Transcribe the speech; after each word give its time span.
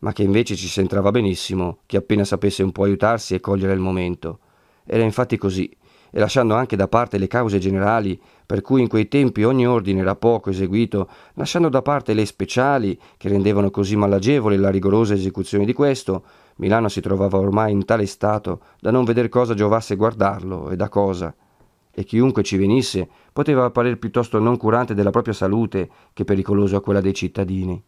ma 0.00 0.12
che 0.12 0.22
invece 0.22 0.56
ci 0.56 0.66
s'entrava 0.66 1.10
benissimo 1.10 1.78
chi 1.86 1.96
appena 1.96 2.24
sapesse 2.24 2.62
un 2.62 2.72
po' 2.72 2.84
aiutarsi 2.84 3.34
e 3.34 3.40
cogliere 3.40 3.72
il 3.72 3.80
momento. 3.80 4.40
Era 4.84 5.04
infatti 5.04 5.36
così, 5.36 5.70
e 6.10 6.18
lasciando 6.18 6.54
anche 6.54 6.76
da 6.76 6.88
parte 6.88 7.18
le 7.18 7.26
cause 7.26 7.58
generali, 7.58 8.20
per 8.46 8.60
cui 8.62 8.80
in 8.80 8.88
quei 8.88 9.08
tempi 9.08 9.44
ogni 9.44 9.66
ordine 9.66 10.00
era 10.00 10.16
poco 10.16 10.50
eseguito, 10.50 11.08
lasciando 11.34 11.68
da 11.68 11.82
parte 11.82 12.14
le 12.14 12.24
speciali, 12.24 12.98
che 13.16 13.28
rendevano 13.28 13.70
così 13.70 13.94
malagevole 13.94 14.56
la 14.56 14.70
rigorosa 14.70 15.14
esecuzione 15.14 15.64
di 15.64 15.72
questo, 15.72 16.24
Milano 16.58 16.88
si 16.88 17.00
trovava 17.00 17.38
ormai 17.38 17.72
in 17.72 17.84
tale 17.84 18.06
stato 18.06 18.60
da 18.80 18.90
non 18.90 19.04
veder 19.04 19.28
cosa 19.28 19.54
giovasse 19.54 19.96
guardarlo 19.96 20.70
e 20.70 20.76
da 20.76 20.88
cosa, 20.88 21.34
e 21.90 22.04
chiunque 22.04 22.42
ci 22.42 22.56
venisse 22.56 23.08
poteva 23.32 23.64
apparire 23.64 23.96
piuttosto 23.96 24.38
non 24.38 24.56
curante 24.56 24.94
della 24.94 25.10
propria 25.10 25.34
salute 25.34 25.88
che 26.12 26.24
pericoloso 26.24 26.76
a 26.76 26.80
quella 26.80 27.00
dei 27.00 27.14
cittadini. 27.14 27.82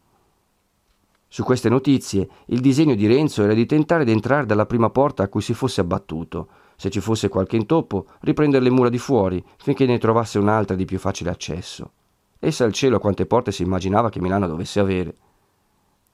Su 1.27 1.43
queste 1.43 1.69
notizie 1.69 2.27
il 2.47 2.59
disegno 2.59 2.95
di 2.95 3.07
Renzo 3.07 3.43
era 3.43 3.53
di 3.53 3.65
tentare 3.65 4.03
d'entrare 4.03 4.45
dalla 4.45 4.65
prima 4.65 4.89
porta 4.89 5.23
a 5.23 5.27
cui 5.29 5.41
si 5.41 5.53
fosse 5.53 5.79
abbattuto, 5.79 6.47
se 6.75 6.89
ci 6.89 6.99
fosse 6.99 7.29
qualche 7.29 7.55
intoppo, 7.55 8.07
riprendere 8.21 8.63
le 8.63 8.69
mura 8.69 8.89
di 8.89 8.97
fuori 8.97 9.43
finché 9.57 9.85
ne 9.85 9.97
trovasse 9.97 10.39
un'altra 10.39 10.75
di 10.75 10.83
più 10.83 10.99
facile 10.99 11.29
accesso. 11.29 11.91
E 12.37 12.51
sa 12.51 12.65
il 12.65 12.73
cielo 12.73 12.99
quante 12.99 13.25
porte 13.25 13.51
si 13.51 13.63
immaginava 13.63 14.09
che 14.09 14.19
Milano 14.19 14.47
dovesse 14.47 14.79
avere. 14.79 15.15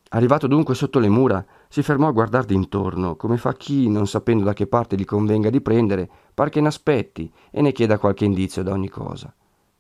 Arrivato 0.10 0.48
dunque 0.48 0.74
sotto 0.74 1.00
le 1.00 1.10
mura, 1.10 1.46
si 1.68 1.84
fermò 1.84 2.08
a 2.08 2.12
guardardi 2.12 2.54
intorno, 2.54 3.18
come 3.18 3.38
fa 3.38 3.54
chi, 3.54 3.90
non 3.90 4.08
sapendo 4.08 4.46
da 4.46 4.54
che 4.54 4.66
parte 4.66 4.96
gli 4.96 5.04
convenga 5.04 5.50
di 5.50 5.60
prendere, 5.60 6.10
par 6.34 6.50
che 6.50 6.62
n'aspetti 6.62 7.30
e 7.52 7.62
ne 7.62 7.74
chieda 7.74 7.98
qualche 7.98 8.24
indizio 8.24 8.64
da 8.64 8.72
ogni 8.72 8.90
cosa. 8.90 9.34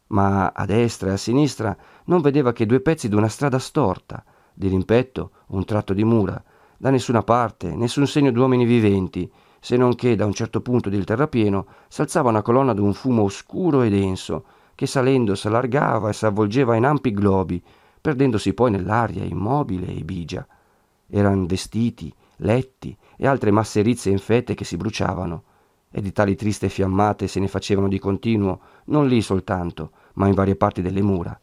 Ma 0.08 0.52
a 0.54 0.66
destra 0.66 1.10
e 1.10 1.14
a 1.14 1.18
sinistra 1.18 1.76
non 2.06 2.22
vedeva 2.22 2.52
che 2.52 2.66
due 2.66 2.82
pezzi 2.82 3.08
d'una 3.08 3.30
strada 3.30 3.58
storta, 3.58 4.24
di 4.54 4.68
rimpetto 4.68 5.32
un 5.48 5.64
tratto 5.64 5.94
di 5.94 6.04
mura, 6.04 6.44
da 6.78 6.90
nessuna 6.90 7.24
parte, 7.24 7.74
nessun 7.74 8.06
segno 8.06 8.32
d'uomini 8.32 8.66
viventi, 8.66 9.32
se 9.60 9.78
non 9.78 9.96
che 9.96 10.16
da 10.16 10.26
un 10.26 10.34
certo 10.34 10.62
punto 10.62 10.90
del 10.90 11.06
terrapieno 11.06 11.68
s'alzava 11.88 12.30
una 12.30 12.42
colonna 12.42 12.74
d'un 12.74 12.94
fumo 12.94 13.24
oscuro 13.24 13.82
e 13.82 13.90
denso, 13.90 14.46
che 14.76 14.86
salendo 14.86 15.36
s'allargava 15.36 16.10
e 16.10 16.14
s'avvolgeva 16.14 16.76
in 16.76 16.86
ampi 16.86 17.12
globi, 17.12 17.64
perdendosi 18.08 18.54
poi 18.54 18.72
nell'aria 18.72 19.26
immobile 19.26 19.88
e 19.88 20.02
bigia. 20.06 20.48
Eran 21.10 21.46
vestiti, 21.46 22.10
letti 22.38 22.96
e 23.18 23.28
altre 23.28 23.52
masserizze 23.52 24.10
infette 24.10 24.54
che 24.54 24.64
si 24.64 24.78
bruciavano, 24.78 25.44
e 25.92 26.00
di 26.00 26.14
tali 26.14 26.38
triste 26.38 26.70
fiammate 26.70 27.28
se 27.28 27.42
ne 27.42 27.50
facevano 27.50 27.90
di 27.90 28.00
continuo, 28.00 28.62
non 28.86 29.10
lì 29.10 29.22
soltanto, 29.22 29.92
ma 30.14 30.28
in 30.28 30.36
varie 30.36 30.56
parti 30.56 30.82
delle 30.82 31.02
mura. 31.02 31.38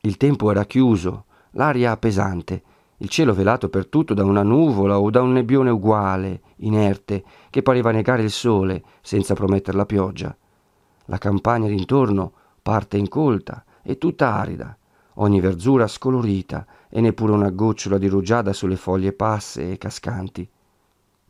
Il 0.00 0.16
tempo 0.16 0.50
era 0.50 0.64
chiuso, 0.64 1.26
l'aria 1.50 1.94
pesante, 1.98 2.62
il 2.96 3.10
cielo 3.10 3.34
velato 3.34 3.68
per 3.68 3.86
tutto 3.88 4.14
da 4.14 4.24
una 4.24 4.42
nuvola 4.42 4.98
o 4.98 5.10
da 5.10 5.20
un 5.20 5.32
nebbione 5.32 5.68
uguale, 5.68 6.40
inerte, 6.60 7.22
che 7.50 7.60
pareva 7.60 7.90
negare 7.90 8.22
il 8.22 8.30
sole 8.30 8.82
senza 9.02 9.34
promettere 9.34 9.76
la 9.76 9.84
pioggia. 9.84 10.34
La 11.04 11.18
campagna 11.18 11.68
d'intorno, 11.68 12.32
parte 12.62 12.96
incolta 12.96 13.62
e 13.82 13.98
tutta 13.98 14.32
arida, 14.32 14.74
ogni 15.16 15.40
verzura 15.40 15.86
scolorita 15.86 16.66
e 16.88 17.00
neppure 17.00 17.32
una 17.32 17.50
gocciola 17.50 17.98
di 17.98 18.08
rugiada 18.08 18.52
sulle 18.52 18.76
foglie 18.76 19.12
passe 19.12 19.72
e 19.72 19.78
cascanti. 19.78 20.48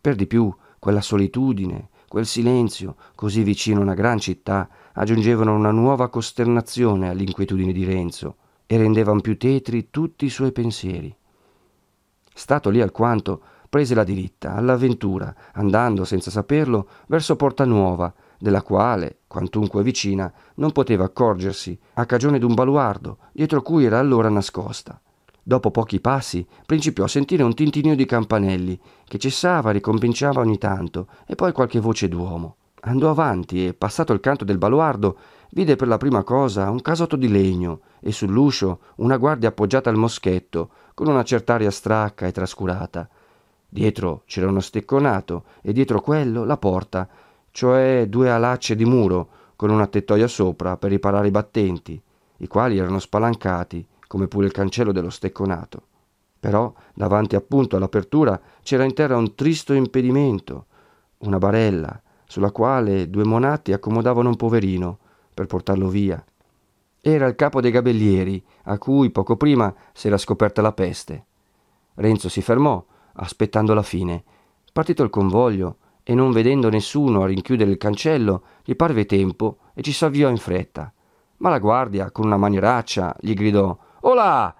Per 0.00 0.14
di 0.14 0.26
più, 0.26 0.54
quella 0.78 1.00
solitudine, 1.00 1.88
quel 2.08 2.26
silenzio, 2.26 2.96
così 3.14 3.42
vicino 3.42 3.80
a 3.80 3.82
una 3.82 3.94
gran 3.94 4.18
città, 4.18 4.68
aggiungevano 4.92 5.54
una 5.54 5.72
nuova 5.72 6.08
costernazione 6.08 7.08
all'inquietudine 7.08 7.72
di 7.72 7.84
Renzo 7.84 8.36
e 8.66 8.76
rendevano 8.76 9.20
più 9.20 9.36
tetri 9.36 9.90
tutti 9.90 10.24
i 10.24 10.30
suoi 10.30 10.52
pensieri. 10.52 11.14
Stato 12.32 12.70
lì 12.70 12.80
alquanto, 12.80 13.40
prese 13.68 13.94
la 13.94 14.04
diritta, 14.04 14.54
all'avventura, 14.54 15.34
andando, 15.54 16.04
senza 16.04 16.30
saperlo, 16.30 16.88
verso 17.06 17.36
Porta 17.36 17.64
Nuova, 17.64 18.12
della 18.38 18.62
quale, 18.62 19.20
quantunque 19.26 19.82
vicina, 19.82 20.32
non 20.56 20.72
poteva 20.72 21.04
accorgersi, 21.04 21.78
a 21.94 22.06
cagione 22.06 22.38
d'un 22.38 22.54
baluardo, 22.54 23.18
dietro 23.32 23.62
cui 23.62 23.84
era 23.84 23.98
allora 23.98 24.28
nascosta. 24.28 25.00
Dopo 25.42 25.70
pochi 25.70 26.00
passi 26.00 26.44
principiò 26.66 27.04
a 27.04 27.08
sentire 27.08 27.44
un 27.44 27.54
tintinio 27.54 27.94
di 27.94 28.04
campanelli, 28.04 28.80
che 29.04 29.18
cessava 29.18 29.70
e 29.70 29.74
ricominciava 29.74 30.40
ogni 30.40 30.58
tanto, 30.58 31.06
e 31.24 31.36
poi 31.36 31.52
qualche 31.52 31.78
voce 31.78 32.08
d'uomo. 32.08 32.56
Andò 32.80 33.10
avanti 33.10 33.66
e, 33.66 33.74
passato 33.74 34.12
il 34.12 34.20
canto 34.20 34.44
del 34.44 34.58
baluardo, 34.58 35.16
vide 35.50 35.76
per 35.76 35.88
la 35.88 35.98
prima 35.98 36.24
cosa 36.24 36.70
un 36.70 36.82
casotto 36.82 37.16
di 37.16 37.28
legno 37.28 37.80
e 38.00 38.12
sull'uscio 38.12 38.80
una 38.96 39.16
guardia 39.16 39.48
appoggiata 39.48 39.88
al 39.88 39.96
moschetto, 39.96 40.70
con 40.94 41.06
una 41.08 41.22
cert'aria 41.22 41.70
stracca 41.70 42.26
e 42.26 42.32
trascurata. 42.32 43.08
Dietro 43.68 44.22
c'era 44.26 44.48
uno 44.48 44.60
stecconato 44.60 45.44
e 45.62 45.72
dietro 45.72 46.00
quello 46.00 46.44
la 46.44 46.56
porta, 46.56 47.08
cioè 47.56 48.04
due 48.06 48.30
alacce 48.30 48.76
di 48.76 48.84
muro 48.84 49.28
con 49.56 49.70
una 49.70 49.86
tettoia 49.86 50.26
sopra 50.26 50.76
per 50.76 50.90
riparare 50.90 51.28
i 51.28 51.30
battenti, 51.30 51.98
i 52.36 52.46
quali 52.48 52.76
erano 52.76 52.98
spalancati, 52.98 53.86
come 54.06 54.28
pure 54.28 54.44
il 54.44 54.52
cancello 54.52 54.92
dello 54.92 55.08
stecconato. 55.08 55.84
Però 56.38 56.70
davanti 56.92 57.34
appunto 57.34 57.76
all'apertura 57.76 58.38
c'era 58.62 58.84
in 58.84 58.92
terra 58.92 59.16
un 59.16 59.34
tristo 59.34 59.72
impedimento, 59.72 60.66
una 61.20 61.38
barella, 61.38 61.98
sulla 62.26 62.50
quale 62.50 63.08
due 63.08 63.24
monati 63.24 63.72
accomodavano 63.72 64.28
un 64.28 64.36
poverino 64.36 64.98
per 65.32 65.46
portarlo 65.46 65.88
via. 65.88 66.22
Era 67.00 67.24
il 67.24 67.36
capo 67.36 67.62
dei 67.62 67.70
gabellieri, 67.70 68.44
a 68.64 68.76
cui 68.76 69.08
poco 69.08 69.38
prima 69.38 69.74
si 69.94 70.08
era 70.08 70.18
scoperta 70.18 70.60
la 70.60 70.72
peste. 70.72 71.24
Renzo 71.94 72.28
si 72.28 72.42
fermò, 72.42 72.84
aspettando 73.14 73.72
la 73.72 73.82
fine. 73.82 74.22
Partito 74.74 75.02
il 75.02 75.08
convoglio, 75.08 75.78
e 76.08 76.14
non 76.14 76.30
vedendo 76.30 76.68
nessuno 76.70 77.22
a 77.22 77.26
rinchiudere 77.26 77.68
il 77.68 77.78
cancello, 77.78 78.44
gli 78.62 78.76
parve 78.76 79.06
tempo 79.06 79.58
e 79.74 79.82
ci 79.82 79.90
s'avviò 79.90 80.28
in 80.28 80.36
fretta. 80.36 80.92
Ma 81.38 81.50
la 81.50 81.58
guardia, 81.58 82.12
con 82.12 82.26
una 82.26 82.36
manieraccia, 82.36 83.16
gli 83.18 83.34
gridò 83.34 83.76
Olà! 84.02 84.54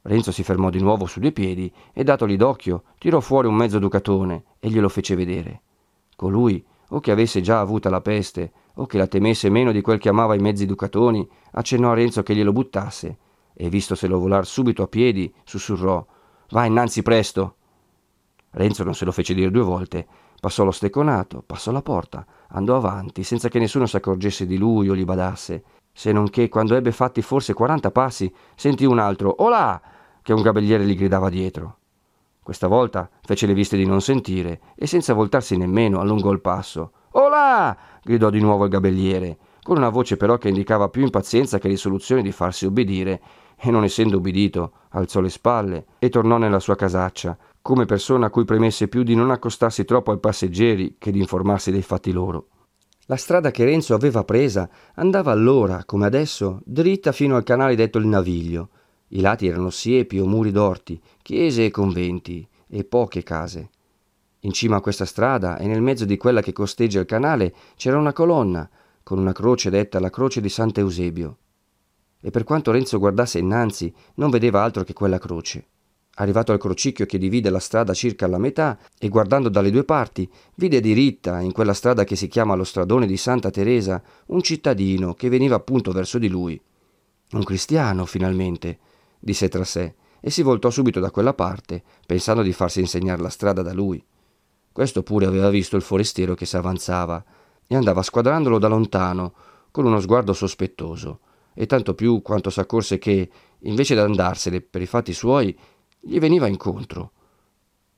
Renzo 0.00 0.32
si 0.32 0.42
fermò 0.42 0.70
di 0.70 0.80
nuovo 0.80 1.04
su 1.04 1.20
due 1.20 1.32
piedi 1.32 1.70
e, 1.92 2.02
datogli 2.02 2.38
d'occhio, 2.38 2.84
tirò 2.96 3.20
fuori 3.20 3.46
un 3.46 3.56
mezzo 3.56 3.78
ducatone 3.78 4.44
e 4.58 4.70
glielo 4.70 4.88
fece 4.88 5.14
vedere. 5.14 5.60
Colui, 6.16 6.64
o 6.88 7.00
che 7.00 7.10
avesse 7.10 7.42
già 7.42 7.60
avuta 7.60 7.90
la 7.90 8.00
peste, 8.00 8.52
o 8.76 8.86
che 8.86 8.96
la 8.96 9.06
temesse 9.06 9.50
meno 9.50 9.72
di 9.72 9.82
quel 9.82 9.98
che 9.98 10.08
amava 10.08 10.34
i 10.34 10.40
mezzi 10.40 10.64
ducatoni, 10.64 11.28
accennò 11.50 11.90
a 11.90 11.94
Renzo 11.94 12.22
che 12.22 12.34
glielo 12.34 12.52
buttasse, 12.52 13.18
e 13.52 13.68
vistoselo 13.68 14.18
volar 14.18 14.46
subito 14.46 14.82
a 14.82 14.88
piedi, 14.88 15.30
sussurrò 15.44 16.02
Va 16.48 16.64
innanzi 16.64 17.02
presto. 17.02 17.56
Renzo 18.52 18.82
non 18.82 18.94
se 18.94 19.04
lo 19.04 19.12
fece 19.12 19.34
dire 19.34 19.50
due 19.50 19.62
volte, 19.62 20.06
Passò 20.40 20.64
lo 20.64 20.70
stecconato, 20.70 21.42
passò 21.44 21.72
la 21.72 21.82
porta, 21.82 22.24
andò 22.48 22.76
avanti, 22.76 23.22
senza 23.22 23.48
che 23.48 23.58
nessuno 23.58 23.86
si 23.86 23.96
accorgesse 23.96 24.46
di 24.46 24.56
lui 24.56 24.88
o 24.88 24.94
gli 24.94 25.04
badasse, 25.04 25.62
se 25.92 26.12
non 26.12 26.28
che, 26.28 26.50
quando 26.50 26.74
ebbe 26.74 26.92
fatti 26.92 27.22
forse 27.22 27.54
quaranta 27.54 27.90
passi, 27.90 28.32
sentì 28.54 28.84
un 28.84 28.98
altro 28.98 29.42
Olà! 29.42 29.80
che 30.20 30.32
un 30.34 30.42
gabelliere 30.42 30.84
gli 30.84 30.94
gridava 30.94 31.30
dietro. 31.30 31.78
Questa 32.42 32.66
volta 32.66 33.08
fece 33.22 33.46
le 33.46 33.54
viste 33.54 33.76
di 33.76 33.86
non 33.86 34.00
sentire 34.00 34.60
e 34.74 34.86
senza 34.86 35.14
voltarsi 35.14 35.56
nemmeno 35.56 36.00
allungò 36.00 36.30
il 36.32 36.40
passo. 36.40 36.92
Olà! 37.12 37.76
gridò 38.02 38.28
di 38.28 38.40
nuovo 38.40 38.64
il 38.64 38.70
gabelliere, 38.70 39.38
con 39.62 39.78
una 39.78 39.88
voce 39.88 40.16
però 40.16 40.36
che 40.36 40.48
indicava 40.48 40.90
più 40.90 41.02
impazienza 41.02 41.58
che 41.58 41.68
risoluzione 41.68 42.22
di 42.22 42.30
farsi 42.30 42.66
obbedire, 42.66 43.20
e 43.56 43.70
non 43.70 43.82
essendo 43.82 44.18
ubbidito, 44.18 44.72
alzò 44.90 45.20
le 45.20 45.30
spalle 45.30 45.86
e 45.98 46.10
tornò 46.10 46.36
nella 46.36 46.60
sua 46.60 46.76
casaccia, 46.76 47.36
come 47.66 47.84
persona 47.84 48.26
a 48.26 48.30
cui 48.30 48.44
premesse 48.44 48.86
più 48.86 49.02
di 49.02 49.16
non 49.16 49.32
accostarsi 49.32 49.84
troppo 49.84 50.12
ai 50.12 50.20
passeggeri 50.20 50.94
che 51.00 51.10
di 51.10 51.18
informarsi 51.18 51.72
dei 51.72 51.82
fatti 51.82 52.12
loro. 52.12 52.46
La 53.06 53.16
strada 53.16 53.50
che 53.50 53.64
Renzo 53.64 53.92
aveva 53.92 54.22
presa 54.22 54.70
andava 54.94 55.32
allora, 55.32 55.84
come 55.84 56.06
adesso, 56.06 56.60
dritta 56.64 57.10
fino 57.10 57.34
al 57.34 57.42
canale 57.42 57.74
detto 57.74 57.98
il 57.98 58.06
Naviglio. 58.06 58.68
I 59.08 59.20
lati 59.20 59.48
erano 59.48 59.70
siepi 59.70 60.20
o 60.20 60.26
muri 60.26 60.52
d'orti, 60.52 61.02
chiese 61.22 61.64
e 61.64 61.72
conventi, 61.72 62.46
e 62.68 62.84
poche 62.84 63.24
case. 63.24 63.70
In 64.42 64.52
cima 64.52 64.76
a 64.76 64.80
questa 64.80 65.04
strada 65.04 65.58
e 65.58 65.66
nel 65.66 65.82
mezzo 65.82 66.04
di 66.04 66.16
quella 66.16 66.42
che 66.42 66.52
costeggia 66.52 67.00
il 67.00 67.06
canale 67.06 67.52
c'era 67.74 67.98
una 67.98 68.12
colonna, 68.12 68.70
con 69.02 69.18
una 69.18 69.32
croce 69.32 69.70
detta 69.70 69.98
la 69.98 70.10
croce 70.10 70.40
di 70.40 70.48
Sant'Eusebio. 70.48 71.38
e 72.20 72.30
per 72.30 72.44
quanto 72.44 72.70
Renzo 72.70 73.00
guardasse 73.00 73.40
innanzi 73.40 73.92
non 74.14 74.30
vedeva 74.30 74.62
altro 74.62 74.84
che 74.84 74.92
quella 74.92 75.18
croce. 75.18 75.66
Arrivato 76.18 76.52
al 76.52 76.58
crocicchio 76.58 77.04
che 77.04 77.18
divide 77.18 77.50
la 77.50 77.58
strada 77.58 77.92
circa 77.92 78.24
alla 78.24 78.38
metà 78.38 78.78
e 78.98 79.08
guardando 79.08 79.50
dalle 79.50 79.70
due 79.70 79.84
parti, 79.84 80.28
vide 80.54 80.80
diritta, 80.80 81.40
in 81.40 81.52
quella 81.52 81.74
strada 81.74 82.04
che 82.04 82.16
si 82.16 82.26
chiama 82.26 82.54
lo 82.54 82.64
stradone 82.64 83.06
di 83.06 83.18
Santa 83.18 83.50
Teresa, 83.50 84.02
un 84.26 84.40
cittadino 84.40 85.12
che 85.12 85.28
veniva 85.28 85.56
appunto 85.56 85.92
verso 85.92 86.18
di 86.18 86.28
lui. 86.28 86.58
Un 87.32 87.44
cristiano, 87.44 88.06
finalmente, 88.06 88.78
disse 89.18 89.48
tra 89.48 89.64
sé, 89.64 89.94
e 90.20 90.30
si 90.30 90.40
voltò 90.40 90.70
subito 90.70 91.00
da 91.00 91.10
quella 91.10 91.34
parte, 91.34 91.82
pensando 92.06 92.40
di 92.40 92.52
farsi 92.52 92.80
insegnare 92.80 93.20
la 93.20 93.28
strada 93.28 93.60
da 93.60 93.74
lui. 93.74 94.02
Questo 94.72 95.02
pure 95.02 95.26
aveva 95.26 95.50
visto 95.50 95.76
il 95.76 95.82
forestiero 95.82 96.34
che 96.34 96.46
s'avanzava 96.46 97.22
e 97.66 97.76
andava 97.76 98.02
squadrandolo 98.02 98.58
da 98.58 98.68
lontano, 98.68 99.34
con 99.70 99.84
uno 99.84 100.00
sguardo 100.00 100.32
sospettoso, 100.32 101.20
e 101.52 101.66
tanto 101.66 101.94
più 101.94 102.22
quanto 102.22 102.48
s'accorse 102.48 102.96
che, 102.96 103.28
invece 103.60 103.94
d'andarsene 103.94 104.62
per 104.62 104.80
i 104.80 104.86
fatti 104.86 105.12
suoi, 105.12 105.56
gli 106.06 106.20
veniva 106.20 106.46
incontro. 106.46 107.10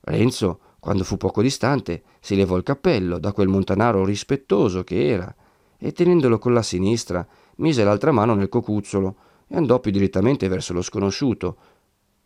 Renzo, 0.01 0.61
quando 0.81 1.05
fu 1.05 1.19
poco 1.19 1.43
distante, 1.43 2.05
si 2.21 2.37
levò 2.37 2.57
il 2.57 2.63
cappello 2.63 3.19
da 3.19 3.33
quel 3.33 3.49
montanaro 3.49 4.05
rispettoso 4.05 4.83
che 4.83 5.07
era 5.07 5.35
e 5.77 5.93
tenendolo 5.93 6.39
con 6.39 6.55
la 6.55 6.63
sinistra 6.63 7.27
mise 7.57 7.85
l'altra 7.85 8.11
mano 8.11 8.35
nel 8.35 8.49
cocuzzolo 8.49 9.17
e 9.47 9.57
andò 9.57 9.79
più 9.81 9.91
direttamente 9.91 10.49
verso 10.49 10.73
lo 10.73 10.81
sconosciuto. 10.81 11.57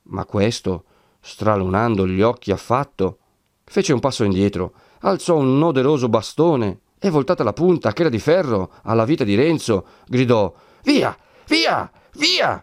Ma 0.05 0.25
questo, 0.25 0.84
stralunando 1.20 2.06
gli 2.06 2.23
occhi 2.23 2.52
affatto, 2.52 3.19
fece 3.64 3.93
un 3.93 4.00
passo 4.00 4.23
indietro, 4.23 4.75
alzò 5.00 5.37
un 5.37 5.58
noderoso 5.58 6.08
bastone 6.08 6.81
e 6.99 7.11
voltata 7.11 7.43
la 7.43 7.52
punta, 7.52 7.93
che 7.93 8.02
era 8.02 8.11
di 8.11 8.20
ferro, 8.20 8.75
alla 8.82 9.05
vita 9.05 9.25
di 9.25 9.35
Renzo, 9.35 9.87
gridò 10.06 10.52
Via! 10.85 11.17
Via! 11.46 11.90
Via! 12.12 12.62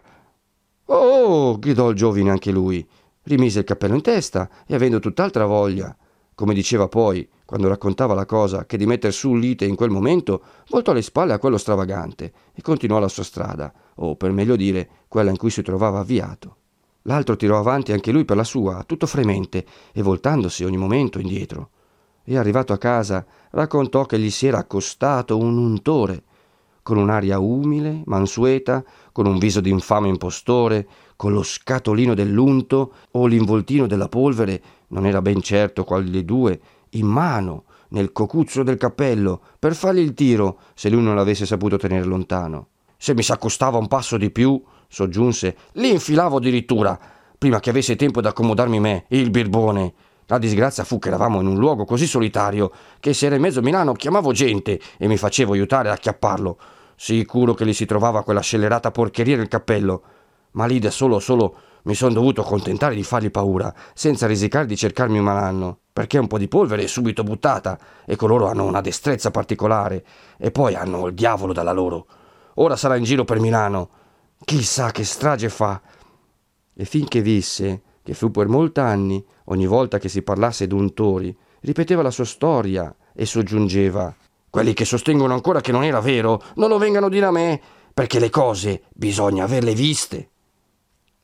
Oh! 0.86 1.58
gridò 1.58 1.90
il 1.90 1.96
giovine 1.96 2.30
anche 2.30 2.50
lui 2.50 2.86
rimise 3.30 3.60
il 3.60 3.64
cappello 3.64 3.94
in 3.94 4.02
testa 4.02 4.48
e 4.66 4.74
avendo 4.74 4.98
tutt'altra 4.98 5.46
voglia, 5.46 5.96
come 6.34 6.54
diceva 6.54 6.88
poi, 6.88 7.28
quando 7.44 7.68
raccontava 7.68 8.14
la 8.14 8.24
cosa, 8.24 8.64
che 8.64 8.78
di 8.78 8.86
metter 8.86 9.12
su 9.12 9.34
lite 9.34 9.66
in 9.66 9.74
quel 9.74 9.90
momento, 9.90 10.42
voltò 10.68 10.92
le 10.92 11.02
spalle 11.02 11.34
a 11.34 11.38
quello 11.38 11.58
stravagante 11.58 12.32
e 12.54 12.62
continuò 12.62 12.98
la 12.98 13.08
sua 13.08 13.24
strada, 13.24 13.72
o 13.96 14.16
per 14.16 14.32
meglio 14.32 14.56
dire, 14.56 14.88
quella 15.06 15.28
in 15.30 15.36
cui 15.36 15.50
si 15.50 15.60
trovava 15.60 15.98
avviato. 15.98 16.56
L'altro 17.02 17.36
tirò 17.36 17.58
avanti 17.58 17.92
anche 17.92 18.10
lui 18.10 18.24
per 18.24 18.36
la 18.36 18.44
sua, 18.44 18.84
tutto 18.84 19.06
fremente, 19.06 19.66
e 19.92 20.00
voltandosi 20.00 20.64
ogni 20.64 20.78
momento 20.78 21.18
indietro. 21.18 21.70
E 22.24 22.38
arrivato 22.38 22.72
a 22.72 22.78
casa, 22.78 23.26
raccontò 23.50 24.06
che 24.06 24.18
gli 24.18 24.30
si 24.30 24.46
era 24.46 24.58
accostato 24.58 25.36
un 25.36 25.58
untore, 25.58 26.22
con 26.82 26.96
un'aria 26.96 27.38
umile, 27.38 28.02
mansueta, 28.06 28.82
con 29.12 29.26
un 29.26 29.38
viso 29.38 29.60
d'infame 29.60 30.08
impostore, 30.08 30.88
con 31.20 31.34
lo 31.34 31.42
scatolino 31.42 32.14
dell'unto 32.14 32.92
o 33.10 33.26
l'involtino 33.26 33.86
della 33.86 34.08
polvere, 34.08 34.62
non 34.88 35.04
era 35.04 35.20
ben 35.20 35.42
certo 35.42 35.84
qual 35.84 36.06
dei 36.06 36.24
due, 36.24 36.58
in 36.92 37.06
mano, 37.06 37.64
nel 37.88 38.10
cocuzzo 38.10 38.62
del 38.62 38.78
cappello, 38.78 39.42
per 39.58 39.74
fargli 39.74 39.98
il 39.98 40.14
tiro, 40.14 40.60
se 40.72 40.88
lui 40.88 41.02
non 41.02 41.14
l'avesse 41.14 41.44
saputo 41.44 41.76
tenere 41.76 42.06
lontano. 42.06 42.68
Se 42.96 43.12
mi 43.12 43.22
s'accostava 43.22 43.76
un 43.76 43.86
passo 43.86 44.16
di 44.16 44.30
più, 44.30 44.62
soggiunse, 44.88 45.56
li 45.72 45.90
infilavo 45.90 46.38
addirittura, 46.38 46.98
prima 47.36 47.60
che 47.60 47.68
avesse 47.68 47.96
tempo 47.96 48.22
d'accomodarmi 48.22 48.80
me, 48.80 49.04
il 49.08 49.28
birbone. 49.28 49.92
La 50.24 50.38
disgrazia 50.38 50.84
fu 50.84 50.98
che 50.98 51.08
eravamo 51.08 51.42
in 51.42 51.48
un 51.48 51.58
luogo 51.58 51.84
così 51.84 52.06
solitario 52.06 52.72
che 52.98 53.12
se 53.12 53.26
era 53.26 53.34
in 53.34 53.42
mezzo 53.42 53.58
a 53.58 53.62
Milano 53.62 53.92
chiamavo 53.92 54.32
gente 54.32 54.80
e 54.96 55.06
mi 55.06 55.18
facevo 55.18 55.52
aiutare 55.52 55.88
ad 55.88 55.96
acchiapparlo. 55.96 56.56
Sicuro 56.96 57.52
che 57.52 57.66
gli 57.66 57.74
si 57.74 57.84
trovava 57.84 58.22
quella 58.22 58.40
scellerata 58.40 58.90
porcheria 58.90 59.36
nel 59.36 59.48
cappello. 59.48 60.02
Ma 60.52 60.66
lì 60.66 60.78
da 60.78 60.90
solo 60.90 61.18
solo 61.18 61.56
mi 61.84 61.94
son 61.94 62.12
dovuto 62.12 62.42
contentare 62.42 62.94
di 62.94 63.02
fargli 63.02 63.30
paura, 63.30 63.72
senza 63.94 64.26
risicare 64.26 64.66
di 64.66 64.76
cercarmi 64.76 65.18
un 65.18 65.24
malanno, 65.24 65.78
perché 65.92 66.18
un 66.18 66.26
po' 66.26 66.38
di 66.38 66.48
polvere 66.48 66.82
è 66.82 66.86
subito 66.86 67.22
buttata 67.22 67.78
e 68.04 68.16
coloro 68.16 68.48
hanno 68.48 68.64
una 68.64 68.80
destrezza 68.80 69.30
particolare 69.30 70.04
e 70.36 70.50
poi 70.50 70.74
hanno 70.74 71.06
il 71.06 71.14
diavolo 71.14 71.52
dalla 71.52 71.72
loro. 71.72 72.06
Ora 72.54 72.76
sarà 72.76 72.96
in 72.96 73.04
giro 73.04 73.24
per 73.24 73.38
Milano. 73.38 73.88
Chissà 74.44 74.90
che 74.90 75.04
strage 75.04 75.48
fa. 75.48 75.80
E 76.74 76.84
finché 76.84 77.22
visse, 77.22 77.82
che 78.02 78.14
fu 78.14 78.30
per 78.30 78.48
molti 78.48 78.80
anni, 78.80 79.24
ogni 79.44 79.66
volta 79.66 79.98
che 79.98 80.08
si 80.08 80.22
parlasse 80.22 80.66
d'untori, 80.66 81.36
ripeteva 81.60 82.02
la 82.02 82.10
sua 82.10 82.24
storia 82.24 82.94
e 83.14 83.26
soggiungeva 83.26 84.14
quelli 84.50 84.74
che 84.74 84.84
sostengono 84.84 85.32
ancora 85.32 85.60
che 85.60 85.70
non 85.70 85.84
era 85.84 86.00
vero, 86.00 86.42
non 86.56 86.68
lo 86.68 86.78
vengano 86.78 87.06
a 87.06 87.08
dire 87.08 87.26
a 87.26 87.30
me, 87.30 87.60
perché 87.94 88.18
le 88.18 88.30
cose 88.30 88.82
bisogna 88.92 89.44
averle 89.44 89.74
viste. 89.74 90.30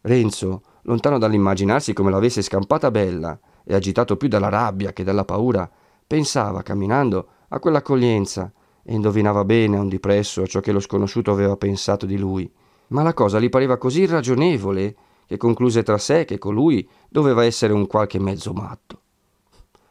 Renzo, 0.06 0.62
lontano 0.82 1.19
dall'immaginarsi 1.19 1.93
come 1.93 2.12
l'avesse 2.12 2.41
scampata 2.41 2.93
bella 2.93 3.37
e 3.64 3.75
agitato 3.75 4.17
più 4.17 4.29
dalla 4.29 4.49
rabbia 4.49 4.93
che 4.93 5.03
dalla 5.03 5.25
paura, 5.25 5.69
pensava, 6.06 6.62
camminando, 6.62 7.29
a 7.49 7.58
quell'accoglienza 7.58 8.53
e 8.85 8.94
indovinava 8.94 9.44
bene 9.44 9.76
a 9.76 9.81
un 9.81 9.88
dipresso 9.88 10.47
ciò 10.47 10.61
che 10.61 10.70
lo 10.70 10.79
sconosciuto 10.79 11.32
aveva 11.32 11.56
pensato 11.56 12.06
di 12.06 12.17
lui. 12.17 12.49
Ma 12.88 13.03
la 13.03 13.14
cosa 13.14 13.41
gli 13.41 13.49
pareva 13.49 13.79
così 13.79 14.03
irragionevole 14.03 14.94
che 15.26 15.37
concluse 15.37 15.82
tra 15.82 15.99
sé 15.99 16.25
che 16.25 16.38
colui 16.38 16.88
doveva 17.09 17.44
essere 17.44 17.73
un 17.73 17.88
qualche 17.88 18.20
mezzo 18.20 18.52
matto. 18.52 19.00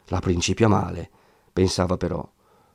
La 0.06 0.22
principia 0.22 0.70
male, 0.70 1.10
pensava 1.52 1.98
però. 1.98 2.26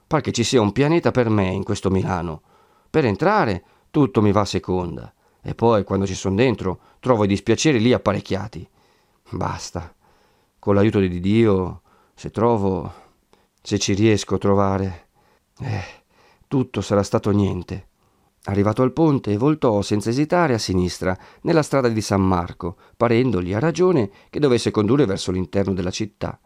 Par 0.07 0.21
che 0.21 0.33
ci 0.33 0.45
sia 0.45 0.61
un 0.61 0.73
pianeta 0.73 1.11
per 1.11 1.31
me 1.31 1.47
in 1.47 1.65
questo 1.65 1.89
Milano. 1.89 2.43
Per 2.91 3.07
entrare 3.07 3.65
tutto 3.91 4.21
mi 4.21 4.31
va 4.31 4.41
a 4.41 4.45
seconda. 4.45 5.15
E 5.43 5.55
poi, 5.55 5.85
quando 5.85 6.07
ci 6.07 6.15
sono 6.15 6.35
dentro, 6.35 6.81
trovo 7.01 7.25
i 7.25 7.29
dispiaceri 7.29 7.81
lì 7.81 7.93
apparecchiati. 7.93 8.69
Basta. 9.31 9.95
Con 10.59 10.75
l'aiuto 10.75 11.01
di 11.01 11.21
Dio, 11.21 11.83
se 12.15 12.31
trovo, 12.31 12.93
se 13.63 13.79
ci 13.79 13.95
riesco 13.95 14.35
a 14.35 14.39
trovare, 14.39 15.07
eh, 15.61 15.85
tutto 16.47 16.81
sarà 16.81 17.03
stato 17.03 17.31
niente. 17.31 17.89
Arrivato 18.45 18.83
al 18.83 18.93
ponte, 18.93 19.37
voltò 19.37 19.83
senza 19.83 20.11
esitare 20.11 20.55
a 20.55 20.59
sinistra, 20.59 21.17
nella 21.43 21.63
strada 21.63 21.89
di 21.89 22.01
San 22.01 22.23
Marco, 22.23 22.77
parendogli 22.97 23.53
a 23.53 23.59
ragione 23.59 24.11
che 24.31 24.41
dovesse 24.41 24.71
condurre 24.71 25.05
verso 25.05 25.31
l'interno 25.31 25.75
della 25.75 25.91
città 25.91 26.39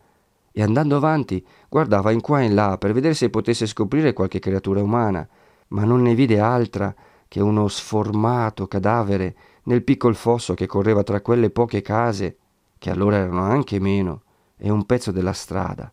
e 0.56 0.62
andando 0.62 0.94
avanti 0.94 1.44
guardava 1.68 2.12
in 2.12 2.20
qua 2.20 2.40
e 2.40 2.44
in 2.44 2.54
là 2.54 2.78
per 2.78 2.92
vedere 2.92 3.14
se 3.14 3.28
potesse 3.28 3.66
scoprire 3.66 4.12
qualche 4.12 4.38
creatura 4.38 4.80
umana, 4.80 5.28
ma 5.68 5.82
non 5.82 6.00
ne 6.00 6.14
vide 6.14 6.38
altra 6.38 6.94
che 7.34 7.40
uno 7.40 7.66
sformato 7.66 8.68
cadavere 8.68 9.34
nel 9.64 9.82
piccol 9.82 10.14
fosso 10.14 10.54
che 10.54 10.66
correva 10.66 11.02
tra 11.02 11.20
quelle 11.20 11.50
poche 11.50 11.82
case, 11.82 12.36
che 12.78 12.90
allora 12.90 13.16
erano 13.16 13.42
anche 13.42 13.80
meno, 13.80 14.22
e 14.56 14.70
un 14.70 14.86
pezzo 14.86 15.10
della 15.10 15.32
strada. 15.32 15.92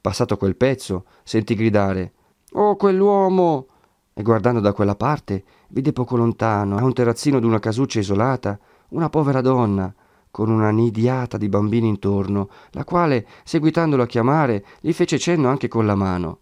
Passato 0.00 0.36
quel 0.36 0.56
pezzo, 0.56 1.04
sentì 1.22 1.54
gridare 1.54 2.14
Oh, 2.54 2.74
quell'uomo! 2.74 3.68
E 4.12 4.22
guardando 4.24 4.58
da 4.58 4.72
quella 4.72 4.96
parte, 4.96 5.44
vide 5.68 5.92
poco 5.92 6.16
lontano, 6.16 6.78
a 6.78 6.82
un 6.82 6.92
terrazzino 6.92 7.38
d'una 7.38 7.60
casuccia 7.60 8.00
isolata, 8.00 8.58
una 8.88 9.08
povera 9.08 9.40
donna, 9.40 9.94
con 10.32 10.50
una 10.50 10.70
nidiata 10.70 11.36
di 11.36 11.48
bambini 11.48 11.86
intorno, 11.86 12.50
la 12.70 12.82
quale, 12.82 13.24
seguitandolo 13.44 14.02
a 14.02 14.06
chiamare, 14.06 14.64
gli 14.80 14.92
fece 14.92 15.16
cenno 15.16 15.48
anche 15.48 15.68
con 15.68 15.86
la 15.86 15.94
mano. 15.94 16.40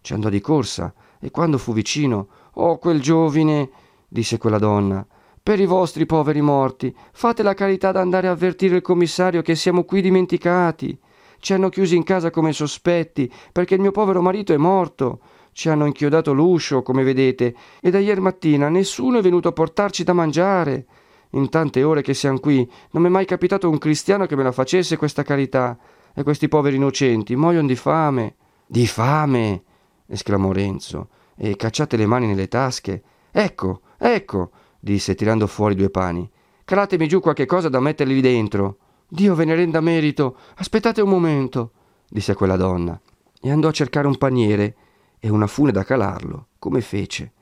Ci 0.00 0.14
andò 0.14 0.28
di 0.28 0.40
corsa, 0.40 0.92
e 1.20 1.30
quando 1.30 1.58
fu 1.58 1.72
vicino, 1.72 2.26
Oh, 2.54 2.78
quel 2.78 3.00
giovine, 3.00 3.70
disse 4.08 4.38
quella 4.38 4.58
donna, 4.58 5.06
per 5.42 5.58
i 5.58 5.66
vostri 5.66 6.06
poveri 6.06 6.40
morti, 6.40 6.94
fate 7.12 7.42
la 7.42 7.54
carità 7.54 7.90
d'andare 7.90 8.28
a 8.28 8.32
avvertire 8.32 8.76
il 8.76 8.82
commissario 8.82 9.42
che 9.42 9.56
siamo 9.56 9.84
qui 9.84 10.00
dimenticati. 10.00 10.96
Ci 11.40 11.52
hanno 11.52 11.68
chiusi 11.68 11.96
in 11.96 12.04
casa 12.04 12.30
come 12.30 12.52
sospetti, 12.52 13.32
perché 13.50 13.74
il 13.74 13.80
mio 13.80 13.90
povero 13.90 14.22
marito 14.22 14.52
è 14.52 14.56
morto. 14.56 15.20
Ci 15.50 15.68
hanno 15.68 15.86
inchiodato 15.86 16.32
l'uscio, 16.32 16.82
come 16.82 17.02
vedete, 17.02 17.54
e 17.80 17.90
da 17.90 17.98
ieri 17.98 18.20
mattina 18.20 18.68
nessuno 18.68 19.18
è 19.18 19.22
venuto 19.22 19.48
a 19.48 19.52
portarci 19.52 20.04
da 20.04 20.12
mangiare. 20.12 20.86
In 21.30 21.48
tante 21.48 21.82
ore 21.82 22.02
che 22.02 22.14
siamo 22.14 22.38
qui, 22.38 22.58
non 22.90 23.02
mi 23.02 23.08
è 23.08 23.10
mai 23.10 23.24
capitato 23.24 23.68
un 23.68 23.78
cristiano 23.78 24.26
che 24.26 24.36
me 24.36 24.44
la 24.44 24.52
facesse 24.52 24.96
questa 24.96 25.24
carità. 25.24 25.76
E 26.14 26.22
questi 26.22 26.46
poveri 26.46 26.76
innocenti 26.76 27.34
muoiono 27.34 27.66
di 27.66 27.76
fame. 27.76 28.36
Di 28.66 28.86
fame! 28.86 29.62
esclamò 30.06 30.52
Renzo, 30.52 31.08
e 31.36 31.56
cacciate 31.56 31.96
le 31.96 32.06
mani 32.06 32.26
nelle 32.26 32.48
tasche. 32.48 33.02
Ecco, 33.30 33.82
ecco, 33.98 34.50
disse 34.78 35.14
tirando 35.14 35.46
fuori 35.46 35.74
due 35.74 35.90
pani. 35.90 36.28
Calatemi 36.64 37.08
giù 37.08 37.20
qualche 37.20 37.46
cosa 37.46 37.68
da 37.68 37.80
metterli 37.80 38.20
dentro. 38.20 38.78
Dio 39.08 39.34
ve 39.34 39.44
ne 39.44 39.54
renda 39.54 39.80
merito. 39.80 40.36
Aspettate 40.56 41.00
un 41.00 41.08
momento, 41.08 41.72
disse 42.08 42.34
quella 42.34 42.56
donna, 42.56 42.98
e 43.40 43.50
andò 43.50 43.68
a 43.68 43.72
cercare 43.72 44.06
un 44.06 44.16
paniere 44.16 44.76
e 45.18 45.28
una 45.28 45.46
fune 45.46 45.72
da 45.72 45.84
calarlo, 45.84 46.48
come 46.58 46.80
fece. 46.80 47.32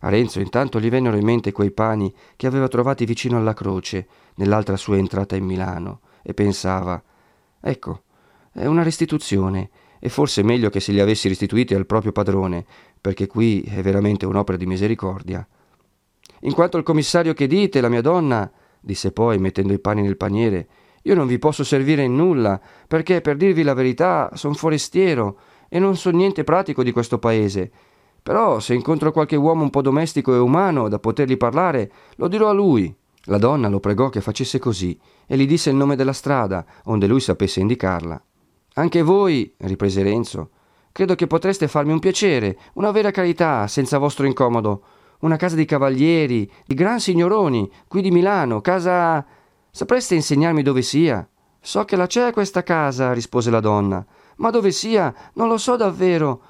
A 0.00 0.08
Renzo 0.08 0.40
intanto 0.40 0.80
gli 0.80 0.88
vennero 0.88 1.16
in 1.16 1.24
mente 1.24 1.52
quei 1.52 1.72
pani 1.72 2.14
che 2.36 2.46
aveva 2.46 2.68
trovati 2.68 3.04
vicino 3.04 3.36
alla 3.36 3.54
croce, 3.54 4.06
nell'altra 4.36 4.76
sua 4.76 4.96
entrata 4.96 5.36
in 5.36 5.44
Milano, 5.44 6.00
e 6.22 6.34
pensava 6.34 7.02
Ecco, 7.60 8.02
è 8.52 8.66
una 8.66 8.82
restituzione, 8.82 9.70
e 9.98 10.08
forse 10.08 10.42
meglio 10.42 10.70
che 10.70 10.80
se 10.80 10.92
li 10.92 11.00
avessi 11.00 11.28
restituiti 11.28 11.74
al 11.74 11.86
proprio 11.86 12.12
padrone, 12.12 12.64
perché 13.00 13.26
qui 13.26 13.60
è 13.62 13.82
veramente 13.82 14.26
un'opera 14.26 14.58
di 14.58 14.66
misericordia. 14.66 15.46
in 16.42 16.52
quanto 16.52 16.76
il 16.76 16.84
commissario 16.84 17.34
che 17.34 17.48
dite, 17.48 17.80
la 17.80 17.88
mia 17.88 18.00
donna, 18.00 18.48
disse 18.80 19.10
poi, 19.10 19.38
mettendo 19.38 19.72
i 19.72 19.80
pani 19.80 20.02
nel 20.02 20.16
paniere, 20.16 20.68
io 21.02 21.14
non 21.14 21.26
vi 21.26 21.38
posso 21.38 21.64
servire 21.64 22.02
in 22.02 22.14
nulla, 22.14 22.60
perché, 22.86 23.20
per 23.20 23.36
dirvi 23.36 23.62
la 23.62 23.74
verità, 23.74 24.30
son 24.34 24.54
forestiero 24.54 25.38
e 25.68 25.78
non 25.78 25.96
so 25.96 26.10
niente 26.10 26.44
pratico 26.44 26.82
di 26.82 26.92
questo 26.92 27.18
paese. 27.18 27.70
Però, 28.22 28.60
se 28.60 28.74
incontro 28.74 29.10
qualche 29.10 29.36
uomo 29.36 29.62
un 29.62 29.70
po' 29.70 29.82
domestico 29.82 30.34
e 30.34 30.38
umano 30.38 30.88
da 30.88 30.98
potergli 30.98 31.36
parlare, 31.36 31.90
lo 32.16 32.28
dirò 32.28 32.50
a 32.50 32.52
lui. 32.52 32.94
La 33.24 33.38
donna 33.38 33.68
lo 33.68 33.80
pregò 33.80 34.08
che 34.08 34.20
facesse 34.20 34.58
così 34.58 34.98
e 35.26 35.36
gli 35.36 35.46
disse 35.46 35.70
il 35.70 35.76
nome 35.76 35.96
della 35.96 36.12
strada, 36.12 36.64
onde 36.84 37.06
lui 37.06 37.20
sapesse 37.20 37.60
indicarla. 37.60 38.22
Anche 38.74 39.02
voi, 39.02 39.54
riprese 39.58 40.02
Renzo, 40.02 40.50
credo 40.98 41.14
che 41.14 41.28
potreste 41.28 41.68
farmi 41.68 41.92
un 41.92 42.00
piacere, 42.00 42.58
una 42.72 42.90
vera 42.90 43.12
carità, 43.12 43.68
senza 43.68 43.98
vostro 43.98 44.26
incomodo. 44.26 44.82
Una 45.20 45.36
casa 45.36 45.54
di 45.54 45.64
cavalieri, 45.64 46.50
di 46.66 46.74
gran 46.74 46.98
signoroni, 46.98 47.70
qui 47.86 48.02
di 48.02 48.10
Milano, 48.10 48.60
casa 48.60 49.24
Sapreste 49.70 50.16
insegnarmi 50.16 50.60
dove 50.60 50.82
sia? 50.82 51.24
So 51.60 51.84
che 51.84 51.94
la 51.94 52.06
c'è 52.06 52.32
questa 52.32 52.64
casa, 52.64 53.12
rispose 53.12 53.48
la 53.48 53.60
donna, 53.60 54.04
ma 54.38 54.50
dove 54.50 54.72
sia 54.72 55.14
non 55.34 55.46
lo 55.46 55.56
so 55.56 55.76
davvero. 55.76 56.42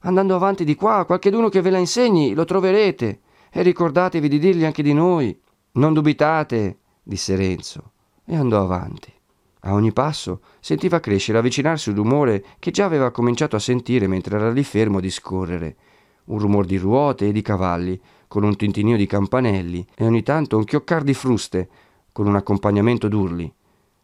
Andando 0.00 0.34
avanti 0.34 0.64
di 0.64 0.74
qua, 0.74 1.04
qualcheduno 1.04 1.48
che 1.48 1.60
ve 1.60 1.70
la 1.70 1.78
insegni 1.78 2.34
lo 2.34 2.44
troverete. 2.44 3.20
E 3.52 3.62
ricordatevi 3.62 4.28
di 4.28 4.40
dirgli 4.40 4.64
anche 4.64 4.82
di 4.82 4.94
noi. 4.94 5.40
Non 5.74 5.92
dubitate, 5.92 6.78
disse 7.04 7.36
Renzo, 7.36 7.92
e 8.24 8.34
andò 8.34 8.64
avanti. 8.64 9.21
A 9.64 9.74
ogni 9.74 9.92
passo 9.92 10.40
sentiva 10.58 10.98
crescere, 10.98 11.38
avvicinarsi 11.38 11.90
un 11.90 11.96
rumore 11.96 12.44
che 12.58 12.72
già 12.72 12.84
aveva 12.84 13.12
cominciato 13.12 13.54
a 13.54 13.60
sentire 13.60 14.08
mentre 14.08 14.36
era 14.36 14.50
lì 14.50 14.64
fermo 14.64 14.98
a 14.98 15.00
discorrere. 15.00 15.76
Un 16.24 16.38
rumore 16.38 16.66
di 16.66 16.78
ruote 16.78 17.28
e 17.28 17.32
di 17.32 17.42
cavalli, 17.42 18.00
con 18.26 18.42
un 18.42 18.56
tintinio 18.56 18.96
di 18.96 19.06
campanelli 19.06 19.86
e 19.94 20.04
ogni 20.04 20.22
tanto 20.24 20.56
un 20.56 20.64
chioccar 20.64 21.04
di 21.04 21.14
fruste, 21.14 21.68
con 22.10 22.26
un 22.26 22.34
accompagnamento 22.34 23.06
d'urli. 23.06 23.52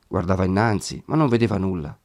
Guardava 0.06 0.44
innanzi, 0.44 1.02
ma 1.06 1.16
non 1.16 1.28
vedeva 1.28 1.58
nulla. 1.58 1.96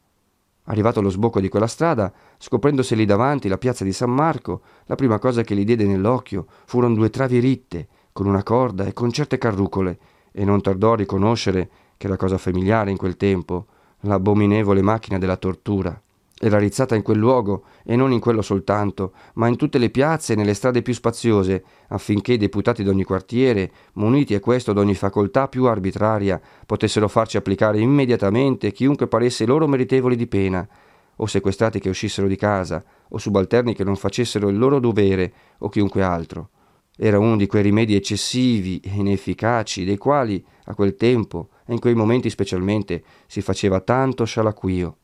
Arrivato 0.68 1.00
allo 1.00 1.10
sbocco 1.10 1.40
di 1.40 1.50
quella 1.50 1.68
strada, 1.68 2.12
scoprendosi 2.38 2.96
lì 2.96 3.06
davanti 3.06 3.50
la 3.50 3.58
piazza 3.60 3.84
di 3.84 3.94
San 3.94 4.12
Marco, 4.12 4.62
la 4.86 4.96
prima 4.96 5.20
cosa 5.20 5.44
che 5.44 5.56
gli 5.56 5.66
diede 5.66 5.86
nell'occhio 5.86 6.48
furono 6.66 6.96
due 6.96 7.12
travi 7.12 7.38
ritte, 7.40 7.88
con 8.14 8.26
una 8.26 8.42
corda 8.42 8.86
e 8.86 8.94
con 8.94 9.12
certe 9.12 9.38
carrucole, 9.38 10.00
e 10.32 10.44
non 10.44 10.62
tardò 10.62 10.94
a 10.94 10.98
riconoscere 10.98 11.70
che 12.04 12.10
era 12.10 12.18
cosa 12.18 12.38
familiare 12.38 12.92
in 12.92 12.98
quel 12.98 13.16
tempo, 13.16 13.66
l'abominevole 14.02 14.82
macchina 14.82 15.18
della 15.18 15.38
tortura. 15.38 15.98
Era 16.38 16.58
rizzata 16.58 16.96
in 16.96 17.02
quel 17.02 17.18
luogo, 17.18 17.64
e 17.86 17.96
non 17.96 18.12
in 18.12 18.20
quello 18.20 18.42
soltanto, 18.42 19.14
ma 19.36 19.48
in 19.48 19.56
tutte 19.56 19.78
le 19.78 19.90
piazze 19.90 20.34
e 20.34 20.36
nelle 20.36 20.54
strade 20.54 20.82
più 20.82 20.94
spaziose, 20.94 21.64
affinché 21.88 22.34
i 22.34 22.38
deputati 22.38 22.84
d'ogni 22.84 23.06
quartiere, 23.06 23.72
muniti 23.94 24.34
a 24.36 24.42
questo 24.42 24.74
d'ogni 24.74 24.96
facoltà 24.96 25.48
più 25.48 25.64
arbitraria, 25.64 26.42
potessero 26.66 27.08
farci 27.08 27.38
applicare 27.38 27.80
immediatamente 27.80 28.74
chiunque 28.74 29.08
paresse 29.08 29.46
loro 29.46 29.66
meritevoli 29.66 30.18
di 30.18 30.28
pena, 30.28 30.68
o 31.16 31.26
sequestrati 31.26 31.80
che 31.80 31.88
uscissero 31.88 32.28
di 32.28 32.36
casa, 32.36 32.84
o 33.08 33.18
subalterni 33.18 33.74
che 33.74 33.86
non 33.86 33.96
facessero 33.96 34.50
il 34.50 34.58
loro 34.58 34.80
dovere, 34.80 35.32
o 35.60 35.70
chiunque 35.70 36.04
altro. 36.04 36.50
Era 36.96 37.20
uno 37.20 37.38
di 37.38 37.48
quei 37.48 37.64
rimedi 37.64 37.96
eccessivi 37.96 38.80
e 38.80 38.92
inefficaci, 38.94 39.84
dei 39.84 39.98
quali, 39.98 40.44
a 40.66 40.76
quel 40.76 40.96
tempo, 40.96 41.50
e 41.66 41.74
in 41.74 41.80
quei 41.80 41.96
momenti 41.96 42.30
specialmente, 42.30 43.04
si 43.28 43.42
faceva 43.42 43.80
tanto 43.80 44.26
scialacquio. 44.26 44.98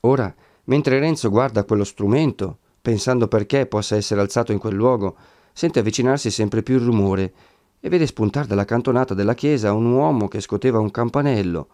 Ora, 0.00 0.34
Mentre 0.64 1.00
Renzo 1.00 1.28
guarda 1.28 1.64
quello 1.64 1.82
strumento, 1.82 2.58
pensando 2.80 3.26
perché 3.26 3.66
possa 3.66 3.96
essere 3.96 4.20
alzato 4.20 4.52
in 4.52 4.58
quel 4.58 4.74
luogo, 4.74 5.16
sente 5.52 5.80
avvicinarsi 5.80 6.30
sempre 6.30 6.62
più 6.62 6.76
il 6.76 6.84
rumore 6.84 7.32
e 7.80 7.88
vede 7.88 8.06
spuntare 8.06 8.46
dalla 8.46 8.64
cantonata 8.64 9.12
della 9.12 9.34
chiesa 9.34 9.72
un 9.72 9.86
uomo 9.86 10.28
che 10.28 10.40
scoteva 10.40 10.78
un 10.78 10.92
campanello. 10.92 11.68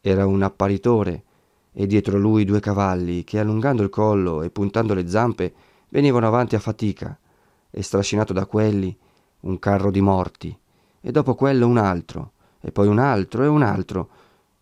Era 0.00 0.26
un 0.26 0.42
apparitore 0.42 1.22
e 1.72 1.86
dietro 1.86 2.18
lui 2.18 2.44
due 2.44 2.58
cavalli 2.58 3.22
che, 3.22 3.38
allungando 3.38 3.84
il 3.84 3.90
collo 3.90 4.42
e 4.42 4.50
puntando 4.50 4.92
le 4.92 5.06
zampe, 5.06 5.54
venivano 5.90 6.26
avanti 6.26 6.56
a 6.56 6.58
fatica, 6.58 7.16
e 7.72 7.82
strascinato 7.82 8.32
da 8.32 8.46
quelli 8.46 8.96
un 9.40 9.58
carro 9.58 9.90
di 9.90 10.00
morti, 10.00 10.56
e 11.00 11.10
dopo 11.10 11.34
quello 11.34 11.66
un 11.66 11.78
altro, 11.78 12.32
e 12.60 12.70
poi 12.70 12.86
un 12.86 12.98
altro 12.98 13.42
e 13.42 13.48
un 13.48 13.62
altro, 13.62 14.08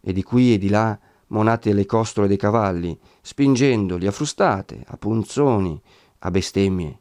e 0.01 0.15
di 0.15 0.23
qui 0.23 0.55
e 0.55 0.59
di 0.59 0.71
là 0.71 0.99
monate 1.27 1.73
le 1.75 1.85
costole 1.85 2.29
dei 2.29 2.39
cavalli, 2.39 2.99
spingendoli 3.21 4.07
a 4.07 4.11
frustate, 4.11 4.83
a 4.87 4.97
punzoni, 4.97 5.81
a 6.21 6.31
bestemmie. 6.31 6.99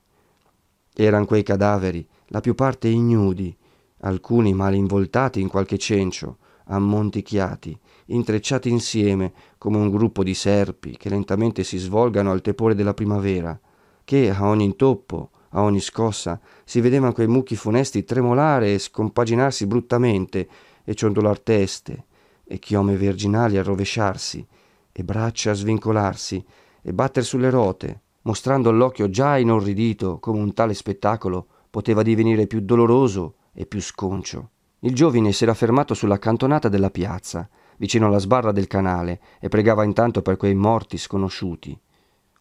Eran 0.93 1.25
quei 1.25 1.43
cadaveri, 1.43 2.05
la 2.27 2.41
più 2.41 2.55
parte 2.55 2.89
ignudi, 2.89 3.55
alcuni 4.01 4.53
male 4.53 4.75
involtati 4.75 5.39
in 5.39 5.47
qualche 5.47 5.77
cencio, 5.77 6.37
ammonticchiati, 6.65 7.77
intrecciati 8.07 8.69
insieme 8.69 9.33
come 9.57 9.77
un 9.77 9.89
gruppo 9.89 10.23
di 10.23 10.33
serpi 10.33 10.97
che 10.97 11.09
lentamente 11.09 11.63
si 11.63 11.77
svolgano 11.77 12.31
al 12.31 12.41
tepore 12.41 12.75
della 12.75 12.93
primavera, 12.93 13.59
che 14.03 14.29
a 14.29 14.47
ogni 14.47 14.65
intoppo, 14.65 15.31
a 15.49 15.61
ogni 15.61 15.79
scossa, 15.79 16.39
si 16.63 16.81
vedevano 16.81 17.13
quei 17.13 17.27
mucchi 17.27 17.55
funesti 17.55 18.03
tremolare 18.03 18.73
e 18.73 18.79
scompaginarsi 18.79 19.65
bruttamente 19.65 20.47
e 20.83 20.93
ciondolar 20.93 21.39
teste, 21.39 22.05
e 22.43 22.59
chiome 22.59 22.95
virginali 22.95 23.57
a 23.57 23.63
rovesciarsi, 23.63 24.45
e 24.91 25.03
braccia 25.03 25.53
svincolarsi, 25.53 26.43
e 26.81 26.93
batter 26.93 27.23
sulle 27.23 27.49
rote, 27.49 28.01
mostrando 28.23 28.69
all'occhio 28.69 29.09
già 29.09 29.37
inorridito 29.37 30.19
come 30.19 30.39
un 30.39 30.53
tale 30.53 30.73
spettacolo 30.73 31.45
poteva 31.69 32.01
divenire 32.01 32.47
più 32.47 32.61
doloroso 32.61 33.35
e 33.53 33.65
più 33.65 33.81
sconcio. 33.81 34.49
Il 34.79 34.95
giovine 34.95 35.31
si 35.31 35.43
era 35.43 35.53
fermato 35.53 35.93
sulla 35.93 36.19
cantonata 36.19 36.69
della 36.69 36.89
piazza, 36.89 37.47
vicino 37.77 38.07
alla 38.07 38.17
sbarra 38.17 38.51
del 38.51 38.67
canale, 38.67 39.19
e 39.39 39.49
pregava 39.49 39.83
intanto 39.83 40.21
per 40.21 40.37
quei 40.37 40.55
morti 40.55 40.97
sconosciuti. 40.97 41.77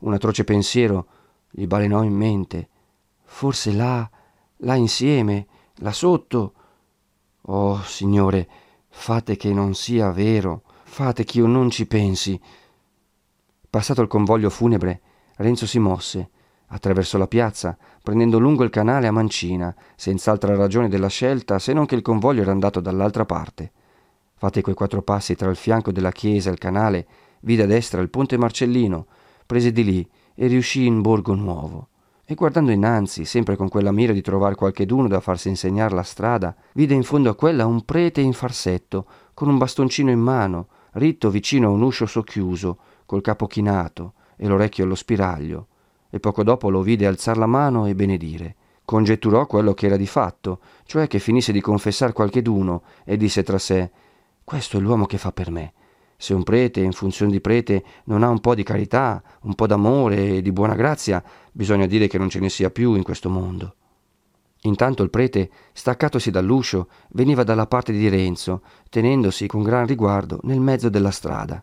Un 0.00 0.12
atroce 0.12 0.44
pensiero 0.44 1.06
gli 1.50 1.66
balenò 1.66 2.02
in 2.04 2.14
mente. 2.14 2.68
Forse 3.30 3.72
là, 3.72 4.08
là 4.56 4.74
insieme, 4.74 5.46
là 5.76 5.92
sotto. 5.92 6.54
Oh, 7.42 7.80
Signore, 7.82 8.48
Fate 8.90 9.36
che 9.36 9.52
non 9.52 9.74
sia 9.74 10.10
vero, 10.10 10.62
fate 10.82 11.24
che 11.24 11.38
io 11.38 11.46
non 11.46 11.70
ci 11.70 11.86
pensi. 11.86 12.38
Passato 13.70 14.02
il 14.02 14.08
convoglio 14.08 14.50
funebre, 14.50 15.00
Renzo 15.36 15.66
si 15.66 15.78
mosse, 15.78 16.30
attraversò 16.66 17.16
la 17.16 17.28
piazza, 17.28 17.78
prendendo 18.02 18.38
lungo 18.38 18.64
il 18.64 18.70
canale 18.70 19.06
a 19.06 19.12
mancina, 19.12 19.74
senz'altra 19.94 20.56
ragione 20.56 20.88
della 20.88 21.08
scelta 21.08 21.58
se 21.58 21.72
non 21.72 21.86
che 21.86 21.94
il 21.94 22.02
convoglio 22.02 22.42
era 22.42 22.50
andato 22.50 22.80
dall'altra 22.80 23.24
parte. 23.24 23.72
Fate 24.34 24.62
quei 24.62 24.74
quattro 24.74 25.02
passi 25.02 25.36
tra 25.36 25.48
il 25.48 25.56
fianco 25.56 25.92
della 25.92 26.12
chiesa 26.12 26.48
e 26.50 26.52
il 26.52 26.58
canale, 26.58 27.06
vide 27.40 27.62
a 27.62 27.66
destra 27.66 28.00
il 28.00 28.10
ponte 28.10 28.36
Marcellino, 28.36 29.06
prese 29.46 29.70
di 29.70 29.84
lì 29.84 30.10
e 30.34 30.46
riuscì 30.48 30.86
in 30.86 31.02
Borgo 31.02 31.34
Nuovo 31.34 31.88
e 32.30 32.34
guardando 32.34 32.70
innanzi, 32.72 33.24
sempre 33.24 33.56
con 33.56 33.70
quella 33.70 33.90
mira 33.90 34.12
di 34.12 34.20
trovar 34.20 34.54
qualcheduno 34.54 35.08
da 35.08 35.18
farsi 35.18 35.48
insegnare 35.48 35.94
la 35.94 36.02
strada, 36.02 36.54
vide 36.74 36.92
in 36.92 37.02
fondo 37.02 37.30
a 37.30 37.34
quella 37.34 37.64
un 37.64 37.86
prete 37.86 38.20
in 38.20 38.34
farsetto, 38.34 39.06
con 39.32 39.48
un 39.48 39.56
bastoncino 39.56 40.10
in 40.10 40.18
mano, 40.18 40.68
ritto 40.92 41.30
vicino 41.30 41.68
a 41.68 41.70
un 41.70 41.80
uscio 41.80 42.04
socchiuso, 42.04 42.78
col 43.06 43.22
capo 43.22 43.46
chinato 43.46 44.12
e 44.36 44.46
l'orecchio 44.46 44.84
allo 44.84 44.94
spiraglio, 44.94 45.68
e 46.10 46.20
poco 46.20 46.42
dopo 46.42 46.68
lo 46.68 46.82
vide 46.82 47.06
alzar 47.06 47.38
la 47.38 47.46
mano 47.46 47.86
e 47.86 47.94
benedire. 47.94 48.56
Congetturò 48.84 49.46
quello 49.46 49.72
che 49.72 49.86
era 49.86 49.96
di 49.96 50.06
fatto, 50.06 50.60
cioè 50.84 51.06
che 51.06 51.20
finisse 51.20 51.50
di 51.50 51.62
confessar 51.62 52.12
qualcheduno, 52.12 52.82
e 53.06 53.16
disse 53.16 53.42
tra 53.42 53.58
sé 53.58 53.90
Questo 54.44 54.76
è 54.76 54.80
l'uomo 54.80 55.06
che 55.06 55.16
fa 55.16 55.32
per 55.32 55.50
me. 55.50 55.72
Se 56.20 56.34
un 56.34 56.42
prete, 56.42 56.80
in 56.80 56.90
funzione 56.90 57.30
di 57.30 57.40
prete, 57.40 57.84
non 58.06 58.24
ha 58.24 58.28
un 58.28 58.40
po' 58.40 58.56
di 58.56 58.64
carità, 58.64 59.22
un 59.42 59.54
po' 59.54 59.68
d'amore 59.68 60.38
e 60.38 60.42
di 60.42 60.50
buona 60.50 60.74
grazia, 60.74 61.22
bisogna 61.52 61.86
dire 61.86 62.08
che 62.08 62.18
non 62.18 62.28
ce 62.28 62.40
ne 62.40 62.48
sia 62.48 62.70
più 62.70 62.94
in 62.96 63.04
questo 63.04 63.30
mondo. 63.30 63.76
Intanto 64.62 65.04
il 65.04 65.10
prete, 65.10 65.48
staccatosi 65.72 66.32
dall'uscio, 66.32 66.88
veniva 67.10 67.44
dalla 67.44 67.68
parte 67.68 67.92
di 67.92 68.08
Renzo, 68.08 68.62
tenendosi 68.90 69.46
con 69.46 69.62
gran 69.62 69.86
riguardo 69.86 70.40
nel 70.42 70.58
mezzo 70.58 70.88
della 70.88 71.12
strada. 71.12 71.62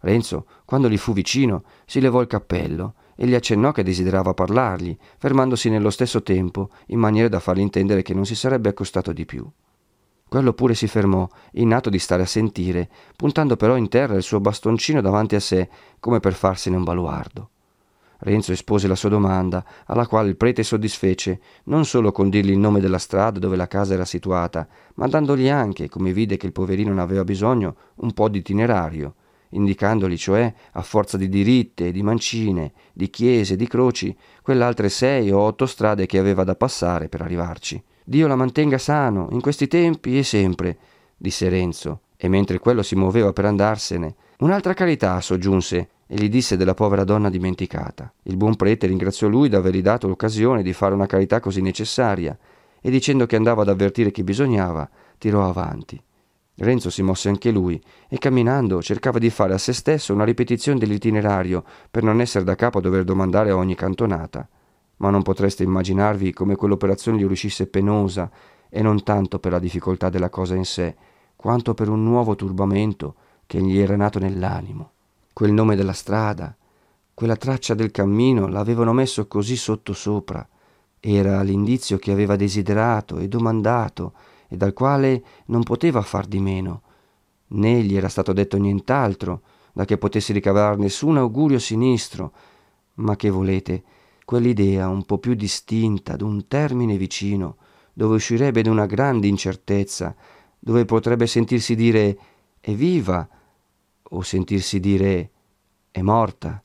Renzo, 0.00 0.46
quando 0.64 0.88
gli 0.90 0.98
fu 0.98 1.12
vicino, 1.12 1.62
si 1.86 2.00
levò 2.00 2.20
il 2.20 2.26
cappello 2.26 2.94
e 3.14 3.28
gli 3.28 3.34
accennò 3.34 3.70
che 3.70 3.84
desiderava 3.84 4.34
parlargli, 4.34 4.98
fermandosi 5.18 5.70
nello 5.70 5.90
stesso 5.90 6.20
tempo, 6.24 6.70
in 6.86 6.98
maniera 6.98 7.28
da 7.28 7.38
fargli 7.38 7.60
intendere 7.60 8.02
che 8.02 8.12
non 8.12 8.26
si 8.26 8.34
sarebbe 8.34 8.70
accostato 8.70 9.12
di 9.12 9.24
più. 9.24 9.48
Quello 10.34 10.52
pure 10.52 10.74
si 10.74 10.88
fermò, 10.88 11.28
in 11.52 11.72
atto 11.72 11.90
di 11.90 12.00
stare 12.00 12.22
a 12.22 12.26
sentire, 12.26 12.88
puntando 13.14 13.54
però 13.54 13.76
in 13.76 13.88
terra 13.88 14.16
il 14.16 14.24
suo 14.24 14.40
bastoncino 14.40 15.00
davanti 15.00 15.36
a 15.36 15.40
sé, 15.40 15.68
come 16.00 16.18
per 16.18 16.34
farsene 16.34 16.74
un 16.74 16.82
baluardo. 16.82 17.50
Renzo 18.18 18.50
espose 18.50 18.88
la 18.88 18.96
sua 18.96 19.10
domanda, 19.10 19.64
alla 19.86 20.08
quale 20.08 20.30
il 20.30 20.36
prete 20.36 20.64
soddisfece, 20.64 21.40
non 21.66 21.84
solo 21.84 22.10
con 22.10 22.30
dirgli 22.30 22.50
il 22.50 22.58
nome 22.58 22.80
della 22.80 22.98
strada 22.98 23.38
dove 23.38 23.54
la 23.54 23.68
casa 23.68 23.94
era 23.94 24.04
situata, 24.04 24.66
ma 24.94 25.06
dandogli 25.06 25.48
anche, 25.48 25.88
come 25.88 26.12
vide 26.12 26.36
che 26.36 26.46
il 26.46 26.52
poverino 26.52 26.92
ne 26.92 27.00
aveva 27.00 27.22
bisogno, 27.22 27.76
un 27.98 28.12
po' 28.12 28.28
di 28.28 28.38
itinerario, 28.38 29.14
indicandogli 29.50 30.16
cioè, 30.16 30.52
a 30.72 30.82
forza 30.82 31.16
di 31.16 31.28
diritte, 31.28 31.92
di 31.92 32.02
mancine, 32.02 32.72
di 32.92 33.08
chiese, 33.08 33.54
di 33.54 33.68
croci, 33.68 34.12
quelle 34.42 34.64
altre 34.64 34.88
sei 34.88 35.30
o 35.30 35.38
otto 35.38 35.66
strade 35.66 36.06
che 36.06 36.18
aveva 36.18 36.42
da 36.42 36.56
passare 36.56 37.08
per 37.08 37.22
arrivarci. 37.22 37.80
Dio 38.06 38.26
la 38.26 38.36
mantenga 38.36 38.76
sano, 38.76 39.28
in 39.30 39.40
questi 39.40 39.66
tempi 39.66 40.18
e 40.18 40.22
sempre, 40.22 40.76
disse 41.16 41.48
Renzo, 41.48 42.00
e 42.18 42.28
mentre 42.28 42.58
quello 42.58 42.82
si 42.82 42.94
muoveva 42.96 43.32
per 43.32 43.46
andarsene, 43.46 44.14
un'altra 44.40 44.74
carità 44.74 45.18
soggiunse 45.22 45.88
e 46.06 46.14
gli 46.16 46.28
disse 46.28 46.58
della 46.58 46.74
povera 46.74 47.02
donna 47.02 47.30
dimenticata. 47.30 48.12
Il 48.24 48.36
buon 48.36 48.56
prete 48.56 48.86
ringraziò 48.86 49.26
lui 49.26 49.48
d'avergli 49.48 49.80
dato 49.80 50.06
l'occasione 50.06 50.62
di 50.62 50.74
fare 50.74 50.92
una 50.92 51.06
carità 51.06 51.40
così 51.40 51.62
necessaria 51.62 52.36
e 52.82 52.90
dicendo 52.90 53.24
che 53.24 53.36
andava 53.36 53.62
ad 53.62 53.70
avvertire 53.70 54.10
chi 54.10 54.22
bisognava, 54.22 54.86
tirò 55.16 55.48
avanti. 55.48 55.98
Renzo 56.56 56.90
si 56.90 57.00
mosse 57.00 57.30
anche 57.30 57.50
lui 57.50 57.82
e 58.06 58.18
camminando 58.18 58.82
cercava 58.82 59.18
di 59.18 59.30
fare 59.30 59.54
a 59.54 59.58
se 59.58 59.72
stesso 59.72 60.12
una 60.12 60.24
ripetizione 60.24 60.78
dell'itinerario 60.78 61.64
per 61.90 62.02
non 62.02 62.20
essere 62.20 62.44
da 62.44 62.54
capo 62.54 62.78
a 62.78 62.80
dover 62.82 63.04
domandare 63.04 63.48
a 63.48 63.56
ogni 63.56 63.74
cantonata. 63.74 64.46
Ma 65.04 65.10
non 65.10 65.20
potreste 65.20 65.62
immaginarvi 65.62 66.32
come 66.32 66.56
quell'operazione 66.56 67.18
gli 67.18 67.26
riuscisse 67.26 67.66
penosa 67.66 68.30
e 68.70 68.80
non 68.80 69.02
tanto 69.02 69.38
per 69.38 69.52
la 69.52 69.58
difficoltà 69.58 70.08
della 70.08 70.30
cosa 70.30 70.54
in 70.54 70.64
sé, 70.64 70.96
quanto 71.36 71.74
per 71.74 71.90
un 71.90 72.02
nuovo 72.02 72.34
turbamento 72.34 73.14
che 73.44 73.60
gli 73.60 73.78
era 73.78 73.96
nato 73.96 74.18
nell'animo. 74.18 74.92
Quel 75.32 75.52
nome 75.52 75.76
della 75.76 75.92
strada, 75.92 76.56
quella 77.12 77.36
traccia 77.36 77.74
del 77.74 77.90
cammino 77.90 78.48
l'avevano 78.48 78.94
messo 78.94 79.28
così 79.28 79.56
sottosopra 79.56 80.48
era 81.06 81.42
l'indizio 81.42 81.98
che 81.98 82.12
aveva 82.12 82.34
desiderato 82.34 83.18
e 83.18 83.28
domandato 83.28 84.14
e 84.48 84.56
dal 84.56 84.72
quale 84.72 85.22
non 85.46 85.62
poteva 85.62 86.00
far 86.00 86.24
di 86.24 86.40
meno. 86.40 86.80
Né 87.48 87.82
gli 87.82 87.94
era 87.94 88.08
stato 88.08 88.32
detto 88.32 88.56
nient'altro, 88.56 89.42
da 89.74 89.84
che 89.84 89.98
potesse 89.98 90.32
ricavar 90.32 90.78
nessun 90.78 91.18
augurio 91.18 91.58
sinistro. 91.58 92.32
Ma 92.94 93.16
che 93.16 93.28
volete, 93.28 93.82
quell'idea 94.24 94.88
un 94.88 95.04
po 95.04 95.18
più 95.18 95.34
distinta 95.34 96.16
d'un 96.16 96.46
termine 96.48 96.96
vicino, 96.96 97.56
dove 97.92 98.16
uscirebbe 98.16 98.62
da 98.62 98.70
una 98.70 98.86
grande 98.86 99.26
incertezza, 99.26 100.14
dove 100.58 100.84
potrebbe 100.84 101.26
sentirsi 101.26 101.74
dire 101.74 102.18
è 102.60 102.72
viva 102.72 103.28
o 104.02 104.22
sentirsi 104.22 104.80
dire 104.80 105.30
è 105.90 106.00
morta. 106.00 106.62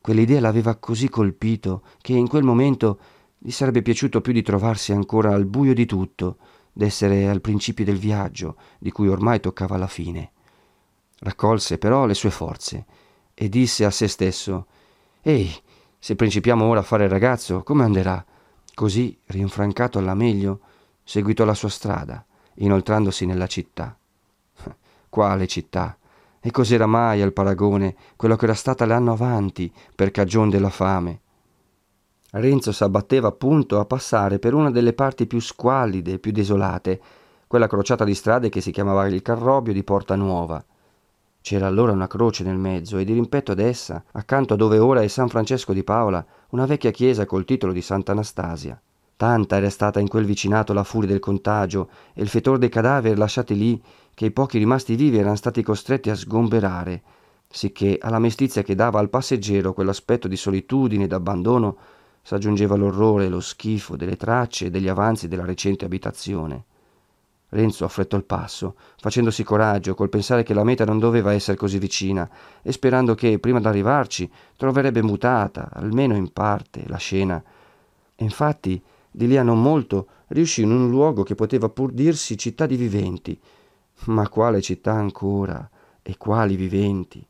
Quell'idea 0.00 0.40
l'aveva 0.40 0.76
così 0.76 1.08
colpito 1.08 1.82
che 2.00 2.14
in 2.14 2.26
quel 2.26 2.42
momento 2.42 2.98
gli 3.38 3.50
sarebbe 3.50 3.82
piaciuto 3.82 4.20
più 4.20 4.32
di 4.32 4.42
trovarsi 4.42 4.92
ancora 4.92 5.34
al 5.34 5.44
buio 5.44 5.74
di 5.74 5.86
tutto, 5.86 6.38
d'essere 6.72 7.28
al 7.28 7.40
principio 7.40 7.84
del 7.84 7.98
viaggio, 7.98 8.56
di 8.78 8.90
cui 8.90 9.08
ormai 9.08 9.40
toccava 9.40 9.76
la 9.76 9.86
fine. 9.86 10.32
Raccolse 11.18 11.76
però 11.76 12.06
le 12.06 12.14
sue 12.14 12.30
forze 12.30 12.86
e 13.34 13.48
disse 13.48 13.84
a 13.84 13.90
se 13.90 14.08
stesso 14.08 14.66
Ehi, 15.22 15.52
se 16.02 16.16
principiamo 16.16 16.64
ora 16.64 16.80
a 16.80 16.82
fare 16.82 17.04
il 17.04 17.10
ragazzo, 17.10 17.62
come 17.62 17.84
anderà? 17.84 18.24
Così, 18.74 19.20
rinfrancato 19.26 19.98
alla 19.98 20.14
meglio, 20.14 20.60
seguitò 21.04 21.44
la 21.44 21.52
sua 21.52 21.68
strada, 21.68 22.24
inoltrandosi 22.54 23.26
nella 23.26 23.46
città. 23.46 23.94
Quale 25.10 25.46
città? 25.46 25.98
E 26.40 26.50
cos'era 26.50 26.86
mai 26.86 27.20
al 27.20 27.34
paragone 27.34 27.94
quello 28.16 28.36
che 28.36 28.46
era 28.46 28.54
stata 28.54 28.86
l'anno 28.86 29.12
avanti 29.12 29.70
per 29.94 30.10
cagion 30.10 30.48
della 30.48 30.70
fame? 30.70 31.20
Renzo 32.30 32.72
s'abbatteva 32.72 33.28
appunto 33.28 33.78
a 33.78 33.84
passare 33.84 34.38
per 34.38 34.54
una 34.54 34.70
delle 34.70 34.94
parti 34.94 35.26
più 35.26 35.38
squallide 35.38 36.12
e 36.12 36.18
più 36.18 36.32
desolate, 36.32 36.98
quella 37.46 37.66
crociata 37.66 38.04
di 38.04 38.14
strade 38.14 38.48
che 38.48 38.62
si 38.62 38.70
chiamava 38.70 39.06
il 39.06 39.20
Carrobio 39.20 39.74
di 39.74 39.84
Porta 39.84 40.16
Nuova. 40.16 40.64
C'era 41.42 41.66
allora 41.66 41.92
una 41.92 42.06
croce 42.06 42.44
nel 42.44 42.58
mezzo 42.58 42.98
e 42.98 43.04
di 43.04 43.12
rimpetto 43.14 43.52
ad 43.52 43.58
essa, 43.60 44.04
accanto 44.12 44.54
a 44.54 44.56
dove 44.56 44.78
ora 44.78 45.00
è 45.02 45.08
San 45.08 45.28
Francesco 45.28 45.72
di 45.72 45.82
Paola, 45.82 46.24
una 46.50 46.66
vecchia 46.66 46.90
chiesa 46.90 47.24
col 47.24 47.44
titolo 47.44 47.72
di 47.72 47.80
Sant'Anastasia. 47.80 48.80
Tanta 49.16 49.56
era 49.56 49.70
stata 49.70 50.00
in 50.00 50.08
quel 50.08 50.24
vicinato 50.24 50.72
la 50.72 50.84
furia 50.84 51.08
del 51.08 51.18
contagio 51.18 51.90
e 52.14 52.22
il 52.22 52.28
fetor 52.28 52.58
dei 52.58 52.68
cadaveri 52.68 53.16
lasciati 53.16 53.56
lì 53.56 53.82
che 54.14 54.26
i 54.26 54.30
pochi 54.30 54.58
rimasti 54.58 54.94
vivi 54.94 55.18
erano 55.18 55.36
stati 55.36 55.62
costretti 55.62 56.10
a 56.10 56.14
sgomberare, 56.14 57.02
sicché 57.48 57.98
alla 58.00 58.18
mestizia 58.18 58.62
che 58.62 58.74
dava 58.74 58.98
al 58.98 59.10
passeggero 59.10 59.72
quell'aspetto 59.72 60.28
di 60.28 60.36
solitudine 60.36 61.04
e 61.04 61.06
d'abbandono 61.06 61.76
s'aggiungeva 62.22 62.76
l'orrore 62.76 63.24
e 63.24 63.28
lo 63.28 63.40
schifo 63.40 63.96
delle 63.96 64.16
tracce 64.16 64.66
e 64.66 64.70
degli 64.70 64.88
avanzi 64.88 65.26
della 65.26 65.44
recente 65.44 65.84
abitazione. 65.84 66.64
Renzo 67.50 67.84
affrettò 67.84 68.16
il 68.16 68.24
passo, 68.24 68.76
facendosi 68.96 69.42
coraggio 69.42 69.94
col 69.94 70.08
pensare 70.08 70.42
che 70.42 70.54
la 70.54 70.64
meta 70.64 70.84
non 70.84 70.98
doveva 70.98 71.32
essere 71.32 71.56
così 71.56 71.78
vicina 71.78 72.28
e 72.62 72.72
sperando 72.72 73.14
che, 73.14 73.38
prima 73.38 73.60
d'arrivarci, 73.60 74.30
troverebbe 74.56 75.02
mutata, 75.02 75.68
almeno 75.72 76.14
in 76.14 76.32
parte, 76.32 76.84
la 76.86 76.96
scena. 76.96 77.42
E 78.14 78.24
infatti, 78.24 78.80
di 79.10 79.26
lì 79.26 79.36
a 79.36 79.42
non 79.42 79.60
molto, 79.60 80.06
riuscì 80.28 80.62
in 80.62 80.70
un 80.70 80.88
luogo 80.88 81.22
che 81.24 81.34
poteva 81.34 81.68
pur 81.68 81.92
dirsi 81.92 82.38
città 82.38 82.66
di 82.66 82.76
viventi. 82.76 83.38
Ma 84.04 84.28
quale 84.28 84.60
città 84.60 84.92
ancora? 84.92 85.68
E 86.02 86.16
quali 86.16 86.54
viventi? 86.54 87.26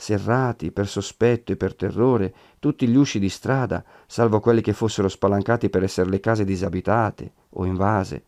serrati 0.00 0.70
per 0.70 0.86
sospetto 0.86 1.50
e 1.50 1.56
per 1.56 1.74
terrore 1.74 2.32
tutti 2.60 2.86
gli 2.86 2.94
usci 2.94 3.18
di 3.18 3.28
strada, 3.28 3.84
salvo 4.06 4.38
quelli 4.38 4.60
che 4.60 4.72
fossero 4.72 5.08
spalancati 5.08 5.68
per 5.68 5.82
essere 5.82 6.08
le 6.08 6.20
case 6.20 6.44
disabitate 6.44 7.32
o 7.50 7.64
invase, 7.64 8.22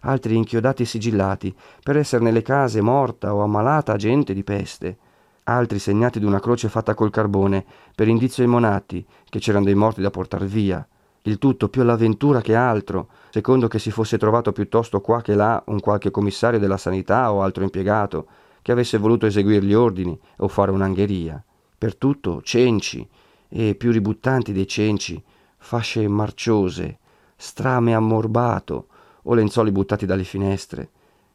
altri 0.00 0.36
inchiodati 0.36 0.82
e 0.82 0.86
sigillati 0.86 1.54
per 1.82 1.96
essere 1.96 2.22
nelle 2.22 2.42
case 2.42 2.80
morta 2.80 3.34
o 3.34 3.42
ammalata 3.42 3.96
gente 3.96 4.34
di 4.34 4.44
peste, 4.44 4.98
altri 5.44 5.78
segnati 5.78 6.18
di 6.18 6.24
una 6.24 6.40
croce 6.40 6.68
fatta 6.68 6.94
col 6.94 7.10
carbone 7.10 7.64
per 7.94 8.08
indizio 8.08 8.42
ai 8.42 8.48
monati 8.48 9.04
che 9.28 9.38
c'erano 9.38 9.64
dei 9.64 9.74
morti 9.74 10.00
da 10.00 10.10
portar 10.10 10.44
via. 10.44 10.86
Il 11.22 11.38
tutto 11.38 11.68
più 11.68 11.82
all'avventura 11.82 12.40
che 12.40 12.54
altro, 12.54 13.08
secondo 13.30 13.68
che 13.68 13.78
si 13.78 13.90
fosse 13.90 14.18
trovato 14.18 14.52
piuttosto 14.52 15.00
qua 15.00 15.20
che 15.20 15.34
là 15.34 15.62
un 15.66 15.80
qualche 15.80 16.10
commissario 16.10 16.58
della 16.58 16.76
sanità 16.76 17.32
o 17.32 17.42
altro 17.42 17.64
impiegato, 17.64 18.26
che 18.62 18.72
avesse 18.72 18.98
voluto 18.98 19.26
eseguire 19.26 19.64
gli 19.64 19.74
ordini 19.74 20.18
o 20.38 20.48
fare 20.48 20.70
un'angheria. 20.70 21.42
Per 21.76 21.96
tutto 21.96 22.40
cenci 22.42 23.06
e 23.48 23.74
più 23.74 23.90
ributtanti 23.90 24.52
dei 24.52 24.66
cenci, 24.66 25.22
fasce 25.56 26.06
marciose, 26.08 26.98
strame 27.36 27.94
ammorbato 27.94 28.88
o 29.22 29.34
lenzuoli 29.34 29.72
buttati 29.72 30.06
dalle 30.06 30.24
finestre, 30.24 30.90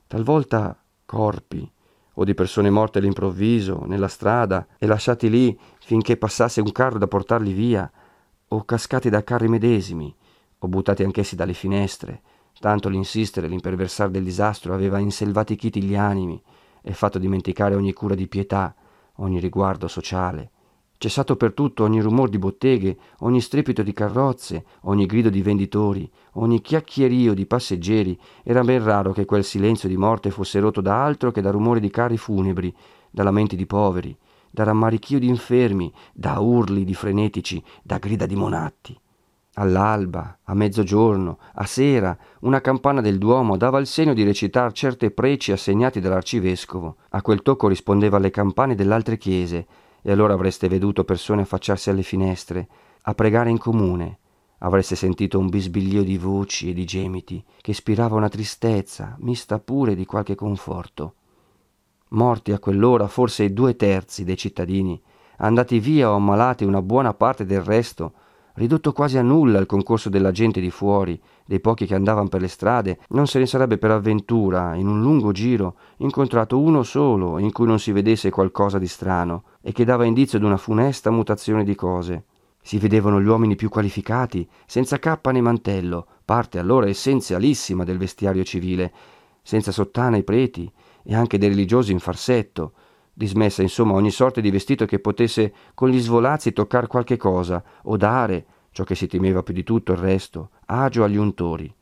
talvolta 0.07 0.77
corpi 1.05 1.69
o 2.15 2.23
di 2.23 2.33
persone 2.33 2.69
morte 2.69 2.99
all'improvviso 2.99 3.85
nella 3.85 4.07
strada 4.07 4.67
e 4.77 4.85
lasciati 4.85 5.29
lì 5.29 5.57
finché 5.79 6.17
passasse 6.17 6.61
un 6.61 6.71
carro 6.71 6.97
da 6.97 7.07
portarli 7.07 7.53
via, 7.53 7.91
o 8.47 8.65
cascati 8.65 9.09
da 9.09 9.23
carri 9.23 9.47
medesimi, 9.47 10.15
o 10.59 10.67
buttati 10.67 11.03
anch'essi 11.03 11.35
dalle 11.35 11.53
finestre, 11.53 12.21
tanto 12.59 12.87
l'insistere 12.87 13.47
e 13.47 13.49
l'imperversare 13.49 14.11
del 14.11 14.23
disastro 14.23 14.73
aveva 14.73 14.99
inselvatichiti 14.99 15.81
gli 15.81 15.95
animi 15.95 16.41
e 16.81 16.93
fatto 16.93 17.17
dimenticare 17.17 17.75
ogni 17.75 17.93
cura 17.93 18.13
di 18.13 18.27
pietà, 18.27 18.75
ogni 19.15 19.39
riguardo 19.39 19.87
sociale. 19.87 20.51
Cessato 21.03 21.35
per 21.35 21.51
tutto 21.51 21.83
ogni 21.83 21.99
rumor 21.99 22.29
di 22.29 22.37
botteghe, 22.37 22.95
ogni 23.19 23.41
strepito 23.41 23.83
di 23.83 23.91
carrozze, 23.91 24.63
ogni 24.83 25.05
grido 25.05 25.29
di 25.29 25.41
venditori, 25.41 26.09
ogni 26.35 26.61
chiacchierio 26.61 27.33
di 27.33 27.45
passeggeri, 27.45 28.17
era 28.41 28.61
ben 28.61 28.81
raro 28.81 29.11
che 29.11 29.25
quel 29.25 29.43
silenzio 29.43 29.89
di 29.89 29.97
morte 29.97 30.31
fosse 30.31 30.61
rotto 30.61 30.79
da 30.79 31.03
altro 31.03 31.31
che 31.31 31.41
da 31.41 31.51
rumore 31.51 31.81
di 31.81 31.89
carri 31.89 32.15
funebri, 32.15 32.73
da 33.11 33.23
lamenti 33.23 33.57
di 33.57 33.65
poveri, 33.65 34.15
da 34.49 34.63
rammarichio 34.63 35.19
di 35.19 35.27
infermi, 35.27 35.91
da 36.13 36.39
urli 36.39 36.85
di 36.85 36.93
frenetici, 36.93 37.61
da 37.81 37.97
grida 37.97 38.25
di 38.25 38.35
monatti. 38.35 38.97
All'alba, 39.55 40.39
a 40.41 40.53
mezzogiorno, 40.53 41.37
a 41.55 41.65
sera, 41.65 42.17
una 42.39 42.61
campana 42.61 43.01
del 43.01 43.17
Duomo 43.17 43.57
dava 43.57 43.77
il 43.79 43.87
segno 43.87 44.13
di 44.13 44.23
recitar 44.23 44.71
certe 44.71 45.11
preci 45.11 45.51
assegnati 45.51 45.99
dall'arcivescovo. 45.99 46.95
A 47.09 47.21
quel 47.21 47.41
tocco 47.41 47.67
rispondeva 47.67 48.15
alle 48.15 48.31
campane 48.31 48.73
delle 48.73 48.93
altre 48.93 49.17
chiese, 49.17 49.67
e 50.03 50.11
allora 50.11 50.33
avreste 50.33 50.67
veduto 50.67 51.03
persone 51.05 51.41
affacciarsi 51.41 51.89
alle 51.89 52.03
finestre, 52.03 52.67
a 53.03 53.13
pregare 53.15 53.49
in 53.49 53.57
comune. 53.57 54.19
Avreste 54.59 54.95
sentito 54.95 55.39
un 55.39 55.49
bisbiglio 55.49 56.03
di 56.03 56.17
voci 56.17 56.69
e 56.69 56.73
di 56.73 56.85
gemiti, 56.85 57.43
che 57.61 57.71
ispirava 57.71 58.15
una 58.15 58.29
tristezza, 58.29 59.15
mista 59.19 59.59
pure 59.59 59.95
di 59.95 60.05
qualche 60.05 60.35
conforto. 60.35 61.15
Morti 62.09 62.51
a 62.51 62.59
quell'ora 62.59 63.07
forse 63.07 63.45
i 63.45 63.53
due 63.53 63.75
terzi 63.75 64.23
dei 64.23 64.37
cittadini, 64.37 65.01
andati 65.37 65.79
via 65.79 66.11
o 66.11 66.15
ammalati 66.15 66.65
una 66.65 66.81
buona 66.81 67.13
parte 67.13 67.45
del 67.45 67.61
resto, 67.61 68.13
ridotto 68.55 68.91
quasi 68.91 69.17
a 69.17 69.21
nulla 69.21 69.59
il 69.59 69.65
concorso 69.65 70.09
della 70.09 70.31
gente 70.31 70.61
di 70.61 70.69
fuori, 70.69 71.19
dei 71.45 71.59
pochi 71.59 71.85
che 71.85 71.95
andavano 71.95 72.27
per 72.27 72.41
le 72.41 72.47
strade, 72.47 72.99
non 73.09 73.27
se 73.27 73.39
ne 73.39 73.45
sarebbe 73.45 73.77
per 73.77 73.91
avventura, 73.91 74.75
in 74.75 74.87
un 74.87 75.01
lungo 75.01 75.31
giro, 75.31 75.75
incontrato 75.97 76.59
uno 76.59 76.83
solo 76.83 77.39
in 77.39 77.51
cui 77.51 77.65
non 77.65 77.79
si 77.79 77.91
vedesse 77.91 78.29
qualcosa 78.29 78.77
di 78.79 78.87
strano 78.87 79.43
e 79.61 79.71
che 79.71 79.85
dava 79.85 80.05
indizio 80.05 80.39
di 80.39 80.45
una 80.45 80.57
funesta 80.57 81.11
mutazione 81.11 81.63
di 81.63 81.75
cose. 81.75 82.25
Si 82.61 82.77
vedevano 82.77 83.21
gli 83.21 83.27
uomini 83.27 83.55
più 83.55 83.69
qualificati, 83.69 84.47
senza 84.65 84.97
cappa 84.97 85.31
né 85.31 85.41
mantello, 85.41 86.07
parte 86.23 86.59
allora 86.59 86.87
essenzialissima 86.87 87.83
del 87.83 87.97
vestiario 87.97 88.43
civile, 88.43 88.93
senza 89.41 89.71
sottana 89.71 90.15
i 90.15 90.23
preti 90.23 90.71
e 91.03 91.13
anche 91.13 91.37
dei 91.37 91.49
religiosi 91.49 91.91
in 91.91 91.99
farsetto, 91.99 92.73
dismessa 93.13 93.61
insomma 93.61 93.93
ogni 93.93 94.11
sorta 94.11 94.41
di 94.41 94.49
vestito 94.49 94.85
che 94.85 94.99
potesse 94.99 95.53
con 95.73 95.89
gli 95.89 95.99
svolazzi 95.99 96.51
toccar 96.51 96.87
qualche 96.87 97.17
cosa 97.17 97.63
o 97.83 97.95
dare, 97.95 98.45
ciò 98.71 98.83
che 98.83 98.95
si 98.95 99.07
temeva 99.07 99.43
più 99.43 99.53
di 99.53 99.63
tutto 99.63 99.91
il 99.91 99.99
resto, 99.99 100.49
agio 100.65 101.03
agli 101.03 101.17
untori. 101.17 101.73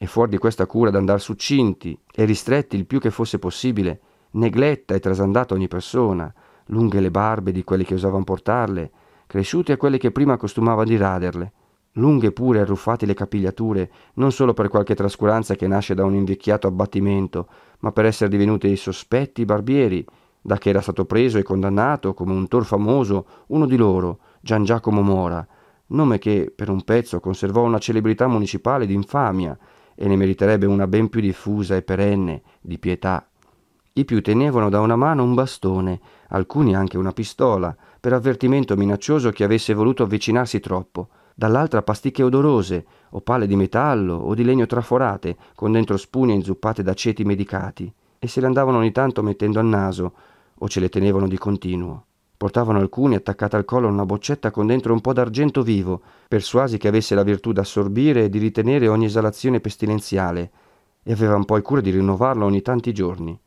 e 0.00 0.06
fuori 0.06 0.30
di 0.30 0.38
questa 0.38 0.66
cura 0.66 0.90
d'andar 0.90 1.20
succinti 1.20 1.98
e 2.14 2.24
ristretti 2.24 2.76
il 2.76 2.86
più 2.86 3.00
che 3.00 3.10
fosse 3.10 3.40
possibile, 3.40 4.00
negletta 4.32 4.94
e 4.94 5.00
trasandata 5.00 5.54
ogni 5.54 5.66
persona, 5.66 6.32
lunghe 6.66 7.00
le 7.00 7.10
barbe 7.10 7.50
di 7.50 7.64
quelli 7.64 7.84
che 7.84 7.94
osavano 7.94 8.22
portarle, 8.22 8.90
cresciute 9.26 9.72
a 9.72 9.76
quelle 9.76 9.98
che 9.98 10.12
prima 10.12 10.36
costumava 10.36 10.84
di 10.84 10.96
raderle, 10.96 11.52
lunghe 11.92 12.30
pure 12.30 12.60
arruffate 12.60 13.06
le 13.06 13.14
capigliature, 13.14 13.90
non 14.14 14.30
solo 14.30 14.54
per 14.54 14.68
qualche 14.68 14.94
trascuranza 14.94 15.56
che 15.56 15.66
nasce 15.66 15.94
da 15.94 16.04
un 16.04 16.14
invecchiato 16.14 16.68
abbattimento, 16.68 17.48
ma 17.80 17.90
per 17.90 18.04
essere 18.04 18.30
divenuti 18.30 18.74
sospetti 18.76 19.44
barbieri, 19.44 20.04
da 20.48 20.56
che 20.56 20.70
era 20.70 20.80
stato 20.80 21.04
preso 21.04 21.36
e 21.36 21.42
condannato 21.42 22.14
come 22.14 22.32
un 22.32 22.48
tor 22.48 22.64
famoso 22.64 23.26
uno 23.48 23.66
di 23.66 23.76
loro, 23.76 24.20
Gian 24.40 24.64
Giacomo 24.64 25.02
Mora, 25.02 25.46
nome 25.88 26.18
che 26.18 26.50
per 26.56 26.70
un 26.70 26.82
pezzo 26.84 27.20
conservò 27.20 27.64
una 27.64 27.78
celebrità 27.78 28.26
municipale 28.28 28.86
d'infamia 28.86 29.58
e 29.94 30.08
ne 30.08 30.16
meriterebbe 30.16 30.64
una 30.64 30.86
ben 30.86 31.10
più 31.10 31.20
diffusa 31.20 31.76
e 31.76 31.82
perenne 31.82 32.40
di 32.62 32.78
pietà. 32.78 33.28
I 33.92 34.04
più 34.06 34.22
tenevano 34.22 34.70
da 34.70 34.80
una 34.80 34.96
mano 34.96 35.22
un 35.22 35.34
bastone, 35.34 36.00
alcuni 36.28 36.74
anche 36.74 36.96
una 36.96 37.12
pistola, 37.12 37.76
per 38.00 38.14
avvertimento 38.14 38.74
minaccioso 38.74 39.30
che 39.30 39.44
avesse 39.44 39.74
voluto 39.74 40.04
avvicinarsi 40.04 40.60
troppo, 40.60 41.08
dall'altra 41.34 41.82
pasticche 41.82 42.22
odorose, 42.22 42.86
o 43.10 43.20
pale 43.20 43.46
di 43.46 43.54
metallo 43.54 44.14
o 44.14 44.34
di 44.34 44.44
legno 44.44 44.64
traforate, 44.64 45.36
con 45.54 45.72
dentro 45.72 45.98
spugne 45.98 46.32
inzuppate 46.32 46.82
da 46.82 46.94
ceti 46.94 47.22
medicati, 47.24 47.92
e 48.18 48.26
se 48.26 48.40
le 48.40 48.46
andavano 48.46 48.78
ogni 48.78 48.92
tanto 48.92 49.22
mettendo 49.22 49.58
al 49.60 49.66
naso, 49.66 50.12
o 50.58 50.68
ce 50.68 50.80
le 50.80 50.88
tenevano 50.88 51.28
di 51.28 51.38
continuo. 51.38 52.04
Portavano 52.36 52.78
alcuni 52.78 53.16
attaccata 53.16 53.56
al 53.56 53.64
collo 53.64 53.88
una 53.88 54.04
boccetta 54.04 54.50
con 54.50 54.66
dentro 54.66 54.92
un 54.92 55.00
po' 55.00 55.12
d'argento 55.12 55.62
vivo, 55.62 56.00
persuasi 56.28 56.78
che 56.78 56.88
avesse 56.88 57.14
la 57.14 57.24
virtù 57.24 57.52
d'assorbire 57.52 58.24
e 58.24 58.28
di 58.28 58.38
ritenere 58.38 58.86
ogni 58.86 59.06
esalazione 59.06 59.60
pestilenziale, 59.60 60.50
e 61.02 61.12
avevano 61.12 61.44
poi 61.44 61.62
cura 61.62 61.80
di 61.80 61.90
rinnovarlo 61.90 62.44
ogni 62.44 62.62
tanti 62.62 62.92
giorni. 62.92 63.38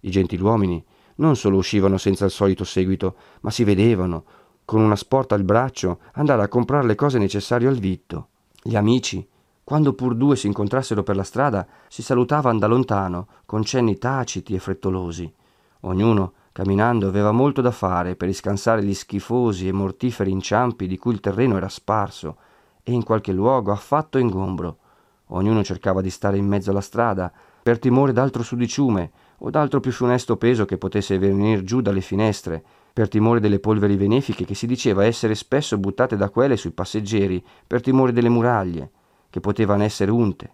I 0.00 0.10
gentiluomini 0.10 0.84
non 1.16 1.36
solo 1.36 1.56
uscivano 1.56 1.98
senza 1.98 2.24
il 2.24 2.30
solito 2.30 2.64
seguito, 2.64 3.14
ma 3.40 3.50
si 3.50 3.64
vedevano, 3.64 4.24
con 4.64 4.80
una 4.80 4.96
sporta 4.96 5.34
al 5.34 5.42
braccio, 5.42 6.00
andare 6.12 6.42
a 6.42 6.48
comprare 6.48 6.86
le 6.86 6.94
cose 6.94 7.18
necessarie 7.18 7.68
al 7.68 7.78
vitto. 7.78 8.28
Gli 8.62 8.76
amici, 8.76 9.26
quando 9.64 9.94
pur 9.94 10.14
due 10.14 10.36
si 10.36 10.46
incontrassero 10.46 11.02
per 11.02 11.16
la 11.16 11.22
strada, 11.22 11.66
si 11.88 12.02
salutavano 12.02 12.58
da 12.58 12.66
lontano, 12.66 13.28
con 13.46 13.62
cenni 13.62 13.98
taciti 13.98 14.54
e 14.54 14.58
frettolosi. 14.58 15.32
Ognuno 15.80 16.32
Camminando 16.52 17.06
aveva 17.06 17.30
molto 17.30 17.60
da 17.60 17.70
fare 17.70 18.16
per 18.16 18.26
riscansare 18.26 18.82
gli 18.82 18.92
schifosi 18.92 19.68
e 19.68 19.72
mortiferi 19.72 20.32
inciampi 20.32 20.88
di 20.88 20.98
cui 20.98 21.12
il 21.12 21.20
terreno 21.20 21.56
era 21.56 21.68
sparso 21.68 22.36
e 22.82 22.90
in 22.90 23.04
qualche 23.04 23.32
luogo 23.32 23.70
affatto 23.70 24.18
ingombro. 24.18 24.78
Ognuno 25.26 25.62
cercava 25.62 26.00
di 26.00 26.10
stare 26.10 26.38
in 26.38 26.46
mezzo 26.46 26.70
alla 26.70 26.80
strada 26.80 27.32
per 27.62 27.78
timore 27.78 28.12
d'altro 28.12 28.42
sudiciume 28.42 29.12
o 29.38 29.50
d'altro 29.50 29.78
più 29.78 29.92
funesto 29.92 30.36
peso 30.36 30.64
che 30.64 30.76
potesse 30.76 31.18
venir 31.18 31.62
giù 31.62 31.80
dalle 31.80 32.00
finestre, 32.00 32.62
per 32.92 33.08
timore 33.08 33.38
delle 33.38 33.60
polveri 33.60 33.96
benefiche 33.96 34.44
che 34.44 34.54
si 34.56 34.66
diceva 34.66 35.04
essere 35.04 35.36
spesso 35.36 35.78
buttate 35.78 36.16
da 36.16 36.30
quelle 36.30 36.56
sui 36.56 36.72
passeggeri, 36.72 37.42
per 37.64 37.80
timore 37.80 38.12
delle 38.12 38.28
muraglie, 38.28 38.90
che 39.30 39.38
potevano 39.38 39.84
essere 39.84 40.10
unte. 40.10 40.52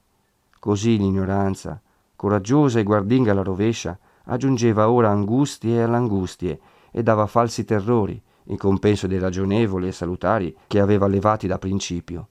Così 0.61 0.99
l'ignoranza, 0.99 1.81
coraggiosa 2.15 2.79
e 2.79 2.83
guardinga 2.83 3.33
alla 3.33 3.43
rovescia, 3.43 3.99
aggiungeva 4.27 4.91
ora 4.91 5.11
angustie 5.11 5.83
all'angustie 5.83 6.61
e 6.91 7.03
dava 7.03 7.27
falsi 7.27 7.65
terrori, 7.65 8.21
in 8.49 8.57
compenso 8.57 9.07
dei 9.07 9.19
ragionevoli 9.19 9.89
e 9.89 9.93
salutari 9.93 10.57
che 10.67 10.81
aveva 10.81 11.07
levati 11.07 11.47
da 11.47 11.59
principio. 11.59 12.29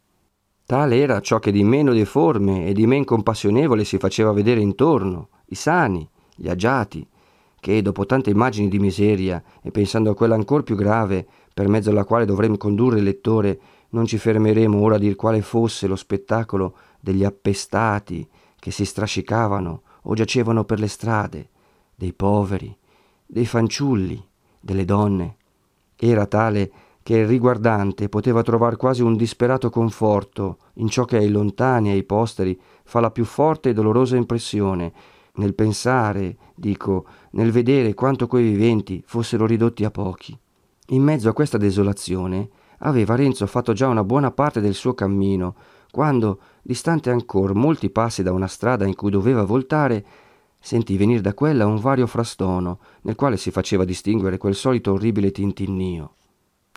Tale 0.66 1.00
era 1.00 1.20
ciò 1.20 1.40
che 1.40 1.52
di 1.52 1.64
meno 1.64 1.94
deforme 1.94 2.66
e 2.66 2.74
di 2.74 2.88
men 2.88 3.04
compassionevole 3.04 3.84
si 3.84 3.98
faceva 3.98 4.32
vedere 4.32 4.62
intorno, 4.62 5.30
i 5.48 5.56
sani, 5.56 6.10
gli 6.36 6.50
agiati, 6.50 7.08
che 7.60 7.82
dopo 7.82 8.06
tante 8.06 8.30
immagini 8.30 8.68
di 8.68 8.80
miseria 8.80 9.44
e 9.62 9.72
pensando 9.72 10.12
a 10.12 10.16
quella 10.16 10.36
ancor 10.36 10.64
più 10.64 10.76
grave 10.76 11.26
per 11.54 11.68
mezzo 11.68 11.90
alla 11.90 12.04
quale 12.04 12.26
dovremmo 12.26 12.58
condurre 12.58 12.98
il 12.98 13.04
lettore, 13.04 13.60
non 13.90 14.06
ci 14.06 14.18
fermeremo 14.18 14.80
ora 14.80 14.96
a 14.96 15.00
dir 15.00 15.16
quale 15.16 15.42
fosse 15.42 15.88
lo 15.88 15.96
spettacolo 15.96 16.76
degli 17.00 17.24
appestati 17.24 18.28
che 18.60 18.72
si 18.72 18.86
strascicavano 18.86 19.82
o 20.04 20.14
giacevano 20.16 20.64
per 20.64 20.80
le 20.80 20.88
strade, 20.88 21.50
dei 21.96 22.14
poveri, 22.14 22.76
dei 23.26 23.46
fanciulli, 23.46 24.24
delle 24.60 24.86
donne. 24.86 25.38
Era 25.96 26.26
tale 26.26 26.72
che 27.02 27.18
il 27.18 27.28
riguardante 27.28 28.10
poteva 28.10 28.42
trovare 28.42 28.78
quasi 28.78 29.04
un 29.04 29.16
disperato 29.16 29.70
conforto 29.70 30.58
in 30.76 30.88
ciò 30.88 31.06
che 31.06 31.18
ai 31.18 31.30
lontani 31.30 31.90
e 31.90 31.94
ai 31.94 32.04
posteri 32.04 32.60
fa 32.84 33.00
la 33.00 33.12
più 33.12 33.26
forte 33.26 33.70
e 33.70 33.74
dolorosa 33.74 34.16
impressione, 34.16 34.92
nel 35.36 35.54
pensare, 35.54 36.38
dico, 36.56 37.06
nel 37.32 37.52
vedere 37.52 37.94
quanto 37.94 38.26
quei 38.26 38.50
viventi 38.50 39.04
fossero 39.06 39.46
ridotti 39.46 39.86
a 39.86 39.92
pochi. 39.92 40.38
In 40.90 41.04
mezzo 41.04 41.30
a 41.30 41.34
questa 41.34 41.58
desolazione 41.58 42.50
aveva 42.80 43.16
Renzo 43.16 43.46
fatto 43.46 43.74
già 43.74 43.88
una 43.88 44.04
buona 44.04 44.32
parte 44.32 44.60
del 44.60 44.74
suo 44.74 44.94
cammino, 44.94 45.56
quando, 45.92 46.40
distante 46.62 47.10
ancora 47.10 47.54
molti 47.54 47.90
passi 47.90 48.24
da 48.24 48.32
una 48.34 48.48
strada 48.48 48.86
in 48.86 48.96
cui 48.96 49.12
doveva 49.12 49.44
voltare, 49.44 50.06
sentì 50.66 50.98
venire 50.98 51.22
da 51.22 51.36
quella 51.36 51.68
un 51.68 51.78
vario 51.78 52.08
frastono, 52.08 52.80
nel 53.02 53.14
quale 53.14 53.38
si 53.38 53.52
faceva 53.52 53.86
distinguere 53.86 54.40
quel 54.40 54.56
solito 54.56 54.94
orribile 54.94 55.30
tintinnio. 55.30 56.16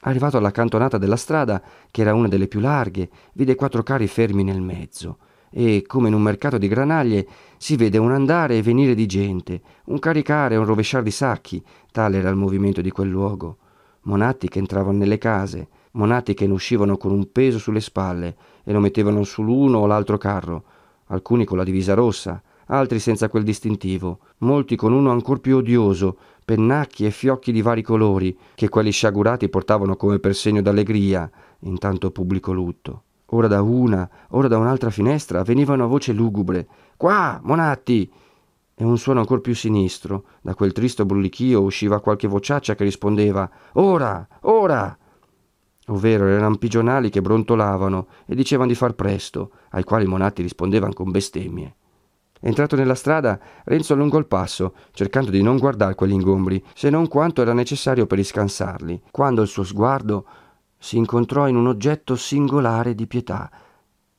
Arrivato 0.03 0.37
alla 0.37 0.51
cantonata 0.51 0.98
della 0.98 1.16
strada, 1.16 1.62
che 1.90 2.03
era 2.03 2.12
una 2.12 2.29
delle 2.29 2.48
più 2.48 2.61
larghe, 2.61 3.09
vide 3.33 3.55
quattro 3.55 3.83
carri 3.83 4.07
fermi 4.07 4.44
nel 4.44 4.61
mezzo, 4.61 5.16
e, 5.51 5.85
come 5.87 6.09
in 6.09 6.14
un 6.14 6.20
mercato 6.20 6.59
di 6.59 6.68
granaglie, 6.68 7.27
si 7.57 7.77
vede 7.77 7.96
un 7.96 8.12
andare 8.12 8.59
e 8.59 8.62
venire 8.62 8.94
di 8.94 9.07
gente, 9.07 9.62
un 9.87 9.98
caricare 9.98 10.57
e 10.57 10.59
un 10.59 10.66
rovesciare 10.66 11.05
di 11.05 11.11
sacchi, 11.11 11.64
tale 11.90 12.18
era 12.18 12.29
il 12.29 12.37
movimento 12.37 12.83
di 12.83 12.90
quel 12.90 13.09
luogo. 13.09 13.57
Monatti 14.03 14.51
che 14.51 14.59
entravano 14.59 14.98
nelle 14.98 15.16
case, 15.16 15.66
monatti 15.92 16.35
che 16.35 16.46
ne 16.46 16.53
uscivano 16.53 16.98
con 16.98 17.11
un 17.11 17.33
peso 17.33 17.59
sulle 17.59 17.81
spalle 17.81 18.37
e 18.64 18.70
lo 18.70 18.81
mettevano 18.81 19.24
sull'uno 19.24 19.79
o 19.79 19.87
l'altro 19.87 20.18
carro, 20.18 20.64
alcuni 21.07 21.46
con 21.46 21.57
la 21.57 21.64
divisa 21.64 21.94
rossa, 21.94 22.42
altri 22.68 22.98
senza 22.98 23.28
quel 23.28 23.42
distintivo, 23.42 24.20
molti 24.38 24.76
con 24.76 24.92
uno 24.92 25.11
ancor 25.11 25.40
più 25.40 25.57
odioso, 25.57 26.16
pennacchi 26.44 27.04
e 27.04 27.11
fiocchi 27.11 27.52
di 27.52 27.62
vari 27.62 27.83
colori, 27.83 28.37
che 28.54 28.68
quelli 28.68 28.90
sciagurati 28.90 29.48
portavano 29.48 29.96
come 29.96 30.18
per 30.18 30.35
segno 30.35 30.62
d'allegria, 30.62 31.31
in 31.61 31.78
tanto 31.78 32.11
pubblico 32.11 32.52
lutto. 32.52 33.02
Ora 33.33 33.46
da 33.46 33.61
una, 33.61 34.09
ora 34.31 34.48
da 34.48 34.57
un'altra 34.57 34.88
finestra 34.88 35.42
venivano 35.42 35.85
a 35.85 35.87
voce 35.87 36.12
lugubre 36.12 36.66
Qua, 36.96 37.38
Monatti! 37.44 38.11
E 38.74 38.85
un 38.85 38.98
suono 38.98 39.20
ancor 39.20 39.40
più 39.40 39.54
sinistro, 39.54 40.24
da 40.40 40.54
quel 40.54 40.72
tristo 40.72 41.04
brulichio 41.04 41.62
usciva 41.62 42.00
qualche 42.00 42.26
vociaccia 42.26 42.74
che 42.74 42.83
rispondeva 42.85 43.48
Ora, 43.74 44.26
ora! 44.42 44.98
Ovvero 45.87 46.26
erano 46.26 46.57
pigionali 46.57 47.09
che 47.09 47.22
brontolavano 47.22 48.09
e 48.26 48.35
dicevano 48.35 48.68
di 48.68 48.74
far 48.74 48.94
presto, 48.94 49.52
ai 49.70 49.85
quali 49.85 50.07
Monatti 50.07 50.42
rispondevano 50.42 50.92
con 50.92 51.12
bestemmie. 51.12 51.76
Entrato 52.40 52.77
nella 52.77 52.94
strada, 52.94 53.38
Renzo 53.64 53.94
allungò 53.94 54.18
il 54.18 54.27
passo, 54.27 54.74
cercando 54.92 55.31
di 55.31 55.42
non 55.42 55.59
guardare 55.59 55.94
quegli 55.94 56.12
ingombri, 56.12 56.62
se 56.74 56.90
non 56.90 57.09
quanto 57.09 57.42
era 57.42 57.53
necessario 57.53 58.07
per 58.07 58.18
riscansarli, 58.18 59.03
quando 59.11 59.42
il 59.42 59.48
suo 59.48 59.64
sguardo 59.64 60.27
si 60.79 60.96
incontrò 60.96 61.48
in 61.48 61.57
un 61.57 61.66
oggetto 61.66 62.14
singolare 62.14 62.94
di 62.94 63.07
pietà, 63.07 63.51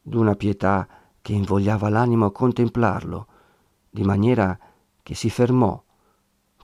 d'una 0.01 0.35
pietà 0.35 0.87
che 1.21 1.33
invogliava 1.33 1.89
l'animo 1.89 2.25
a 2.25 2.31
contemplarlo, 2.31 3.27
di 3.89 4.03
maniera 4.03 4.57
che 5.01 5.15
si 5.15 5.29
fermò, 5.29 5.81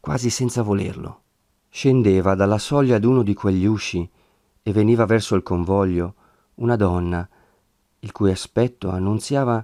quasi 0.01 0.29
senza 0.29 0.61
volerlo. 0.61 1.21
Scendeva 1.69 2.35
dalla 2.35 2.57
soglia 2.57 2.99
d'uno 2.99 3.23
di 3.23 3.33
quegli 3.33 3.65
usci 3.65 4.09
e 4.61 4.71
veniva 4.71 5.05
verso 5.05 5.35
il 5.35 5.43
convoglio 5.43 6.15
una 6.55 6.75
donna, 6.75 7.27
il 7.99 8.11
cui 8.11 8.31
aspetto 8.31 8.89
annunziava 8.89 9.63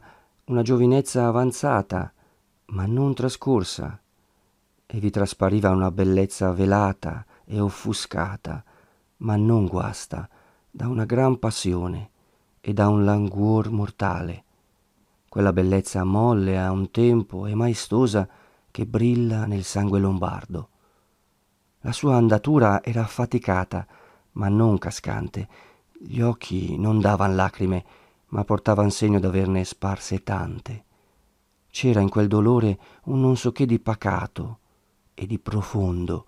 una 0.52 0.64
giovinezza 0.64 1.28
avanzata, 1.28 2.12
ma 2.66 2.86
non 2.86 3.14
trascorsa, 3.14 3.98
e 4.86 5.00
vi 5.00 5.10
traspariva 5.10 5.70
una 5.70 5.92
bellezza 5.92 6.52
velata 6.52 7.26
e 7.46 7.62
offuscata, 7.62 8.62
ma 9.18 9.38
non 9.38 9.66
guasta, 9.66 10.28
da 10.70 10.90
una 10.90 11.06
gran 11.06 11.40
passione 11.40 12.10
e 12.60 12.74
da 12.74 12.90
un 12.90 13.06
languor 13.06 13.70
mortale. 13.70 14.44
Quella 15.30 15.54
bellezza 15.54 16.04
molle 16.04 16.60
a 16.60 16.70
un 16.72 16.92
tempo 16.92 17.46
e 17.46 17.56
maestosa 17.56 18.28
che 18.72 18.86
brilla 18.86 19.46
nel 19.46 19.64
sangue 19.64 20.00
lombardo. 20.00 20.68
La 21.80 21.94
sua 21.94 22.18
andatura 22.18 22.84
era 22.84 23.04
affaticata, 23.04 23.88
ma 24.34 24.50
non 24.50 24.78
cascante. 24.78 25.48
Gli 25.98 26.20
occhi 26.20 26.78
non 26.78 27.00
davan 27.00 27.36
lacrime, 27.36 27.86
ma 28.32 28.44
portavan 28.44 28.92
segno 28.92 29.20
d'averne 29.20 29.64
sparse 29.64 30.24
tante. 30.24 30.84
C'era 31.70 32.02
in 32.02 32.10
quel 32.10 32.28
dolore 32.28 32.78
un 33.06 33.22
non 33.22 33.38
so 33.38 33.54
che 33.54 33.66
di 33.66 33.80
pacato 33.80 34.60
e 35.14 35.26
di 35.26 35.40
profondo, 35.40 36.26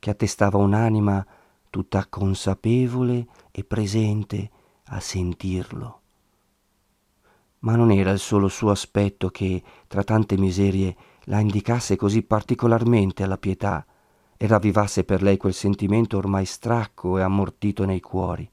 che 0.00 0.10
attestava 0.10 0.58
un'anima 0.58 1.24
tutta 1.70 2.06
consapevole 2.06 3.26
e 3.50 3.62
presente 3.64 4.50
a 4.86 5.00
sentirlo. 5.00 6.00
ma 7.64 7.76
non 7.76 7.90
era 7.90 8.10
il 8.10 8.18
solo 8.18 8.48
suo 8.48 8.70
aspetto 8.70 9.30
che, 9.30 9.62
tra 9.86 10.04
tante 10.04 10.36
miserie, 10.36 10.94
la 11.24 11.40
indicasse 11.40 11.96
così 11.96 12.22
particolarmente 12.22 13.22
alla 13.22 13.38
pietà 13.38 13.84
e 14.36 14.46
ravvivasse 14.46 15.04
per 15.04 15.22
lei 15.22 15.38
quel 15.38 15.54
sentimento 15.54 16.18
ormai 16.18 16.44
stracco 16.44 17.16
e 17.16 17.22
ammortito 17.22 17.86
nei 17.86 18.00
cuori. 18.00 18.48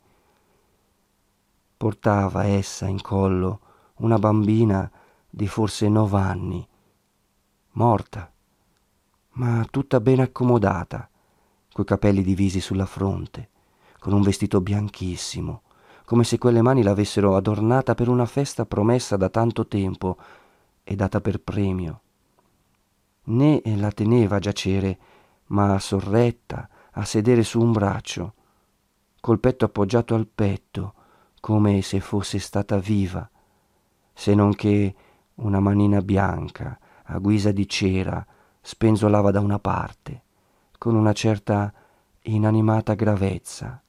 Portava 1.81 2.43
essa 2.43 2.85
in 2.85 3.01
collo 3.01 3.59
una 4.01 4.19
bambina 4.19 4.87
di 5.27 5.47
forse 5.47 5.89
nove 5.89 6.19
anni, 6.19 6.67
morta, 7.71 8.31
ma 9.29 9.65
tutta 9.67 9.99
ben 9.99 10.19
accomodata, 10.19 11.09
coi 11.73 11.83
capelli 11.83 12.21
divisi 12.21 12.59
sulla 12.59 12.85
fronte, 12.85 13.49
con 13.97 14.13
un 14.13 14.21
vestito 14.21 14.61
bianchissimo, 14.61 15.63
come 16.05 16.23
se 16.23 16.37
quelle 16.37 16.61
mani 16.61 16.83
l'avessero 16.83 17.35
adornata 17.35 17.95
per 17.95 18.09
una 18.09 18.27
festa 18.27 18.67
promessa 18.67 19.17
da 19.17 19.29
tanto 19.29 19.65
tempo 19.65 20.17
e 20.83 20.95
data 20.95 21.19
per 21.19 21.41
premio. 21.41 22.01
Né 23.23 23.59
la 23.75 23.89
teneva 23.89 24.35
a 24.35 24.39
giacere, 24.39 24.99
ma 25.47 25.79
sorretta, 25.79 26.69
a 26.91 27.03
sedere 27.05 27.41
su 27.41 27.59
un 27.59 27.71
braccio, 27.71 28.33
col 29.19 29.39
petto 29.39 29.65
appoggiato 29.65 30.13
al 30.13 30.27
petto, 30.27 30.93
come 31.41 31.81
se 31.81 31.99
fosse 31.99 32.39
stata 32.39 32.77
viva, 32.77 33.27
se 34.13 34.33
non 34.33 34.53
che 34.53 34.95
una 35.35 35.59
manina 35.59 36.01
bianca, 36.01 36.79
a 37.05 37.17
guisa 37.17 37.51
di 37.51 37.67
cera, 37.67 38.25
spenzolava 38.61 39.31
da 39.31 39.39
una 39.39 39.59
parte, 39.59 40.21
con 40.77 40.95
una 40.95 41.13
certa 41.13 41.73
inanimata 42.21 42.93
gravezza, 42.93 43.81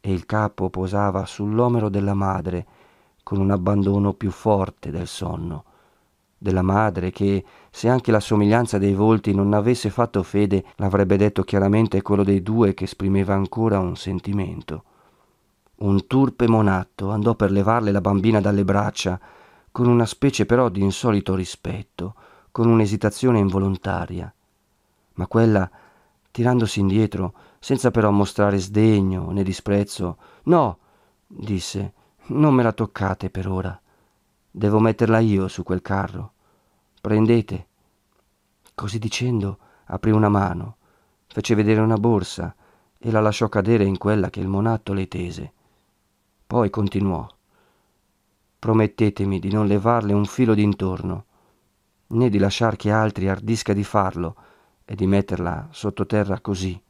e 0.00 0.12
il 0.12 0.24
capo 0.24 0.70
posava 0.70 1.26
sull'omero 1.26 1.90
della 1.90 2.14
madre 2.14 2.66
con 3.22 3.38
un 3.38 3.50
abbandono 3.50 4.14
più 4.14 4.30
forte 4.30 4.90
del 4.90 5.06
sonno, 5.06 5.64
della 6.38 6.62
madre 6.62 7.10
che, 7.10 7.44
se 7.70 7.88
anche 7.88 8.10
la 8.10 8.20
somiglianza 8.20 8.78
dei 8.78 8.94
volti 8.94 9.34
non 9.34 9.52
avesse 9.52 9.90
fatto 9.90 10.22
fede, 10.22 10.64
l'avrebbe 10.76 11.18
detto 11.18 11.42
chiaramente 11.42 12.00
quello 12.02 12.24
dei 12.24 12.42
due 12.42 12.72
che 12.72 12.84
esprimeva 12.84 13.34
ancora 13.34 13.78
un 13.78 13.96
sentimento. 13.96 14.84
Un 15.76 16.06
turpe 16.06 16.46
monatto 16.46 17.10
andò 17.10 17.34
per 17.34 17.50
levarle 17.50 17.90
la 17.90 18.00
bambina 18.00 18.40
dalle 18.40 18.64
braccia, 18.64 19.18
con 19.72 19.88
una 19.88 20.06
specie 20.06 20.46
però 20.46 20.68
di 20.68 20.80
insolito 20.80 21.34
rispetto, 21.34 22.14
con 22.52 22.68
un'esitazione 22.68 23.40
involontaria. 23.40 24.32
Ma 25.14 25.26
quella, 25.26 25.68
tirandosi 26.30 26.78
indietro, 26.78 27.34
senza 27.58 27.90
però 27.90 28.12
mostrare 28.12 28.58
sdegno 28.58 29.30
né 29.30 29.42
disprezzo. 29.42 30.18
No, 30.44 30.78
disse, 31.26 31.92
non 32.26 32.54
me 32.54 32.62
la 32.62 32.72
toccate 32.72 33.28
per 33.30 33.48
ora. 33.48 33.78
Devo 34.48 34.78
metterla 34.78 35.18
io 35.18 35.48
su 35.48 35.64
quel 35.64 35.82
carro. 35.82 36.32
Prendete. 37.00 37.66
Così 38.74 39.00
dicendo, 39.00 39.58
aprì 39.86 40.12
una 40.12 40.28
mano, 40.28 40.76
fece 41.26 41.56
vedere 41.56 41.80
una 41.80 41.96
borsa 41.96 42.54
e 42.96 43.10
la 43.10 43.20
lasciò 43.20 43.48
cadere 43.48 43.84
in 43.84 43.98
quella 43.98 44.30
che 44.30 44.40
il 44.40 44.48
monatto 44.48 44.92
le 44.92 45.08
tese. 45.08 45.52
Poi 46.54 46.70
continuò. 46.70 47.26
Promettetemi 48.60 49.40
di 49.40 49.50
non 49.50 49.66
levarle 49.66 50.12
un 50.12 50.24
filo 50.24 50.54
d'intorno, 50.54 51.24
né 52.06 52.28
di 52.28 52.38
lasciar 52.38 52.76
che 52.76 52.92
altri 52.92 53.28
ardisca 53.28 53.72
di 53.72 53.82
farlo 53.82 54.36
e 54.84 54.94
di 54.94 55.04
metterla 55.04 55.66
sottoterra 55.72 56.38
così. 56.38 56.80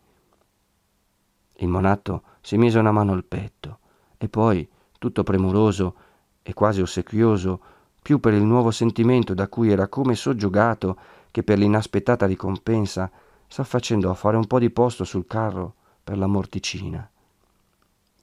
Il 1.54 1.68
monatto 1.68 2.24
si 2.42 2.58
mise 2.58 2.78
una 2.78 2.92
mano 2.92 3.12
al 3.12 3.24
petto 3.24 3.78
e 4.18 4.28
poi, 4.28 4.68
tutto 4.98 5.22
premuroso 5.22 5.96
e 6.42 6.52
quasi 6.52 6.82
ossequioso, 6.82 7.60
più 8.02 8.20
per 8.20 8.34
il 8.34 8.42
nuovo 8.42 8.70
sentimento 8.70 9.32
da 9.32 9.48
cui 9.48 9.70
era 9.70 9.88
come 9.88 10.14
soggiogato 10.14 10.98
che 11.30 11.42
per 11.42 11.56
l'inaspettata 11.56 12.26
ricompensa, 12.26 13.10
s'affaccendò 13.46 14.10
a 14.10 14.14
fare 14.14 14.36
un 14.36 14.46
po' 14.46 14.58
di 14.58 14.68
posto 14.68 15.04
sul 15.04 15.26
carro 15.26 15.74
per 16.04 16.18
la 16.18 16.26
morticina. 16.26 17.10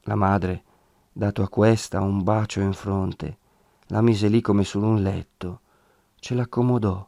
La 0.02 0.16
madre, 0.16 0.66
dato 1.12 1.44
a 1.44 1.50
questa 1.50 2.00
un 2.02 2.24
bacio 2.24 2.62
in 2.62 2.74
fronte, 2.74 3.38
la 3.88 4.02
mise 4.02 4.28
lì 4.28 4.42
come 4.42 4.64
su 4.64 4.80
un 4.80 5.02
letto, 5.02 5.62
ce 6.16 6.36
l'accomodò, 6.36 7.08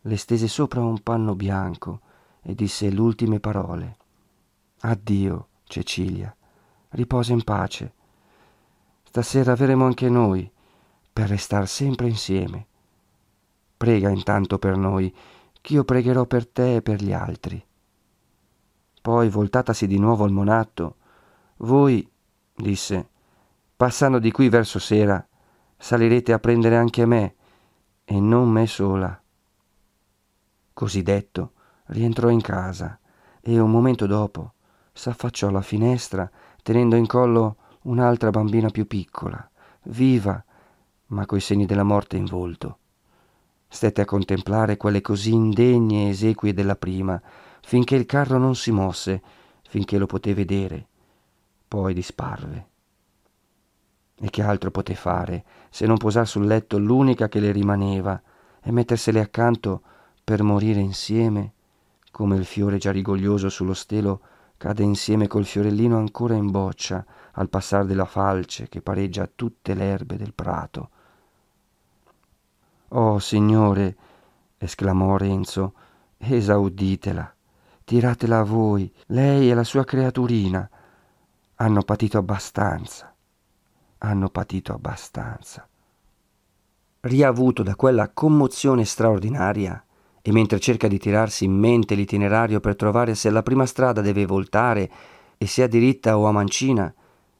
le 0.00 0.16
stese 0.16 0.48
sopra 0.48 0.80
un 0.82 1.02
panno 1.02 1.34
bianco 1.34 2.00
e 2.42 2.54
disse 2.54 2.88
le 2.88 3.00
ultime 3.00 3.40
parole. 3.40 3.96
Addio, 4.80 5.48
Cecilia, 5.64 6.34
riposa 6.90 7.32
in 7.32 7.42
pace. 7.42 7.94
Stasera 9.02 9.52
avremo 9.52 9.84
anche 9.84 10.08
noi, 10.08 10.50
per 11.12 11.28
restar 11.28 11.66
sempre 11.66 12.08
insieme. 12.08 12.66
Prega 13.76 14.08
intanto 14.08 14.58
per 14.58 14.76
noi, 14.76 15.14
ch'io 15.60 15.84
pregherò 15.84 16.24
per 16.24 16.46
te 16.46 16.76
e 16.76 16.82
per 16.82 17.02
gli 17.02 17.12
altri. 17.12 17.62
Poi, 19.02 19.28
voltatasi 19.28 19.86
di 19.86 19.98
nuovo 19.98 20.24
al 20.24 20.32
monatto, 20.32 20.96
voi, 21.58 22.08
disse, 22.54 23.08
passando 23.76 24.18
di 24.18 24.30
qui 24.30 24.48
verso 24.48 24.78
sera, 24.78 25.24
salirete 25.76 26.32
a 26.32 26.38
prendere 26.38 26.76
anche 26.76 27.04
me, 27.04 27.34
e 28.04 28.18
non 28.18 28.48
me 28.48 28.66
sola. 28.66 29.20
Così 30.72 31.02
detto, 31.02 31.52
rientrò 31.86 32.30
in 32.30 32.40
casa, 32.40 32.98
e 33.40 33.58
un 33.60 33.70
momento 33.70 34.06
dopo 34.06 34.54
s'affacciò 34.92 35.48
alla 35.48 35.60
finestra 35.60 36.28
tenendo 36.62 36.96
in 36.96 37.06
collo 37.06 37.56
un'altra 37.82 38.30
bambina 38.30 38.70
più 38.70 38.86
piccola, 38.86 39.48
viva, 39.84 40.42
ma 41.08 41.26
coi 41.26 41.40
segni 41.40 41.66
della 41.66 41.84
morte 41.84 42.16
in 42.16 42.24
volto. 42.24 42.78
Stette 43.68 44.00
a 44.00 44.06
contemplare 44.06 44.76
quelle 44.76 45.02
così 45.02 45.32
indegne 45.32 46.08
esequie 46.08 46.54
della 46.54 46.76
prima, 46.76 47.20
finché 47.60 47.94
il 47.94 48.06
carro 48.06 48.38
non 48.38 48.54
si 48.54 48.70
mosse, 48.70 49.22
finché 49.68 49.98
lo 49.98 50.06
poté 50.06 50.34
vedere. 50.34 50.86
Poi 51.68 51.92
disparve. 51.92 52.68
E 54.18 54.30
che 54.30 54.42
altro 54.42 54.70
poté 54.70 54.94
fare 54.94 55.44
se 55.68 55.86
non 55.86 55.98
posar 55.98 56.26
sul 56.26 56.46
letto 56.46 56.78
l'unica 56.78 57.28
che 57.28 57.38
le 57.38 57.52
rimaneva 57.52 58.20
e 58.62 58.72
mettersele 58.72 59.20
accanto 59.20 59.82
per 60.24 60.42
morire 60.42 60.80
insieme, 60.80 61.52
come 62.10 62.36
il 62.36 62.46
fiore 62.46 62.78
già 62.78 62.90
rigoglioso 62.90 63.48
sullo 63.48 63.74
stelo 63.74 64.20
cade 64.56 64.82
insieme 64.82 65.26
col 65.26 65.44
fiorellino 65.44 65.96
ancora 65.98 66.34
in 66.34 66.50
boccia 66.50 67.04
al 67.32 67.48
passar 67.48 67.84
della 67.84 68.06
falce 68.06 68.68
che 68.68 68.80
pareggia 68.80 69.28
tutte 69.32 69.74
le 69.74 69.84
erbe 69.84 70.16
del 70.16 70.32
prato. 70.32 70.90
Oh 72.88 73.18
signore, 73.18 73.96
esclamò 74.56 75.16
Renzo, 75.16 75.74
esauditela, 76.16 77.34
tiratela 77.84 78.38
a 78.38 78.44
voi, 78.44 78.90
lei 79.06 79.50
e 79.50 79.54
la 79.54 79.64
sua 79.64 79.84
creaturina. 79.84 80.68
Hanno 81.56 81.82
patito 81.82 82.18
abbastanza, 82.18 83.14
hanno 83.98 84.28
patito 84.28 84.72
abbastanza. 84.72 85.66
Riavuto 87.00 87.62
da 87.62 87.76
quella 87.76 88.10
commozione 88.10 88.84
straordinaria, 88.84 89.84
e 90.22 90.32
mentre 90.32 90.58
cerca 90.58 90.88
di 90.88 90.98
tirarsi 90.98 91.44
in 91.44 91.52
mente 91.52 91.94
l'itinerario 91.94 92.58
per 92.58 92.74
trovare 92.74 93.14
se 93.14 93.28
alla 93.28 93.44
prima 93.44 93.64
strada 93.64 94.00
deve 94.00 94.26
voltare 94.26 94.90
e 95.38 95.46
se 95.46 95.62
a 95.62 95.68
diritta 95.68 96.18
o 96.18 96.26
a 96.26 96.32
mancina, 96.32 96.92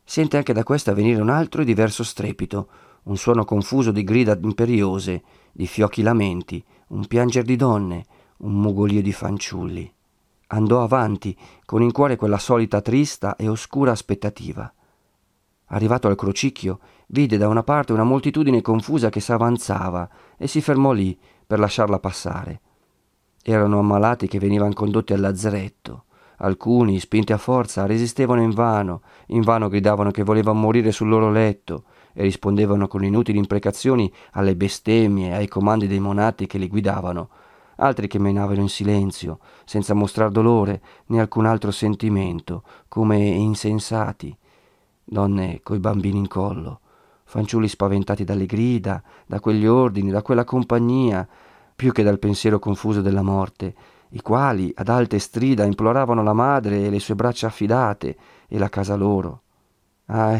sente 0.05 0.37
anche 0.37 0.53
da 0.53 0.63
questa 0.63 0.95
venire 0.95 1.21
un 1.21 1.29
altro 1.29 1.63
e 1.63 1.65
diverso 1.65 2.05
strepito, 2.05 2.69
un 3.05 3.17
suono 3.17 3.45
confuso 3.45 3.91
di 3.91 4.05
grida 4.05 4.39
imperiose, 4.41 5.23
di 5.51 5.67
fiocchi 5.67 6.03
lamenti, 6.03 6.65
un 6.89 7.07
pianger 7.07 7.43
di 7.43 7.57
donne, 7.57 8.05
un 8.39 8.53
mugolio 8.53 9.03
di 9.03 9.13
fanciulli. 9.13 9.93
Andò 10.49 10.85
avanti, 10.85 11.37
con 11.65 11.83
in 11.83 11.91
cuore 11.91 12.15
quella 12.15 12.39
solita 12.39 12.81
trista 12.81 13.35
e 13.35 13.49
oscura 13.49 13.91
aspettativa. 13.91 14.73
Arrivato 15.67 16.07
al 16.07 16.15
crocicchio, 16.15 16.79
vide 17.09 17.37
da 17.37 17.49
una 17.49 17.63
parte 17.63 17.93
una 17.93 18.05
moltitudine 18.05 18.63
confusa 18.63 19.09
che 19.09 19.21
s'avanzava 19.21 20.09
e 20.37 20.47
si 20.47 20.61
fermò 20.61 20.93
lì 20.93 21.19
per 21.47 21.59
lasciarla 21.59 21.99
passare. 21.99 22.61
Erano 23.43 23.79
ammalati 23.79 24.29
che 24.29 24.39
venivano 24.39 24.73
condotti 24.75 25.13
al 25.13 25.21
lazzaretto. 25.21 26.05
Alcuni, 26.39 27.01
spinti 27.01 27.33
a 27.33 27.39
forza, 27.39 27.87
resistevano 27.87 28.43
invano, 28.43 29.03
invano 29.29 29.69
gridavano 29.69 30.11
che 30.11 30.23
volevano 30.23 30.61
morire 30.61 30.93
sul 30.93 31.09
loro 31.09 31.31
letto 31.31 31.85
e 32.13 32.23
rispondevano 32.23 32.87
con 32.89 33.05
inutili 33.05 33.39
imprecazioni 33.39 34.13
alle 34.33 34.55
bestemmie 34.55 35.35
ai 35.35 35.49
comandi 35.49 35.87
dei 35.87 36.01
monati 36.01 36.47
che 36.47 36.59
li 36.59 36.69
guidavano. 36.69 37.31
Altri 37.77 38.07
che 38.07 38.19
menavano 38.19 38.61
in 38.61 38.69
silenzio, 38.69 39.39
senza 39.65 39.95
mostrar 39.95 40.31
dolore 40.31 40.81
né 41.07 41.21
alcun 41.21 41.47
altro 41.47 41.71
sentimento, 41.71 42.63
come 42.89 43.19
insensati. 43.19 44.37
Donne 45.09 45.61
coi 45.63 45.79
bambini 45.79 46.19
in 46.19 46.27
collo, 46.27 46.81
fanciulli 47.23 47.69
spaventati 47.69 48.25
dalle 48.25 48.45
grida, 48.45 49.01
da 49.25 49.39
quegli 49.39 49.65
ordini, 49.65 50.11
da 50.11 50.21
quella 50.21 50.43
compagnia, 50.43 51.27
più 51.77 51.93
che 51.93 52.03
dal 52.03 52.19
pensiero 52.19 52.59
confuso 52.59 53.03
della 53.03 53.23
morte, 53.23 53.75
i 54.11 54.21
quali 54.21 54.73
ad 54.75 54.89
alte 54.89 55.21
strida 55.21 55.63
imploravano 55.63 56.25
la 56.25 56.33
madre 56.33 56.85
e 56.85 56.91
le 56.91 56.99
sue 56.99 57.15
braccia 57.15 57.47
affidate 57.47 58.17
e 58.49 58.59
la 58.59 58.69
casa 58.69 58.97
loro. 58.97 59.43
Ah, 60.07 60.37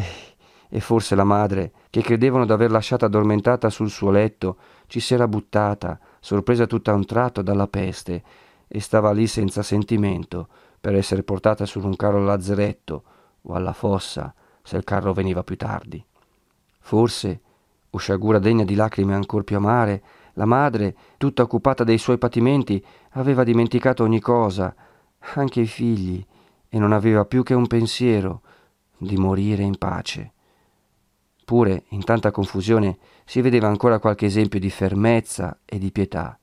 e 0.69 0.79
forse 0.81 1.15
la 1.15 1.23
madre, 1.23 1.71
che 1.89 2.01
credevano 2.01 2.45
d'aver 2.45 2.69
lasciata 2.69 3.05
addormentata 3.05 3.69
sul 3.69 3.89
suo 3.89 4.11
letto, 4.11 4.57
ci 4.87 4.99
si 4.99 5.13
era 5.13 5.29
buttata, 5.29 5.97
sorpresa 6.19 6.67
tutta 6.67 6.91
a 6.91 6.95
un 6.95 7.05
tratto 7.05 7.41
dalla 7.41 7.67
peste, 7.67 8.21
e 8.67 8.81
stava 8.81 9.13
lì 9.13 9.27
senza 9.27 9.63
sentimento, 9.63 10.49
per 10.81 10.93
essere 10.93 11.23
portata 11.23 11.65
su 11.65 11.79
un 11.79 11.95
carro 11.95 12.17
al 12.17 12.25
lazzeretto 12.25 13.03
o 13.43 13.53
alla 13.53 13.71
fossa, 13.71 14.33
se 14.67 14.75
il 14.75 14.83
carro 14.83 15.13
veniva 15.13 15.43
più 15.43 15.55
tardi. 15.55 16.03
Forse, 16.81 17.39
o 17.89 17.97
sciagura 17.97 18.37
degna 18.37 18.65
di 18.65 18.75
lacrime 18.75 19.13
ancor 19.13 19.45
più 19.45 19.55
amare, 19.55 20.03
la 20.33 20.43
madre, 20.43 20.93
tutta 21.15 21.43
occupata 21.43 21.85
dei 21.85 21.97
suoi 21.97 22.17
patimenti, 22.17 22.83
aveva 23.11 23.45
dimenticato 23.45 24.03
ogni 24.03 24.19
cosa, 24.19 24.75
anche 25.35 25.61
i 25.61 25.67
figli, 25.67 26.23
e 26.67 26.79
non 26.79 26.91
aveva 26.91 27.23
più 27.23 27.43
che 27.43 27.53
un 27.53 27.65
pensiero 27.65 28.41
di 28.97 29.15
morire 29.15 29.63
in 29.63 29.77
pace. 29.77 30.33
Pure, 31.45 31.85
in 31.89 32.03
tanta 32.03 32.31
confusione, 32.31 32.97
si 33.23 33.39
vedeva 33.39 33.69
ancora 33.69 33.99
qualche 33.99 34.25
esempio 34.25 34.59
di 34.59 34.69
fermezza 34.69 35.59
e 35.63 35.77
di 35.77 35.93
pietà. 35.93 36.37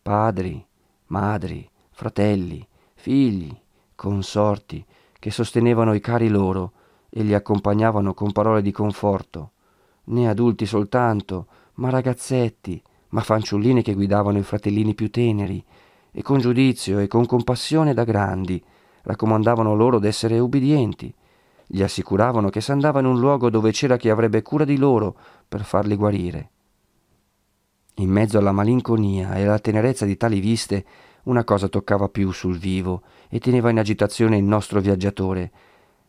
Padri, 0.00 0.64
madri, 1.06 1.68
fratelli, 1.90 2.64
figli, 2.94 3.52
consorti, 3.96 4.86
che 5.18 5.32
sostenevano 5.32 5.92
i 5.92 6.00
cari 6.00 6.28
loro 6.28 6.74
e 7.18 7.24
li 7.24 7.34
accompagnavano 7.34 8.14
con 8.14 8.30
parole 8.30 8.62
di 8.62 8.70
conforto, 8.70 9.50
né 10.04 10.28
adulti 10.28 10.66
soltanto, 10.66 11.48
ma 11.74 11.90
ragazzetti, 11.90 12.80
ma 13.08 13.22
fanciullini 13.22 13.82
che 13.82 13.94
guidavano 13.94 14.38
i 14.38 14.44
fratellini 14.44 14.94
più 14.94 15.10
teneri, 15.10 15.64
e 16.12 16.22
con 16.22 16.38
giudizio 16.38 17.00
e 17.00 17.08
con 17.08 17.26
compassione 17.26 17.92
da 17.92 18.04
grandi 18.04 18.62
raccomandavano 19.02 19.74
loro 19.74 19.98
d'essere 19.98 20.38
ubbidienti, 20.38 21.12
gli 21.66 21.82
assicuravano 21.82 22.50
che 22.50 22.60
s'andava 22.60 23.00
in 23.00 23.06
un 23.06 23.18
luogo 23.18 23.50
dove 23.50 23.72
c'era 23.72 23.96
chi 23.96 24.10
avrebbe 24.10 24.42
cura 24.42 24.64
di 24.64 24.76
loro 24.76 25.16
per 25.48 25.64
farli 25.64 25.96
guarire. 25.96 26.50
In 27.96 28.10
mezzo 28.10 28.38
alla 28.38 28.52
malinconia 28.52 29.34
e 29.34 29.42
alla 29.42 29.58
tenerezza 29.58 30.04
di 30.04 30.16
tali 30.16 30.38
viste, 30.38 30.84
una 31.24 31.42
cosa 31.42 31.66
toccava 31.66 32.08
più 32.08 32.30
sul 32.30 32.58
vivo 32.58 33.02
e 33.28 33.40
teneva 33.40 33.70
in 33.70 33.80
agitazione 33.80 34.36
il 34.36 34.44
nostro 34.44 34.78
viaggiatore. 34.78 35.50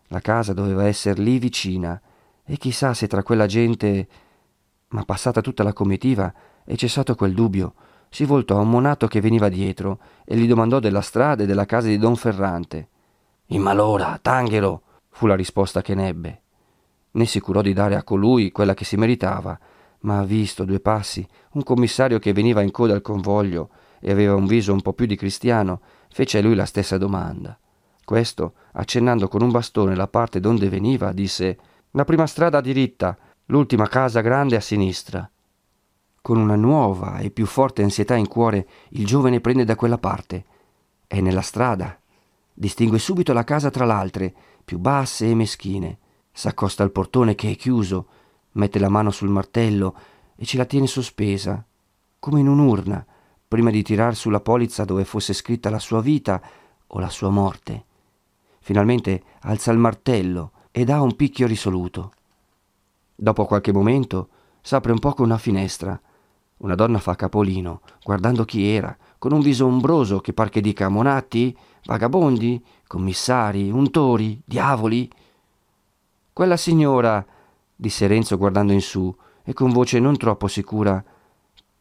La 0.10 0.20
casa 0.20 0.54
doveva 0.54 0.86
essere 0.86 1.22
lì 1.22 1.40
vicina, 1.40 2.00
e 2.44 2.58
chissà 2.58 2.94
se 2.94 3.08
tra 3.08 3.24
quella 3.24 3.46
gente. 3.46 4.08
Ma 4.90 5.04
passata 5.06 5.42
tutta 5.42 5.64
la 5.64 5.74
comitiva 5.74 6.34
e 6.66 6.76
cessato 6.76 7.14
quel 7.16 7.34
dubbio, 7.34 7.74
si 8.10 8.26
voltò 8.26 8.58
a 8.58 8.62
un 8.62 8.70
monato 8.70 9.08
che 9.08 9.22
veniva 9.22 9.50
dietro 9.50 10.00
e 10.26 10.36
gli 10.36 10.48
domandò 10.48 10.80
della 10.80 11.02
strada 11.02 11.44
e 11.44 11.46
della 11.46 11.66
casa 11.66 11.88
di 11.88 11.98
Don 12.00 12.16
Ferrante. 12.16 12.90
In 13.48 13.62
malora, 13.62 14.18
Tanghero, 14.20 14.82
fu 15.10 15.28
la 15.28 15.36
risposta 15.36 15.82
che 15.82 15.94
nebbe. 15.94 16.42
Né 17.12 17.26
si 17.26 17.40
curò 17.40 17.62
di 17.62 17.74
dare 17.74 17.96
a 17.96 18.04
colui 18.04 18.52
quella 18.52 18.74
che 18.74 18.86
si 18.86 18.98
meritava, 18.98 19.58
ma 20.02 20.24
visto 20.24 20.66
due 20.66 20.80
passi 20.80 21.28
un 21.52 21.64
commissario 21.64 22.20
che 22.20 22.34
veniva 22.34 22.62
in 22.62 22.72
coda 22.72 22.94
al 22.94 23.02
convoglio 23.02 23.70
e 24.00 24.12
aveva 24.12 24.34
un 24.34 24.48
viso 24.48 24.74
un 24.74 24.82
po' 24.82 24.94
più 24.94 25.06
di 25.06 25.16
cristiano, 25.16 25.82
fece 26.10 26.40
a 26.40 26.42
lui 26.42 26.56
la 26.56 26.66
stessa 26.66 26.98
domanda. 26.98 27.60
Questo, 28.10 28.54
accennando 28.72 29.28
con 29.28 29.44
un 29.44 29.52
bastone 29.52 29.94
la 29.94 30.08
parte 30.08 30.40
donde 30.40 30.68
veniva, 30.68 31.12
disse 31.12 31.60
La 31.92 32.06
prima 32.06 32.26
strada 32.26 32.58
a 32.58 32.62
diritta, 32.62 33.16
l'ultima 33.46 33.88
casa 33.88 34.22
grande 34.22 34.56
a 34.56 34.62
sinistra. 34.62 35.30
Con 36.20 36.38
una 36.40 36.56
nuova 36.56 37.20
e 37.20 37.30
più 37.30 37.46
forte 37.46 37.84
ansietà 37.84 38.16
in 38.16 38.28
cuore, 38.28 38.68
il 38.94 39.06
giovane 39.06 39.42
prende 39.42 39.64
da 39.64 39.76
quella 39.76 40.00
parte. 40.00 40.44
È 41.06 41.22
nella 41.22 41.42
strada. 41.42 42.00
Distingue 42.52 42.98
subito 42.98 43.32
la 43.32 43.44
casa 43.44 43.70
tra 43.70 43.86
l'altre 43.86 44.34
più 44.66 44.80
basse 44.80 45.30
e 45.30 45.36
meschine. 45.36 46.00
S'accosta 46.32 46.82
al 46.82 46.92
portone 46.92 47.36
che 47.36 47.52
è 47.52 47.56
chiuso, 47.56 48.08
mette 48.54 48.80
la 48.80 48.90
mano 48.90 49.12
sul 49.12 49.30
martello 49.30 49.96
e 50.36 50.46
ce 50.46 50.58
la 50.58 50.66
tiene 50.66 50.88
sospesa, 50.88 51.64
come 52.18 52.40
in 52.40 52.48
un'urna, 52.48 53.06
prima 53.48 53.70
di 53.70 53.84
tirar 53.84 54.16
sulla 54.16 54.40
polizza 54.42 54.84
dove 54.84 55.06
fosse 55.06 55.34
scritta 55.34 55.70
la 55.70 55.78
sua 55.78 56.02
vita 56.02 56.42
o 56.88 56.98
la 56.98 57.10
sua 57.10 57.30
morte. 57.30 57.84
Finalmente 58.60 59.24
alza 59.42 59.72
il 59.72 59.78
martello 59.78 60.52
e 60.72 60.84
dà 60.84 61.02
un 61.02 61.16
picchio 61.16 61.48
risoluto. 61.48 62.12
Dopo 63.16 63.46
qualche 63.46 63.74
momento 63.74 64.30
s'apre 64.62 64.92
un 64.92 65.00
poco 65.00 65.24
una 65.24 65.38
finestra. 65.38 66.00
Una 66.58 66.76
donna 66.76 67.00
fa 67.00 67.16
capolino, 67.16 67.82
guardando 68.04 68.46
chi 68.46 68.68
era, 68.68 68.96
con 69.18 69.32
un 69.32 69.42
viso 69.42 69.66
ombroso 69.66 70.20
che 70.20 70.34
par 70.34 70.50
che 70.50 70.62
dica 70.62 70.90
monatti, 70.90 71.56
vagabondi, 71.86 72.64
commissari, 72.86 73.70
untori, 73.70 74.42
diavoli. 74.44 75.10
Quella 76.34 76.58
signora, 76.58 77.26
disse 77.76 78.08
Renzo 78.08 78.38
guardando 78.38 78.74
in 78.74 78.82
su 78.82 79.14
e 79.44 79.54
con 79.54 79.72
voce 79.72 80.00
non 80.00 80.18
troppo 80.18 80.48
sicura, 80.48 81.04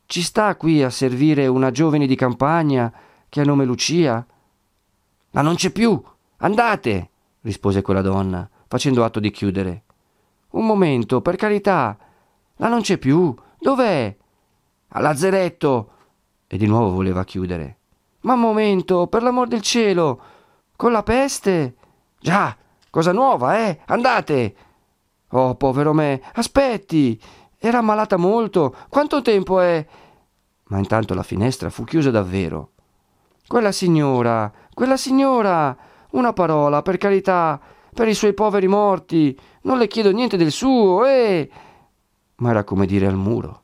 ci 0.06 0.22
sta 0.22 0.56
qui 0.56 0.82
a 0.82 0.90
servire 0.90 1.46
una 1.48 1.70
giovane 1.70 2.06
di 2.06 2.16
campagna 2.16 2.90
che 3.28 3.40
ha 3.40 3.44
nome 3.44 3.66
Lucia? 3.66 4.26
Ma 5.32 5.42
non 5.42 5.54
c'è 5.54 5.70
più. 5.70 6.02
Andate, 6.38 7.10
rispose 7.40 7.82
quella 7.82 8.00
donna, 8.00 8.48
facendo 8.68 9.04
atto 9.04 9.18
di 9.18 9.30
chiudere. 9.30 9.84
Un 10.50 10.66
momento, 10.66 11.20
per 11.20 11.36
carità. 11.36 11.96
La 12.56 12.68
non 12.68 12.80
c'è 12.80 12.96
più. 12.96 13.34
Dov'è? 13.58 14.16
Al 14.88 15.02
lazzeretto. 15.02 15.90
E 16.46 16.56
di 16.56 16.66
nuovo 16.66 16.90
voleva 16.90 17.24
chiudere. 17.24 17.76
Ma 18.20 18.34
un 18.34 18.40
momento, 18.40 19.08
per 19.08 19.22
l'amor 19.22 19.48
del 19.48 19.62
cielo. 19.62 20.20
Con 20.76 20.92
la 20.92 21.02
peste? 21.02 21.74
Già, 22.20 22.56
cosa 22.90 23.12
nuova, 23.12 23.58
eh? 23.58 23.80
Andate! 23.86 24.56
Oh, 25.30 25.56
povero 25.56 25.92
me, 25.92 26.22
aspetti! 26.34 27.20
Era 27.58 27.78
ammalata 27.78 28.16
molto. 28.16 28.74
Quanto 28.88 29.22
tempo 29.22 29.60
è? 29.60 29.84
Ma 30.64 30.78
intanto 30.78 31.14
la 31.14 31.24
finestra 31.24 31.70
fu 31.70 31.82
chiusa 31.82 32.10
davvero. 32.10 32.72
Quella 33.46 33.72
signora, 33.72 34.52
quella 34.72 34.96
signora! 34.96 35.76
Una 36.10 36.32
parola, 36.32 36.82
per 36.82 36.96
carità, 36.96 37.60
per 37.92 38.08
i 38.08 38.14
suoi 38.14 38.34
poveri 38.34 38.68
morti. 38.68 39.38
Non 39.62 39.78
le 39.78 39.88
chiedo 39.88 40.10
niente 40.10 40.36
del 40.36 40.50
suo, 40.50 41.04
eh! 41.04 41.50
Ma 42.36 42.50
era 42.50 42.64
come 42.64 42.86
dire 42.86 43.06
al 43.06 43.16
muro. 43.16 43.62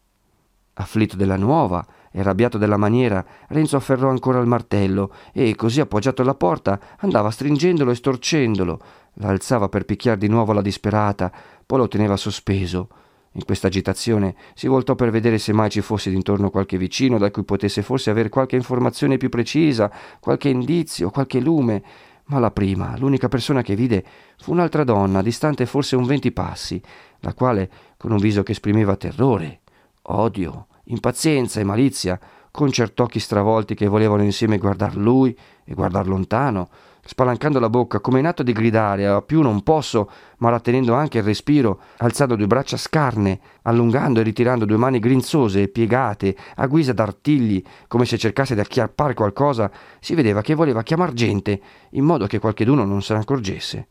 Afflitto 0.75 1.17
della 1.17 1.37
nuova, 1.37 1.87
e 2.17 2.21
arrabbiato 2.21 2.59
della 2.59 2.77
maniera, 2.77 3.25
Renzo 3.49 3.77
afferrò 3.77 4.09
ancora 4.09 4.39
il 4.39 4.47
martello 4.47 5.13
e, 5.33 5.57
così 5.57 5.81
appoggiato 5.81 6.23
alla 6.23 6.37
porta, 6.37 6.79
andava 6.99 7.29
stringendolo 7.29 7.91
e 7.91 7.97
storcendolo. 7.97 8.81
L'alzava 9.15 9.69
per 9.69 9.85
picchiar 9.85 10.17
di 10.17 10.29
nuovo 10.29 10.53
la 10.53 10.63
disperata, 10.63 11.33
poi 11.67 11.79
lo 11.79 11.89
teneva 11.89 12.17
sospeso. 12.17 12.89
In 13.33 13.45
questa 13.45 13.67
agitazione 13.67 14.37
si 14.55 14.69
voltò 14.69 14.95
per 14.95 15.11
vedere 15.11 15.39
se 15.39 15.53
mai 15.53 15.71
ci 15.71 15.81
fosse 15.81 16.09
d'intorno 16.09 16.51
qualche 16.51 16.79
vicino 16.79 17.19
da 17.19 17.33
cui 17.33 17.43
potesse 17.43 17.83
forse 17.83 18.11
avere 18.11 18.29
qualche 18.29 18.55
informazione 18.55 19.17
più 19.17 19.29
precisa, 19.29 19.91
qualche 20.21 20.51
indizio, 20.51 21.11
qualche 21.11 21.41
lume. 21.41 21.83
Ma 22.27 22.39
la 22.39 22.51
prima, 22.51 22.97
l'unica 22.97 23.29
persona 23.29 23.63
che 23.63 23.75
vide, 23.75 24.05
fu 24.39 24.53
un'altra 24.53 24.83
donna, 24.85 25.21
distante 25.21 25.67
forse 25.67 25.95
un 25.95 26.07
venti 26.07 26.33
passi, 26.33 26.81
la 27.21 27.35
quale, 27.35 27.71
con 27.97 28.13
un 28.13 28.19
viso 28.19 28.43
che 28.43 28.53
esprimeva 28.53 28.97
terrore, 28.97 29.61
odio, 30.03 30.69
impazienza 30.85 31.61
e 31.61 31.65
malizia, 31.65 32.19
con 32.51 32.71
cert'occhi 32.71 33.19
stravolti 33.19 33.75
che 33.75 33.89
volevano 33.89 34.23
insieme 34.23 34.59
guardar 34.59 34.97
lui 34.97 35.37
e 35.65 35.75
guardar 35.75 36.07
lontano, 36.07 36.69
spalancando 37.05 37.59
la 37.61 37.69
bocca 37.69 38.01
come 38.01 38.19
in 38.19 38.27
atto 38.27 38.43
di 38.43 38.53
gridare 38.53 39.07
a 39.07 39.23
più 39.23 39.43
non 39.43 39.63
posso, 39.63 40.11
ma 40.39 40.51
rattenendo 40.51 40.95
anche 40.95 41.19
il 41.19 41.25
respiro, 41.25 41.81
alzando 41.99 42.37
due 42.37 42.47
braccia 42.47 42.77
scarne, 42.77 43.41
allungando 43.63 44.21
e 44.21 44.23
ritirando 44.23 44.65
due 44.65 44.77
mani 44.77 44.99
grinzose 44.99 45.63
e 45.63 45.69
piegate, 45.69 46.37
a 46.57 46.67
guisa 46.67 46.93
d'artigli, 46.93 47.63
come 47.89 48.05
se 48.05 48.19
cercasse 48.19 48.55
di 48.55 48.61
acchiappare 48.61 49.15
qualcosa, 49.15 49.71
si 50.01 50.15
vedeva 50.15 50.41
che 50.41 50.55
voleva 50.55 50.83
chiamar 50.83 51.13
gente, 51.13 51.61
in 51.91 52.05
modo 52.05 52.27
che 52.27 52.39
qualcheduno 52.39 52.85
non 52.85 53.03
se 53.03 53.15
ne 53.15 53.21
accorgesse. 53.21 53.89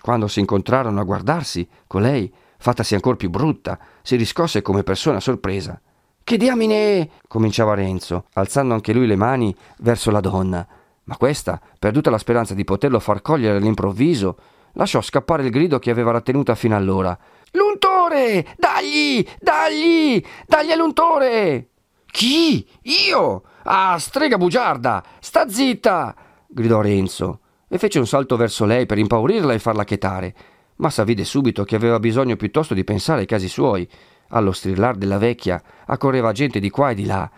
Quando 0.00 0.28
si 0.28 0.40
incontrarono 0.40 1.00
a 1.00 1.04
guardarsi, 1.04 1.68
colei, 1.86 2.32
fattasi 2.58 2.94
ancor 2.94 3.16
più 3.16 3.30
brutta, 3.30 3.78
si 4.02 4.16
riscosse 4.16 4.62
come 4.62 4.82
persona 4.82 5.20
sorpresa. 5.20 5.80
Che 6.22 6.36
diamine! 6.36 7.10
cominciava 7.26 7.74
Renzo, 7.74 8.26
alzando 8.34 8.74
anche 8.74 8.92
lui 8.92 9.06
le 9.06 9.16
mani 9.16 9.54
verso 9.78 10.10
la 10.10 10.20
donna. 10.20 10.66
Ma 11.10 11.16
questa, 11.16 11.60
perduta 11.76 12.08
la 12.08 12.18
speranza 12.18 12.54
di 12.54 12.62
poterlo 12.62 13.00
far 13.00 13.20
cogliere 13.20 13.56
all'improvviso, 13.56 14.36
lasciò 14.74 15.00
scappare 15.00 15.42
il 15.42 15.50
grido 15.50 15.80
che 15.80 15.90
aveva 15.90 16.12
rattenuta 16.12 16.54
fino 16.54 16.76
allora. 16.76 17.18
L'untore! 17.50 18.54
Dagli! 18.56 19.26
Dagli! 19.40 20.24
Dagli 20.46 20.70
all'untore! 20.70 21.70
Chi? 22.06 22.64
Io? 22.82 23.42
Ah, 23.64 23.98
strega 23.98 24.38
bugiarda! 24.38 25.02
Sta 25.18 25.48
zitta! 25.48 26.14
gridò 26.46 26.80
Renzo 26.80 27.40
e 27.66 27.76
fece 27.78 27.98
un 27.98 28.06
salto 28.06 28.36
verso 28.36 28.64
lei 28.64 28.86
per 28.86 28.98
impaurirla 28.98 29.52
e 29.52 29.58
farla 29.58 29.82
chetare, 29.82 30.34
ma 30.76 30.90
s'avvide 30.90 31.24
subito 31.24 31.64
che 31.64 31.74
aveva 31.74 31.98
bisogno 31.98 32.36
piuttosto 32.36 32.72
di 32.72 32.84
pensare 32.84 33.22
ai 33.22 33.26
casi 33.26 33.48
suoi 33.48 33.88
allo 34.28 34.52
strillar 34.52 34.94
della 34.94 35.18
vecchia 35.18 35.60
accorreva 35.86 36.30
gente 36.30 36.60
di 36.60 36.70
qua 36.70 36.90
e 36.90 36.94
di 36.94 37.04
là, 37.04 37.28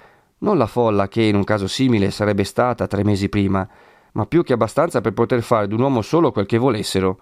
non 0.42 0.58
la 0.58 0.66
folla 0.66 1.08
che 1.08 1.22
in 1.22 1.34
un 1.34 1.44
caso 1.44 1.66
simile 1.66 2.10
sarebbe 2.10 2.44
stata 2.44 2.86
tre 2.86 3.04
mesi 3.04 3.28
prima, 3.28 3.66
ma 4.12 4.26
più 4.26 4.42
che 4.42 4.52
abbastanza 4.52 5.00
per 5.00 5.12
poter 5.12 5.42
fare 5.42 5.68
d'un 5.68 5.80
uomo 5.80 6.02
solo 6.02 6.32
quel 6.32 6.46
che 6.46 6.58
volessero. 6.58 7.18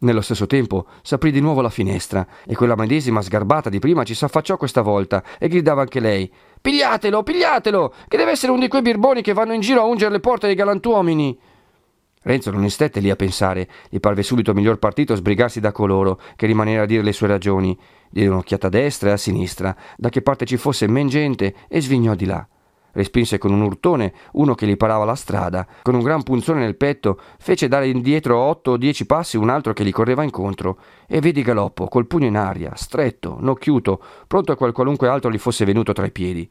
Nello 0.00 0.20
stesso 0.20 0.46
tempo 0.46 0.86
s'aprì 1.02 1.32
di 1.32 1.40
nuovo 1.40 1.60
la 1.60 1.70
finestra 1.70 2.24
e 2.46 2.54
quella 2.54 2.76
medesima 2.76 3.20
sgarbata 3.20 3.68
di 3.68 3.80
prima 3.80 4.04
ci 4.04 4.14
s'affacciò 4.14 4.56
questa 4.56 4.82
volta 4.82 5.24
e 5.38 5.48
gridava 5.48 5.80
anche 5.80 5.98
lei: 5.98 6.32
Pigliatelo, 6.60 7.22
pigliatelo, 7.22 7.94
che 8.06 8.16
deve 8.16 8.30
essere 8.32 8.52
uno 8.52 8.60
di 8.60 8.68
quei 8.68 8.82
birboni 8.82 9.22
che 9.22 9.32
vanno 9.32 9.54
in 9.54 9.60
giro 9.60 9.80
a 9.80 9.84
ungere 9.84 10.12
le 10.12 10.20
porte 10.20 10.46
dei 10.46 10.54
galantuomini. 10.54 11.38
Renzo 12.22 12.50
non 12.50 12.68
stette 12.68 13.00
lì 13.00 13.10
a 13.10 13.16
pensare, 13.16 13.68
gli 13.88 13.98
parve 13.98 14.22
subito 14.22 14.52
miglior 14.52 14.78
partito 14.78 15.14
sbrigarsi 15.14 15.60
da 15.60 15.72
coloro 15.72 16.20
che 16.36 16.46
rimanere 16.46 16.82
a 16.82 16.86
dire 16.86 17.02
le 17.02 17.12
sue 17.12 17.26
ragioni. 17.28 17.76
Diede 18.10 18.28
un'occhiata 18.28 18.66
a 18.66 18.70
destra 18.70 19.08
e 19.08 19.12
a 19.12 19.16
sinistra, 19.16 19.74
da 19.96 20.10
che 20.10 20.22
parte 20.22 20.44
ci 20.44 20.58
fosse 20.58 20.86
men 20.86 21.08
gente, 21.08 21.54
e 21.68 21.80
svignò 21.80 22.14
di 22.14 22.26
là. 22.26 22.46
Respinse 22.98 23.38
con 23.38 23.52
un 23.52 23.60
urtone 23.60 24.12
uno 24.32 24.56
che 24.56 24.66
gli 24.66 24.76
parava 24.76 25.04
la 25.04 25.14
strada, 25.14 25.64
con 25.82 25.94
un 25.94 26.02
gran 26.02 26.24
punzone 26.24 26.58
nel 26.58 26.74
petto 26.74 27.20
fece 27.38 27.68
dare 27.68 27.86
indietro 27.86 28.36
otto 28.36 28.72
o 28.72 28.76
dieci 28.76 29.06
passi 29.06 29.36
un 29.36 29.50
altro 29.50 29.72
che 29.72 29.84
gli 29.84 29.92
correva 29.92 30.24
incontro, 30.24 30.80
e 31.06 31.20
vedi 31.20 31.42
galoppo, 31.42 31.86
col 31.86 32.08
pugno 32.08 32.26
in 32.26 32.36
aria, 32.36 32.72
stretto, 32.74 33.36
nocchiuto, 33.38 34.02
pronto 34.26 34.50
a 34.50 34.56
qual 34.56 34.72
qualunque 34.72 35.06
altro 35.06 35.30
gli 35.30 35.38
fosse 35.38 35.64
venuto 35.64 35.92
tra 35.92 36.06
i 36.06 36.10
piedi. 36.10 36.50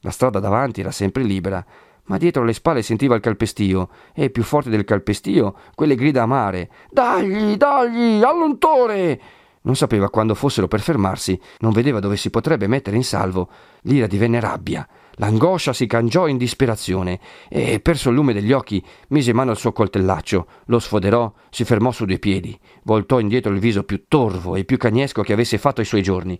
La 0.00 0.10
strada 0.10 0.40
davanti 0.40 0.80
era 0.80 0.90
sempre 0.90 1.22
libera, 1.22 1.64
ma 2.06 2.18
dietro 2.18 2.42
le 2.42 2.54
spalle 2.54 2.82
sentiva 2.82 3.14
il 3.14 3.20
calpestio, 3.20 3.88
e 4.12 4.30
più 4.30 4.42
forte 4.42 4.70
del 4.70 4.82
calpestio, 4.82 5.54
quelle 5.76 5.94
grida 5.94 6.22
amare. 6.22 6.70
Dagli, 6.90 7.56
dagli, 7.56 8.20
all'untore! 8.20 9.20
Non 9.64 9.76
sapeva 9.76 10.10
quando 10.10 10.34
fossero 10.34 10.68
per 10.68 10.80
fermarsi, 10.80 11.40
non 11.60 11.72
vedeva 11.72 11.98
dove 11.98 12.16
si 12.16 12.28
potrebbe 12.28 12.66
mettere 12.66 12.96
in 12.96 13.04
salvo. 13.04 13.48
L'ira 13.82 14.06
divenne 14.06 14.38
rabbia. 14.38 14.86
L'angoscia 15.14 15.72
si 15.72 15.86
cangiò 15.86 16.26
in 16.26 16.36
disperazione 16.36 17.18
e, 17.48 17.80
perso 17.80 18.10
il 18.10 18.16
lume 18.16 18.32
degli 18.32 18.52
occhi, 18.52 18.84
mise 19.08 19.32
mano 19.32 19.52
il 19.52 19.56
suo 19.56 19.72
coltellaccio, 19.72 20.46
lo 20.66 20.78
sfoderò, 20.78 21.32
si 21.50 21.64
fermò 21.64 21.92
su 21.92 22.04
due 22.04 22.18
piedi, 22.18 22.58
voltò 22.82 23.20
indietro 23.20 23.52
il 23.52 23.60
viso 23.60 23.84
più 23.84 24.04
torvo 24.08 24.56
e 24.56 24.64
più 24.64 24.76
cagnesco 24.76 25.22
che 25.22 25.32
avesse 25.32 25.56
fatto 25.56 25.80
ai 25.80 25.86
suoi 25.86 26.02
giorni 26.02 26.38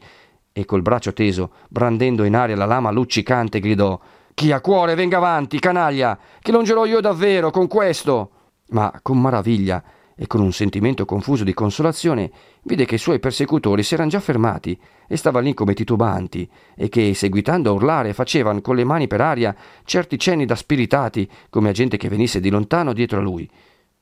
e 0.57 0.65
col 0.65 0.83
braccio 0.83 1.13
teso, 1.13 1.51
brandendo 1.69 2.23
in 2.23 2.37
aria 2.37 2.55
la 2.55 2.65
lama 2.65 2.91
luccicante, 2.91 3.59
gridò 3.59 3.99
Chi 4.35 4.53
ha 4.53 4.61
cuore 4.61 4.95
venga 4.95 5.17
avanti, 5.17 5.59
canaglia, 5.59 6.19
che 6.41 6.53
longerò 6.53 6.85
io 6.85 7.01
davvero 7.01 7.51
con 7.51 7.67
questo. 7.67 8.31
Ma 8.69 8.93
con 9.03 9.21
maraviglia 9.21 9.83
e 10.17 10.27
con 10.27 10.41
un 10.41 10.53
sentimento 10.53 11.05
confuso 11.05 11.45
di 11.45 11.53
consolazione 11.55 12.31
vide 12.63 12.85
che 12.85 12.95
i 12.95 12.99
suoi 12.99 13.19
persecutori 13.19 13.83
si 13.83 13.95
erano 13.95 14.11
già 14.11 14.21
fermati 14.21 14.79
e 15.07 15.17
stavano 15.17 15.47
lì 15.47 15.55
come 15.55 15.75
titubanti 15.75 16.49
e 16.77 16.89
che, 16.89 17.15
seguitando 17.15 17.71
a 17.71 17.73
urlare, 17.73 18.13
facevano 18.13 18.61
con 18.61 18.77
le 18.77 18.85
mani 18.85 19.07
per 19.07 19.21
aria 19.21 19.55
certi 19.85 20.19
cenni 20.19 20.47
da 20.47 20.55
spiritati 20.55 21.29
come 21.51 21.69
a 21.69 21.73
gente 21.73 21.97
che 21.97 22.09
venisse 22.09 22.41
di 22.41 22.51
lontano 22.51 22.93
dietro 22.93 23.19
a 23.19 23.23
lui. 23.23 23.49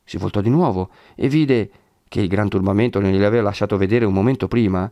Si 0.05 0.19
voltò 0.19 0.41
di 0.41 0.51
nuovo 0.51 0.91
e 1.15 1.29
vide 1.29 1.71
che 2.09 2.21
il 2.21 2.29
gran 2.29 2.49
turbamento 2.49 3.01
non 3.01 3.11
gliel'aveva 3.11 3.45
lasciato 3.45 3.79
vedere 3.79 4.05
un 4.05 4.13
momento 4.13 4.47
prima, 4.49 4.91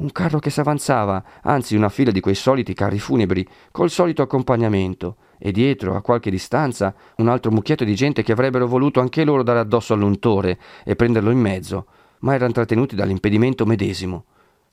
un 0.00 0.12
carro 0.12 0.38
che 0.38 0.50
s'avanzava, 0.50 1.22
anzi 1.42 1.76
una 1.76 1.90
fila 1.90 2.10
di 2.10 2.20
quei 2.20 2.34
soliti 2.34 2.72
carri 2.72 2.98
funebri, 2.98 3.46
col 3.70 3.90
solito 3.90 4.22
accompagnamento, 4.22 5.16
e 5.38 5.52
dietro, 5.52 5.94
a 5.94 6.00
qualche 6.00 6.30
distanza, 6.30 6.94
un 7.16 7.28
altro 7.28 7.50
mucchietto 7.50 7.84
di 7.84 7.94
gente 7.94 8.22
che 8.22 8.32
avrebbero 8.32 8.66
voluto 8.66 9.00
anche 9.00 9.24
loro 9.24 9.42
dare 9.42 9.58
addosso 9.58 9.92
all'untore 9.92 10.58
e 10.84 10.96
prenderlo 10.96 11.30
in 11.30 11.38
mezzo, 11.38 11.86
ma 12.20 12.34
erano 12.34 12.52
trattenuti 12.52 12.94
dall'impedimento 12.94 13.66
medesimo. 13.66 14.24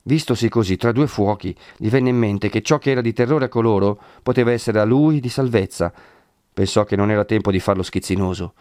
Vistosi 0.02 0.48
così 0.48 0.76
tra 0.76 0.92
due 0.92 1.06
fuochi, 1.06 1.54
gli 1.76 1.90
venne 1.90 2.08
in 2.08 2.16
mente 2.16 2.48
che 2.48 2.62
ciò 2.62 2.78
che 2.78 2.90
era 2.90 3.02
di 3.02 3.12
terrore 3.12 3.46
a 3.46 3.48
coloro 3.48 4.00
poteva 4.22 4.52
essere 4.52 4.80
a 4.80 4.84
lui 4.84 5.20
di 5.20 5.28
salvezza. 5.28 5.92
Pensò 6.54 6.84
che 6.84 6.96
non 6.96 7.10
era 7.10 7.24
tempo 7.24 7.50
di 7.50 7.60
farlo 7.60 7.82
schizzinoso. 7.82 8.54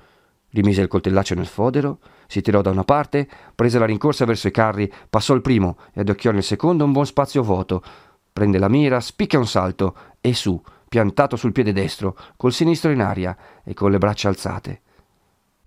Rimise 0.50 0.82
il 0.82 0.88
coltellaccio 0.88 1.36
nel 1.36 1.45
fodero, 1.45 2.00
si 2.28 2.41
tirò 2.41 2.62
da 2.62 2.70
una 2.70 2.84
parte, 2.84 3.28
prese 3.54 3.80
la 3.80 3.86
rincorsa 3.86 4.26
verso 4.26 4.48
i 4.48 4.52
carri, 4.52 4.91
passò 5.10 5.34
il 5.34 5.41
primo 5.41 5.78
e 5.93 6.02
adocchiò 6.02 6.32
nel 6.32 6.43
secondo 6.43 6.86
un 6.86 6.93
buon 6.93 7.06
spazio 7.06 7.43
vuoto. 7.43 7.84
Prende 8.32 8.58
la 8.58 8.70
mira, 8.70 9.00
spicca 9.00 9.38
un 9.38 9.48
salto 9.48 9.95
e 10.22 10.34
su, 10.34 10.62
piantato 10.88 11.36
sul 11.36 11.52
piede 11.52 11.74
destro, 11.74 12.18
col 12.38 12.54
sinistro 12.54 12.91
in 12.91 13.02
aria 13.02 13.36
e 13.64 13.74
con 13.74 13.91
le 13.91 13.98
braccia 13.98 14.30
alzate. 14.30 14.82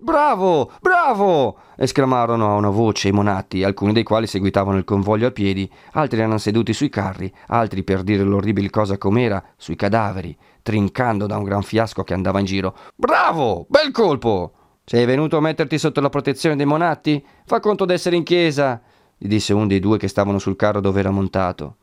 Bravo, 0.03 0.73
bravo! 0.81 1.59
esclamarono 1.77 2.51
a 2.51 2.55
una 2.55 2.71
voce 2.71 3.09
i 3.09 3.13
monatti, 3.13 3.63
alcuni 3.63 3.93
dei 3.93 4.03
quali 4.03 4.27
seguitavano 4.27 4.79
il 4.79 4.85
convoglio 4.85 5.27
a 5.27 5.31
piedi, 5.31 5.71
altri 5.93 6.21
erano 6.21 6.39
seduti 6.39 6.73
sui 6.73 6.89
carri, 6.89 7.31
altri, 7.49 7.83
per 7.83 8.03
dire 8.03 8.23
l'orribile 8.23 8.71
cosa 8.71 8.97
com'era, 8.97 9.45
sui 9.59 9.77
cadaveri, 9.77 10.35
trincando 10.63 11.27
da 11.27 11.37
un 11.37 11.45
gran 11.45 11.63
fiasco 11.63 12.03
che 12.03 12.15
andava 12.15 12.39
in 12.39 12.47
giro. 12.47 12.75
Bravo! 12.97 13.67
Bel 13.69 13.91
colpo! 13.91 14.55
Sei 14.91 15.05
venuto 15.05 15.37
a 15.37 15.41
metterti 15.41 15.79
sotto 15.79 16.01
la 16.01 16.09
protezione 16.09 16.57
dei 16.57 16.67
monatti? 16.67 17.25
Fa 17.45 17.61
conto 17.61 17.85
d'essere 17.85 18.17
in 18.17 18.25
chiesa, 18.25 18.83
gli 19.17 19.29
disse 19.29 19.53
uno 19.53 19.69
dei 19.69 19.79
due 19.79 19.99
che 19.99 20.09
stavano 20.09 20.41
sul 20.41 20.57
carro 20.57 20.81
dove 20.81 20.99
era 20.99 21.13
montato. 21.13 21.77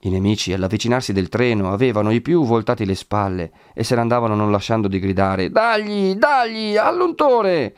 I 0.00 0.10
nemici, 0.10 0.52
all'avvicinarsi 0.52 1.14
del 1.14 1.30
treno, 1.30 1.72
avevano 1.72 2.10
i 2.10 2.20
più 2.20 2.44
voltati 2.44 2.84
le 2.84 2.96
spalle 2.96 3.50
e 3.72 3.82
se 3.82 3.94
ne 3.94 4.02
andavano 4.02 4.34
non 4.34 4.50
lasciando 4.50 4.88
di 4.88 4.98
gridare 4.98 5.48
Dagli, 5.48 6.16
dagli, 6.16 6.76
all'untore! 6.76 7.74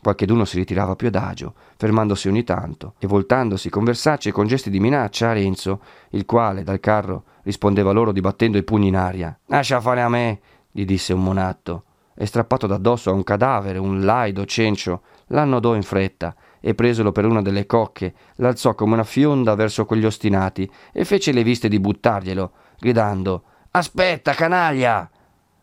Qualcheduno 0.00 0.44
si 0.44 0.58
ritirava 0.58 0.94
più 0.94 1.08
adagio, 1.08 1.52
fermandosi 1.76 2.28
ogni 2.28 2.44
tanto 2.44 2.94
e 3.00 3.08
voltandosi 3.08 3.68
con 3.68 3.82
versacce 3.82 4.28
e 4.28 4.32
con 4.32 4.46
gesti 4.46 4.70
di 4.70 4.78
minaccia 4.78 5.30
a 5.30 5.32
Renzo, 5.32 5.80
il 6.10 6.24
quale, 6.24 6.62
dal 6.62 6.78
carro, 6.78 7.24
rispondeva 7.42 7.90
loro 7.90 8.12
dibattendo 8.12 8.58
i 8.58 8.62
pugni 8.62 8.86
in 8.86 8.96
aria. 8.96 9.36
Lascia 9.46 9.80
fare 9.80 10.02
a 10.02 10.08
me, 10.08 10.38
gli 10.70 10.84
disse 10.84 11.12
un 11.12 11.24
monatto, 11.24 11.86
e 12.16 12.26
strappato 12.26 12.66
d'addosso 12.66 13.10
a 13.10 13.12
un 13.12 13.22
cadavere, 13.22 13.78
un 13.78 14.04
laido 14.04 14.44
cencio, 14.44 15.02
l'annodò 15.28 15.74
in 15.74 15.82
fretta 15.82 16.34
e 16.60 16.74
presolo 16.74 17.12
per 17.12 17.24
una 17.24 17.42
delle 17.42 17.66
cocche, 17.66 18.14
l'alzò 18.36 18.74
come 18.74 18.94
una 18.94 19.04
fionda 19.04 19.54
verso 19.54 19.84
quegli 19.84 20.04
ostinati 20.04 20.70
e 20.92 21.04
fece 21.04 21.32
le 21.32 21.42
viste 21.42 21.68
di 21.68 21.80
buttarglielo, 21.80 22.52
gridando 22.78 23.44
Aspetta, 23.72 24.34
canaglia! 24.34 25.10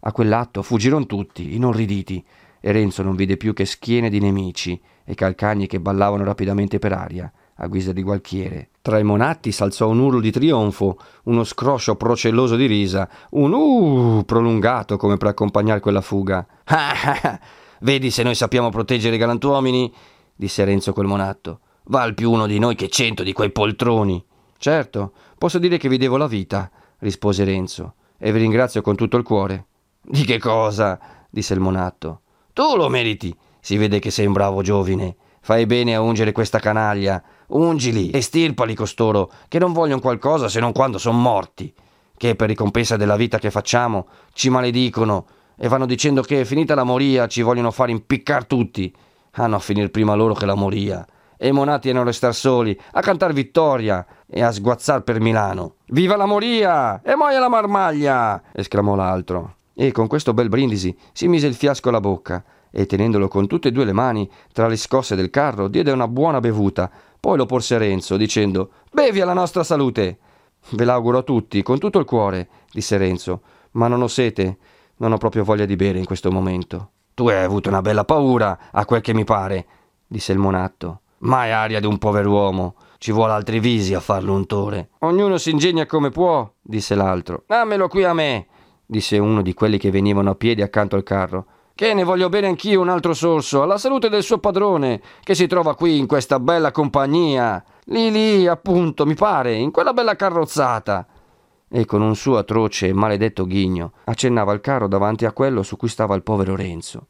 A 0.01 0.11
quell'atto 0.11 0.63
fuggirono 0.63 1.05
tutti, 1.05 1.55
inorriditi, 1.55 2.23
e 2.59 2.71
Renzo 2.71 3.03
non 3.03 3.15
vide 3.15 3.37
più 3.37 3.53
che 3.53 3.65
schiene 3.65 4.09
di 4.09 4.19
nemici 4.19 4.79
e 5.05 5.15
calcagni 5.15 5.65
che 5.65 5.79
ballavano 5.79 6.23
rapidamente 6.23 6.77
per 6.77 6.91
aria, 6.91 7.31
a 7.55 7.67
guisa 7.67 7.93
di 7.93 8.03
gualchiere. 8.03 8.70
Tra 8.81 8.97
i 8.97 9.03
monatti 9.03 9.51
s'alzò 9.51 9.87
un 9.89 9.99
urlo 9.99 10.19
di 10.19 10.31
trionfo, 10.31 10.97
uno 11.25 11.43
scroscio 11.43 11.95
procelloso 11.95 12.55
di 12.55 12.65
risa, 12.65 13.07
un 13.31 13.53
uh 13.53 14.23
prolungato 14.25 14.97
come 14.97 15.17
per 15.17 15.27
accompagnare 15.27 15.79
quella 15.79 16.01
fuga. 16.01 16.45
Ah, 16.65 16.91
ah, 17.21 17.39
vedi 17.81 18.09
se 18.09 18.23
noi 18.23 18.33
sappiamo 18.33 18.69
proteggere 18.69 19.15
i 19.15 19.19
galantuomini? 19.19 19.93
disse 20.35 20.63
Renzo 20.63 20.93
quel 20.93 21.05
monatto. 21.05 21.59
Val 21.85 22.15
più 22.15 22.31
uno 22.31 22.47
di 22.47 22.57
noi 22.57 22.73
che 22.73 22.89
cento 22.89 23.21
di 23.21 23.33
quei 23.33 23.51
poltroni. 23.51 24.23
Certo, 24.57 25.13
posso 25.37 25.59
dire 25.59 25.77
che 25.77 25.87
vi 25.87 25.97
devo 25.97 26.17
la 26.17 26.27
vita, 26.27 26.69
rispose 26.99 27.43
Renzo, 27.43 27.93
e 28.17 28.31
vi 28.31 28.39
ringrazio 28.39 28.81
con 28.81 28.95
tutto 28.95 29.17
il 29.17 29.23
cuore. 29.23 29.65
Di 30.01 30.23
che 30.25 30.39
cosa? 30.39 30.99
disse 31.29 31.53
il 31.53 31.59
monatto. 31.59 32.21
Tu 32.53 32.75
lo 32.75 32.89
meriti. 32.89 33.35
Si 33.59 33.77
vede 33.77 33.99
che 33.99 34.09
sei 34.09 34.25
un 34.25 34.33
bravo 34.33 34.63
giovine. 34.63 35.15
Fai 35.41 35.65
bene 35.65 35.95
a 35.95 36.01
ungere 36.01 36.31
questa 36.31 36.59
canaglia. 36.59 37.21
Ungili 37.47 38.11
e 38.11 38.21
stirpali 38.21 38.75
costoro, 38.75 39.31
che 39.47 39.59
non 39.59 39.73
vogliono 39.73 39.99
qualcosa 39.99 40.47
se 40.47 40.59
non 40.59 40.71
quando 40.71 40.97
sono 40.97 41.17
morti. 41.17 41.73
Che 42.15 42.35
per 42.35 42.47
ricompensa 42.47 42.95
della 42.95 43.15
vita 43.15 43.39
che 43.39 43.51
facciamo 43.51 44.07
ci 44.33 44.49
maledicono 44.49 45.25
e 45.57 45.67
vanno 45.67 45.85
dicendo 45.85 46.21
che, 46.21 46.45
finita 46.45 46.75
la 46.75 46.83
moria, 46.83 47.27
ci 47.27 47.41
vogliono 47.41 47.71
fare 47.71 47.91
impiccar 47.91 48.45
tutti 48.45 48.93
hanno 49.35 49.55
a 49.55 49.59
finire 49.59 49.89
prima 49.89 50.13
loro 50.13 50.33
che 50.33 50.45
la 50.45 50.55
moria. 50.55 51.05
E 51.37 51.47
i 51.47 51.51
monati 51.51 51.89
a 51.89 52.03
restar 52.03 52.35
soli, 52.35 52.79
a 52.91 53.01
cantar 53.01 53.33
vittoria 53.33 54.05
e 54.27 54.43
a 54.43 54.51
sguazzar 54.51 55.01
per 55.01 55.19
Milano. 55.19 55.75
Viva 55.87 56.15
la 56.15 56.25
moria! 56.25 57.01
E 57.01 57.15
moia 57.15 57.39
la 57.39 57.49
marmaglia! 57.49 58.41
esclamò 58.51 58.95
l'altro. 58.95 59.55
E 59.73 59.91
con 59.91 60.07
questo 60.07 60.33
bel 60.33 60.49
brindisi 60.49 60.95
si 61.13 61.27
mise 61.27 61.47
il 61.47 61.55
fiasco 61.55 61.89
alla 61.89 61.99
bocca 61.99 62.43
e 62.71 62.85
tenendolo 62.85 63.27
con 63.27 63.47
tutte 63.47 63.67
e 63.67 63.71
due 63.71 63.85
le 63.85 63.93
mani 63.93 64.29
tra 64.53 64.67
le 64.67 64.77
scosse 64.77 65.15
del 65.15 65.29
carro 65.29 65.67
diede 65.67 65.91
una 65.91 66.07
buona 66.07 66.39
bevuta. 66.39 66.89
Poi 67.19 67.37
lo 67.37 67.45
porse 67.45 67.77
Renzo 67.77 68.17
dicendo 68.17 68.71
Bevi 68.91 69.21
alla 69.21 69.33
nostra 69.33 69.63
salute! 69.63 70.17
Ve 70.69 70.85
l'auguro 70.85 71.19
a 71.19 71.23
tutti, 71.23 71.61
con 71.63 71.79
tutto 71.79 71.99
il 71.99 72.05
cuore, 72.05 72.47
disse 72.71 72.97
Renzo, 72.97 73.41
ma 73.71 73.87
non 73.87 74.01
ho 74.01 74.07
sete, 74.07 74.57
non 74.97 75.11
ho 75.11 75.17
proprio 75.17 75.43
voglia 75.43 75.65
di 75.65 75.75
bere 75.75 75.99
in 75.99 76.05
questo 76.05 76.31
momento. 76.31 76.91
Tu 77.13 77.27
hai 77.27 77.43
avuto 77.43 77.69
una 77.69 77.81
bella 77.81 78.05
paura, 78.05 78.57
a 78.71 78.85
quel 78.85 79.01
che 79.01 79.13
mi 79.13 79.23
pare, 79.23 79.65
disse 80.07 80.31
il 80.31 80.37
monatto. 80.37 81.01
Mai 81.19 81.51
aria 81.51 81.79
di 81.79 81.85
un 81.85 81.97
pover'uomo. 81.97 82.75
Ci 82.97 83.11
vuole 83.11 83.33
altri 83.33 83.59
visi 83.59 83.93
a 83.93 83.99
farlo 83.99 84.33
untore. 84.33 84.89
Ognuno 84.99 85.37
si 85.37 85.49
ingegna 85.49 85.85
come 85.85 86.09
può, 86.09 86.49
disse 86.61 86.95
l'altro. 86.95 87.43
Dammelo 87.47 87.87
qui 87.87 88.03
a 88.03 88.13
me, 88.13 88.47
disse 88.85 89.17
uno 89.17 89.41
di 89.41 89.53
quelli 89.53 89.77
che 89.77 89.91
venivano 89.91 90.31
a 90.31 90.35
piedi 90.35 90.61
accanto 90.61 90.95
al 90.95 91.03
carro. 91.03 91.45
Che 91.81 91.95
ne 91.95 92.03
voglio 92.03 92.29
bene 92.29 92.45
anch'io 92.45 92.79
un 92.79 92.89
altro 92.89 93.15
sorso, 93.15 93.63
alla 93.63 93.79
salute 93.79 94.07
del 94.07 94.21
suo 94.21 94.37
padrone, 94.37 95.01
che 95.23 95.33
si 95.33 95.47
trova 95.47 95.73
qui 95.73 95.97
in 95.97 96.05
questa 96.05 96.39
bella 96.39 96.69
compagnia. 96.69 97.65
Lì 97.85 98.11
lì, 98.11 98.45
appunto, 98.45 99.03
mi 99.07 99.15
pare, 99.15 99.55
in 99.55 99.71
quella 99.71 99.91
bella 99.91 100.15
carrozzata 100.15 101.07
e 101.67 101.85
con 101.85 102.03
un 102.03 102.15
suo 102.15 102.37
atroce 102.37 102.89
e 102.89 102.93
maledetto 102.93 103.47
ghigno 103.47 103.93
accennava 104.03 104.53
il 104.53 104.61
carro 104.61 104.87
davanti 104.87 105.25
a 105.25 105.31
quello 105.31 105.63
su 105.63 105.75
cui 105.75 105.87
stava 105.87 106.13
il 106.13 106.21
povero 106.21 106.55
Renzo. 106.55 107.07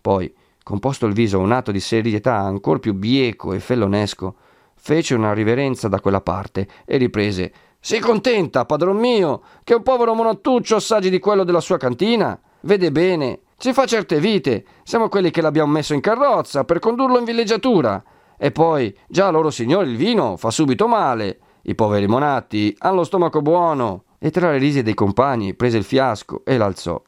Poi, 0.00 0.32
composto 0.62 1.06
il 1.06 1.12
viso 1.12 1.38
a 1.38 1.42
un 1.42 1.50
atto 1.50 1.72
di 1.72 1.80
serietà 1.80 2.36
ancor 2.36 2.78
più 2.78 2.94
bieco 2.94 3.52
e 3.52 3.58
fellonesco, 3.58 4.36
fece 4.76 5.16
una 5.16 5.32
riverenza 5.32 5.88
da 5.88 5.98
quella 5.98 6.20
parte 6.20 6.68
e 6.84 6.98
riprese 6.98 7.52
Si 7.80 7.98
contenta, 7.98 8.64
padron 8.64 8.96
mio, 8.96 9.42
che 9.64 9.74
un 9.74 9.82
povero 9.82 10.14
monottuccio 10.14 10.76
assaggi 10.76 11.10
di 11.10 11.18
quello 11.18 11.42
della 11.42 11.58
sua 11.58 11.78
cantina? 11.78 12.40
Vede 12.60 12.92
bene, 12.92 13.40
ci 13.56 13.72
fa 13.72 13.86
certe 13.86 14.20
vite, 14.20 14.64
siamo 14.82 15.08
quelli 15.08 15.30
che 15.30 15.40
l'abbiamo 15.40 15.72
messo 15.72 15.94
in 15.94 16.00
carrozza 16.00 16.64
per 16.64 16.78
condurlo 16.78 17.18
in 17.18 17.24
villeggiatura. 17.24 18.02
E 18.36 18.50
poi, 18.50 18.94
già 19.08 19.30
loro 19.30 19.50
signori 19.50 19.90
il 19.90 19.96
vino 19.96 20.36
fa 20.36 20.50
subito 20.50 20.86
male. 20.86 21.38
I 21.62 21.74
poveri 21.74 22.06
monatti 22.06 22.74
hanno 22.78 22.96
lo 22.96 23.04
stomaco 23.04 23.40
buono. 23.40 24.04
E 24.18 24.30
tra 24.30 24.50
le 24.50 24.58
risi 24.58 24.82
dei 24.82 24.94
compagni 24.94 25.54
prese 25.54 25.76
il 25.76 25.84
fiasco 25.84 26.42
e 26.44 26.56
l'alzò. 26.56 27.00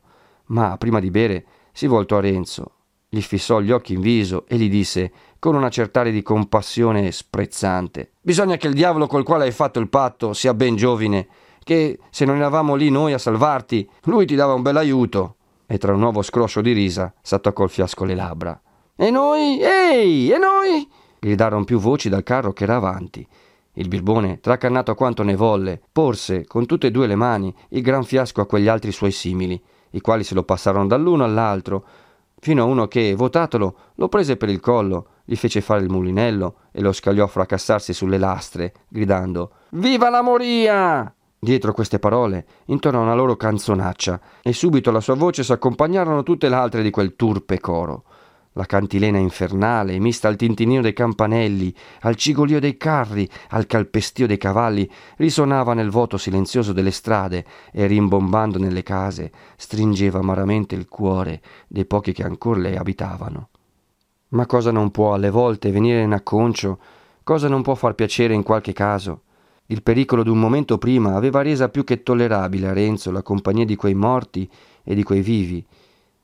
Ma 0.46 0.76
prima 0.76 1.00
di 1.00 1.10
bere 1.10 1.44
si 1.72 1.86
voltò 1.86 2.18
a 2.18 2.20
Renzo, 2.20 2.72
gli 3.08 3.20
fissò 3.20 3.60
gli 3.60 3.70
occhi 3.70 3.94
in 3.94 4.00
viso 4.00 4.44
e 4.46 4.56
gli 4.56 4.68
disse 4.68 5.12
con 5.38 5.54
una 5.54 5.68
cert'aria 5.68 6.12
di 6.12 6.22
compassione 6.22 7.10
sprezzante: 7.10 8.12
Bisogna 8.20 8.56
che 8.56 8.66
il 8.66 8.74
diavolo 8.74 9.06
col 9.06 9.24
quale 9.24 9.44
hai 9.44 9.52
fatto 9.52 9.78
il 9.78 9.88
patto 9.88 10.32
sia 10.32 10.54
ben 10.54 10.76
giovine, 10.76 11.26
che 11.62 11.98
se 12.10 12.24
non 12.24 12.36
eravamo 12.36 12.74
lì 12.74 12.90
noi 12.90 13.12
a 13.12 13.18
salvarti, 13.18 13.88
lui 14.04 14.26
ti 14.26 14.34
dava 14.34 14.54
un 14.54 14.62
bel 14.62 14.76
aiuto. 14.76 15.35
E 15.66 15.78
tra 15.78 15.92
un 15.92 15.98
nuovo 15.98 16.22
scroscio 16.22 16.60
di 16.60 16.72
risa 16.72 17.12
s'attaccò 17.20 17.64
il 17.64 17.70
fiasco 17.70 18.04
alle 18.04 18.14
labbra. 18.14 18.60
E 18.94 19.10
noi? 19.10 19.60
Ehi! 19.60 20.30
E 20.30 20.38
noi? 20.38 20.88
gridarono 21.18 21.64
più 21.64 21.78
voci 21.78 22.08
dal 22.08 22.22
carro 22.22 22.52
che 22.52 22.64
era 22.64 22.76
avanti. 22.76 23.26
Il 23.74 23.88
birbone, 23.88 24.38
tracannato 24.40 24.94
quanto 24.94 25.22
ne 25.22 25.34
volle, 25.34 25.80
porse 25.92 26.46
con 26.46 26.66
tutte 26.66 26.86
e 26.86 26.90
due 26.90 27.06
le 27.06 27.16
mani 27.16 27.54
il 27.70 27.82
gran 27.82 28.04
fiasco 28.04 28.40
a 28.40 28.46
quegli 28.46 28.68
altri 28.68 28.92
suoi 28.92 29.10
simili, 29.10 29.60
i 29.90 30.00
quali 30.00 30.24
se 30.24 30.34
lo 30.34 30.44
passarono 30.44 30.86
dall'uno 30.86 31.24
all'altro, 31.24 31.84
fino 32.38 32.62
a 32.62 32.66
uno 32.66 32.86
che, 32.86 33.14
votatolo, 33.14 33.76
lo 33.96 34.08
prese 34.08 34.36
per 34.36 34.48
il 34.48 34.60
collo, 34.60 35.08
gli 35.24 35.34
fece 35.34 35.60
fare 35.60 35.82
il 35.82 35.90
mulinello 35.90 36.56
e 36.70 36.80
lo 36.80 36.92
scagliò 36.92 37.24
a 37.24 37.28
fracassarsi 37.28 37.92
sulle 37.92 38.18
lastre, 38.18 38.72
gridando 38.88 39.50
Viva 39.70 40.08
la 40.10 40.22
moria! 40.22 41.15
Dietro 41.46 41.72
queste 41.72 42.00
parole 42.00 42.44
intornò 42.64 43.02
una 43.02 43.14
loro 43.14 43.36
canzonaccia 43.36 44.20
e 44.42 44.52
subito 44.52 44.90
alla 44.90 44.98
sua 45.00 45.14
voce 45.14 45.44
s'accompagnarono 45.44 46.24
tutte 46.24 46.48
le 46.48 46.56
altre 46.56 46.82
di 46.82 46.90
quel 46.90 47.14
turpe 47.14 47.60
coro. 47.60 48.02
La 48.54 48.64
cantilena 48.64 49.18
infernale, 49.18 50.00
mista 50.00 50.26
al 50.26 50.34
tintinio 50.34 50.82
dei 50.82 50.92
campanelli, 50.92 51.72
al 52.00 52.16
cigolio 52.16 52.58
dei 52.58 52.76
carri, 52.76 53.30
al 53.50 53.68
calpestio 53.68 54.26
dei 54.26 54.38
cavalli, 54.38 54.90
risonava 55.18 55.72
nel 55.72 55.88
vuoto 55.88 56.16
silenzioso 56.16 56.72
delle 56.72 56.90
strade 56.90 57.44
e 57.70 57.86
rimbombando 57.86 58.58
nelle 58.58 58.82
case, 58.82 59.30
stringeva 59.54 60.18
amaramente 60.18 60.74
il 60.74 60.88
cuore 60.88 61.40
dei 61.68 61.84
pochi 61.84 62.10
che 62.10 62.24
ancor 62.24 62.58
le 62.58 62.76
abitavano. 62.76 63.50
Ma 64.30 64.46
cosa 64.46 64.72
non 64.72 64.90
può 64.90 65.14
alle 65.14 65.30
volte 65.30 65.70
venire 65.70 66.02
in 66.02 66.12
acconcio, 66.12 66.80
cosa 67.22 67.46
non 67.46 67.62
può 67.62 67.76
far 67.76 67.94
piacere 67.94 68.34
in 68.34 68.42
qualche 68.42 68.72
caso? 68.72 69.20
Il 69.66 69.82
pericolo 69.82 70.22
d'un 70.22 70.38
momento 70.38 70.78
prima 70.78 71.16
aveva 71.16 71.42
resa 71.42 71.68
più 71.68 71.82
che 71.82 72.04
tollerabile 72.04 72.68
a 72.68 72.72
Renzo 72.72 73.10
la 73.10 73.22
compagnia 73.22 73.64
di 73.64 73.74
quei 73.74 73.94
morti 73.94 74.48
e 74.84 74.94
di 74.94 75.02
quei 75.02 75.22
vivi, 75.22 75.64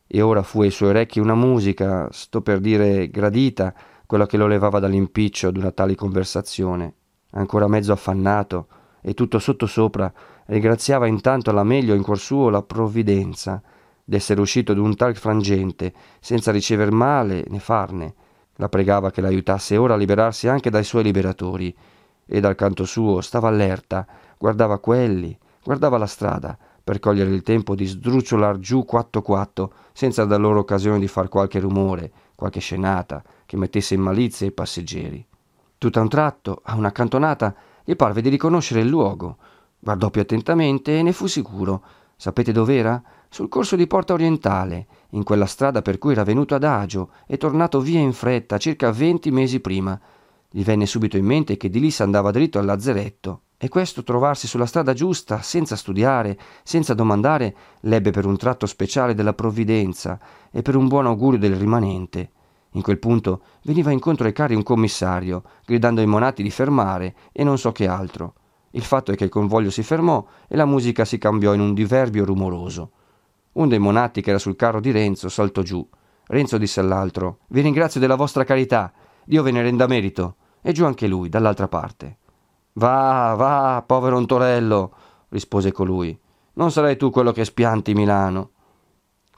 e 0.07 0.20
ora 0.20 0.43
fu 0.43 0.62
ai 0.62 0.70
suoi 0.70 0.90
orecchi 0.90 1.18
una 1.18 1.34
musica, 1.34 2.07
sto 2.12 2.40
per 2.40 2.61
dire 2.61 3.09
gradita, 3.09 3.74
quella 4.07 4.26
che 4.26 4.36
lo 4.36 4.47
levava 4.47 4.78
dall'impiccio 4.78 5.51
d'una 5.51 5.72
tale 5.72 5.95
conversazione. 5.95 6.95
Ancora 7.30 7.66
mezzo 7.66 7.93
affannato 7.93 8.66
e 9.01 9.14
tutto 9.14 9.38
sottosopra, 9.38 10.12
ringraziava 10.47 11.07
intanto 11.07 11.51
alla 11.51 11.64
meglio 11.64 11.95
in 11.95 12.03
cuor 12.03 12.18
suo 12.18 12.49
la 12.49 12.62
provvidenza 12.62 13.61
d'essere 14.05 14.40
uscito 14.40 14.74
d'un 14.74 14.95
tal 14.95 15.16
frangente 15.16 15.93
senza 16.20 16.53
ricever 16.53 16.93
male 16.93 17.45
né 17.49 17.59
farne. 17.59 18.14
La 18.57 18.68
pregava 18.68 19.11
che 19.11 19.20
l'aiutasse 19.20 19.76
ora 19.76 19.95
a 19.95 19.97
liberarsi 19.97 20.47
anche 20.47 20.70
dai 20.70 20.84
suoi 20.84 21.03
liberatori 21.03 21.74
e 22.26 22.40
dal 22.40 22.54
canto 22.54 22.84
suo 22.84 23.20
stava 23.20 23.48
allerta, 23.48 24.06
guardava 24.38 24.78
quelli, 24.78 25.36
guardava 25.62 25.98
la 25.98 26.06
strada, 26.06 26.56
per 26.82 26.98
cogliere 26.98 27.30
il 27.30 27.42
tempo 27.42 27.74
di 27.74 27.86
sdrucciolar 27.86 28.58
giù 28.58 28.84
quatto 28.84 29.22
quatto, 29.22 29.72
senza 29.92 30.24
dar 30.24 30.40
loro 30.40 30.60
occasione 30.60 30.98
di 30.98 31.06
far 31.06 31.28
qualche 31.28 31.60
rumore, 31.60 32.10
qualche 32.34 32.60
scenata, 32.60 33.22
che 33.46 33.56
mettesse 33.56 33.94
in 33.94 34.00
malizia 34.00 34.46
i 34.46 34.52
passeggeri. 34.52 35.24
Tutto 35.78 35.98
a 35.98 36.02
un 36.02 36.08
tratto, 36.08 36.60
a 36.64 36.74
una 36.74 36.90
cantonata, 36.90 37.54
gli 37.84 37.94
parve 37.94 38.20
di 38.20 38.28
riconoscere 38.28 38.80
il 38.80 38.88
luogo. 38.88 39.36
Guardò 39.78 40.10
più 40.10 40.20
attentamente 40.20 40.98
e 40.98 41.02
ne 41.02 41.12
fu 41.12 41.26
sicuro. 41.26 41.82
Sapete 42.16 42.52
dov'era? 42.52 43.02
Sul 43.28 43.48
corso 43.48 43.76
di 43.76 43.86
Porta 43.86 44.12
Orientale, 44.12 44.86
in 45.10 45.24
quella 45.24 45.46
strada 45.46 45.82
per 45.82 45.98
cui 45.98 46.12
era 46.12 46.22
venuto 46.22 46.54
adagio 46.54 47.10
e 47.26 47.36
tornato 47.36 47.80
via 47.80 47.98
in 47.98 48.12
fretta 48.12 48.58
circa 48.58 48.92
venti 48.92 49.30
mesi 49.30 49.60
prima. 49.60 49.98
Gli 50.55 50.64
venne 50.64 50.84
subito 50.84 51.16
in 51.16 51.24
mente 51.24 51.57
che 51.57 51.70
di 51.70 51.80
lì 51.80 51.90
s'andava 51.90 52.30
dritto 52.30 52.59
al 52.59 52.66
lazzeretto 52.66 53.44
e 53.57 53.68
questo 53.68 54.03
trovarsi 54.03 54.46
sulla 54.46 54.66
strada 54.66 54.92
giusta, 54.92 55.40
senza 55.40 55.76
studiare, 55.76 56.38
senza 56.62 56.92
domandare, 56.92 57.57
l'ebbe 57.80 58.11
per 58.11 58.26
un 58.26 58.36
tratto 58.36 58.66
speciale 58.66 59.14
della 59.14 59.32
provvidenza 59.32 60.20
e 60.50 60.61
per 60.61 60.76
un 60.76 60.88
buon 60.88 61.07
augurio 61.07 61.38
del 61.38 61.57
rimanente. 61.57 62.32
In 62.72 62.82
quel 62.82 62.98
punto 62.98 63.42
veniva 63.62 63.92
incontro 63.92 64.26
ai 64.26 64.34
carri 64.34 64.55
un 64.55 64.62
commissario, 64.62 65.42
gridando 65.64 66.03
ai 66.03 66.07
monati 66.07 66.42
di 66.42 66.50
fermare 66.50 67.14
e 67.32 67.44
non 67.44 67.57
so 67.57 67.72
che 67.72 67.86
altro. 67.86 68.34
Il 68.72 68.82
fatto 68.82 69.11
è 69.11 69.14
che 69.16 69.24
il 69.24 69.30
convoglio 69.30 69.70
si 69.70 69.82
fermò 69.82 70.22
e 70.48 70.57
la 70.57 70.66
musica 70.66 71.07
si 71.07 71.16
cambiò 71.16 71.55
in 71.55 71.61
un 71.61 71.72
diverbio 71.72 72.26
rumoroso. 72.26 72.90
Un 73.53 73.68
dei 73.68 73.78
monati 73.78 74.20
che 74.20 74.30
era 74.30 74.38
sul 74.38 74.57
carro 74.57 74.80
di 74.80 74.90
Renzo 74.90 75.30
saltò 75.30 75.62
giù. 75.62 75.86
Renzo 76.26 76.59
disse 76.59 76.80
all'altro: 76.80 77.38
Vi 77.48 77.62
ringrazio 77.62 78.00
della 78.00 78.16
vostra 78.16 78.44
carità, 78.44 78.92
Dio 79.24 79.42
ve 79.42 79.50
ne 79.50 79.62
renda 79.62 79.86
merito. 79.86 80.36
E 80.62 80.72
giù 80.72 80.84
anche 80.84 81.08
lui, 81.08 81.28
dall'altra 81.28 81.68
parte. 81.68 82.18
Va, 82.74 83.34
va, 83.36 83.82
povero 83.84 84.16
Ontorello, 84.16 84.94
rispose 85.28 85.72
colui. 85.72 86.18
Non 86.54 86.70
sarai 86.70 86.96
tu 86.96 87.10
quello 87.10 87.32
che 87.32 87.44
spianti 87.44 87.94
Milano. 87.94 88.50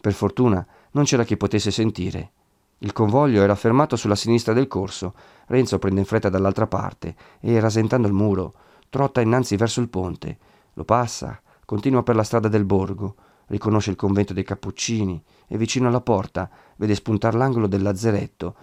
Per 0.00 0.12
fortuna 0.12 0.64
non 0.92 1.04
c'era 1.04 1.24
chi 1.24 1.36
potesse 1.36 1.70
sentire. 1.70 2.32
Il 2.78 2.92
convoglio 2.92 3.40
era 3.40 3.54
fermato 3.54 3.96
sulla 3.96 4.14
sinistra 4.14 4.52
del 4.52 4.68
corso. 4.68 5.14
Renzo 5.46 5.78
prende 5.78 6.00
in 6.00 6.06
fretta 6.06 6.28
dall'altra 6.28 6.66
parte 6.66 7.16
e, 7.40 7.58
rasentando 7.58 8.06
il 8.06 8.12
muro, 8.12 8.54
trotta 8.90 9.20
innanzi 9.20 9.56
verso 9.56 9.80
il 9.80 9.88
ponte. 9.88 10.38
Lo 10.74 10.84
passa, 10.84 11.40
continua 11.64 12.02
per 12.02 12.16
la 12.16 12.22
strada 12.22 12.48
del 12.48 12.64
borgo, 12.64 13.14
riconosce 13.46 13.90
il 13.90 13.96
convento 13.96 14.32
dei 14.32 14.44
Cappuccini 14.44 15.22
e 15.46 15.56
vicino 15.56 15.88
alla 15.88 16.00
porta 16.00 16.50
vede 16.76 16.94
spuntar 16.94 17.34
l'angolo 17.34 17.66
del 17.66 17.82
lazzeretto. 17.82 18.54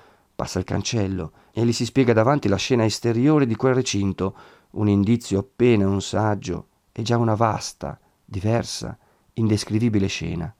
Passa 0.41 0.57
il 0.57 0.65
cancello 0.65 1.33
e 1.51 1.63
gli 1.63 1.71
si 1.71 1.85
spiega 1.85 2.13
davanti 2.13 2.47
la 2.47 2.55
scena 2.55 2.83
esteriore 2.83 3.45
di 3.45 3.55
quel 3.55 3.75
recinto, 3.75 4.35
un 4.71 4.89
indizio 4.89 5.37
appena 5.37 5.87
un 5.87 6.01
saggio 6.01 6.65
e 6.91 7.03
già 7.03 7.17
una 7.17 7.35
vasta, 7.35 7.99
diversa, 8.25 8.97
indescrivibile 9.33 10.07
scena. 10.07 10.51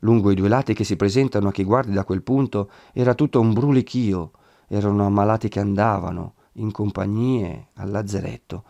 Lungo 0.00 0.30
i 0.30 0.34
due 0.34 0.50
lati 0.50 0.74
che 0.74 0.84
si 0.84 0.94
presentano 0.96 1.48
a 1.48 1.52
chi 1.52 1.64
guardi 1.64 1.94
da 1.94 2.04
quel 2.04 2.20
punto 2.20 2.70
era 2.92 3.14
tutto 3.14 3.40
un 3.40 3.54
brulichio, 3.54 4.32
erano 4.68 5.06
ammalati 5.06 5.48
che 5.48 5.60
andavano, 5.60 6.34
in 6.56 6.70
compagnie, 6.70 7.68
al 7.76 7.90
lazzeretto, 7.90 8.64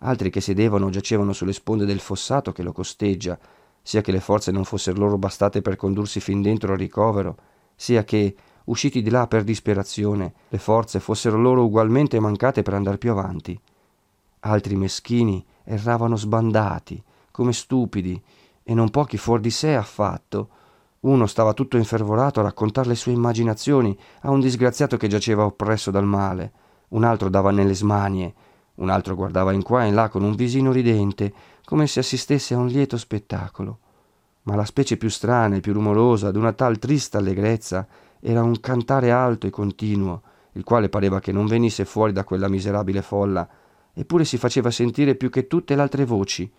altri 0.00 0.28
che 0.28 0.42
sedevano 0.42 0.84
o 0.84 0.90
giacevano 0.90 1.32
sulle 1.32 1.54
sponde 1.54 1.86
del 1.86 2.00
fossato 2.00 2.52
che 2.52 2.62
lo 2.62 2.72
costeggia, 2.72 3.38
sia 3.80 4.02
che 4.02 4.12
le 4.12 4.20
forze 4.20 4.52
non 4.52 4.66
fossero 4.66 4.98
loro 4.98 5.16
bastate 5.16 5.62
per 5.62 5.76
condursi 5.76 6.20
fin 6.20 6.42
dentro 6.42 6.72
al 6.72 6.78
ricovero, 6.78 7.38
sia 7.74 8.04
che, 8.04 8.34
usciti 8.66 9.02
di 9.02 9.10
là 9.10 9.26
per 9.26 9.44
disperazione, 9.44 10.32
le 10.48 10.58
forze 10.58 11.00
fossero 11.00 11.36
loro 11.36 11.64
ugualmente 11.64 12.20
mancate 12.20 12.62
per 12.62 12.74
andare 12.74 12.98
più 12.98 13.10
avanti. 13.10 13.58
Altri 14.40 14.76
meschini 14.76 15.44
erravano 15.64 16.16
sbandati, 16.16 17.02
come 17.30 17.52
stupidi, 17.52 18.20
e 18.62 18.74
non 18.74 18.90
pochi 18.90 19.16
fuor 19.16 19.40
di 19.40 19.50
sé 19.50 19.74
affatto. 19.74 20.48
Uno 21.00 21.26
stava 21.26 21.52
tutto 21.52 21.76
infervorato 21.76 22.40
a 22.40 22.44
raccontare 22.44 22.88
le 22.88 22.94
sue 22.96 23.12
immaginazioni 23.12 23.96
a 24.22 24.30
un 24.30 24.40
disgraziato 24.40 24.96
che 24.96 25.08
giaceva 25.08 25.44
oppresso 25.44 25.90
dal 25.90 26.04
male. 26.04 26.52
Un 26.88 27.04
altro 27.04 27.28
dava 27.28 27.50
nelle 27.50 27.74
smanie, 27.74 28.34
un 28.76 28.90
altro 28.90 29.14
guardava 29.14 29.52
in 29.52 29.62
qua 29.62 29.84
e 29.84 29.88
in 29.88 29.94
là 29.94 30.08
con 30.08 30.22
un 30.22 30.34
visino 30.34 30.72
ridente, 30.72 31.32
come 31.64 31.86
se 31.86 32.00
assistesse 32.00 32.54
a 32.54 32.58
un 32.58 32.66
lieto 32.66 32.96
spettacolo. 32.96 33.78
Ma 34.42 34.54
la 34.54 34.64
specie 34.64 34.96
più 34.96 35.08
strana 35.08 35.56
e 35.56 35.60
più 35.60 35.72
rumorosa 35.72 36.30
d'una 36.30 36.52
tal 36.52 36.78
trista 36.78 37.18
allegrezza 37.18 37.86
era 38.20 38.42
un 38.42 38.60
cantare 38.60 39.10
alto 39.10 39.46
e 39.46 39.50
continuo, 39.50 40.22
il 40.52 40.64
quale 40.64 40.88
pareva 40.88 41.20
che 41.20 41.32
non 41.32 41.46
venisse 41.46 41.84
fuori 41.84 42.12
da 42.12 42.24
quella 42.24 42.48
miserabile 42.48 43.02
folla, 43.02 43.48
eppure 43.92 44.24
si 44.24 44.38
faceva 44.38 44.70
sentire 44.70 45.14
più 45.14 45.30
che 45.30 45.46
tutte 45.46 45.74
le 45.74 45.82
altre 45.82 46.04
voci, 46.04 46.50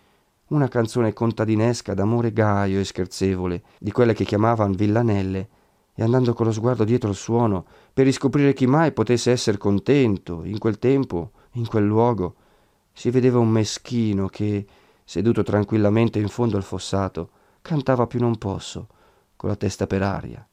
una 0.48 0.68
canzone 0.68 1.12
contadinesca 1.12 1.94
d'amore 1.94 2.32
gaio 2.32 2.80
e 2.80 2.84
scherzevole, 2.84 3.62
di 3.78 3.92
quelle 3.92 4.14
che 4.14 4.24
chiamavan 4.24 4.72
villanelle, 4.72 5.48
e 5.94 6.02
andando 6.02 6.32
con 6.32 6.46
lo 6.46 6.52
sguardo 6.52 6.84
dietro 6.84 7.10
il 7.10 7.16
suono, 7.16 7.66
per 7.92 8.04
riscoprire 8.04 8.54
chi 8.54 8.66
mai 8.66 8.92
potesse 8.92 9.30
essere 9.30 9.58
contento, 9.58 10.44
in 10.44 10.58
quel 10.58 10.78
tempo, 10.78 11.32
in 11.52 11.66
quel 11.66 11.84
luogo, 11.84 12.34
si 12.92 13.10
vedeva 13.10 13.38
un 13.38 13.48
meschino 13.48 14.28
che, 14.28 14.64
seduto 15.04 15.42
tranquillamente 15.42 16.18
in 16.18 16.28
fondo 16.28 16.56
al 16.56 16.62
fossato, 16.62 17.30
cantava 17.62 18.06
più 18.06 18.20
non 18.20 18.38
posso, 18.38 18.86
con 19.36 19.48
la 19.48 19.56
testa 19.56 19.86
per 19.86 20.02
aria. 20.02 20.46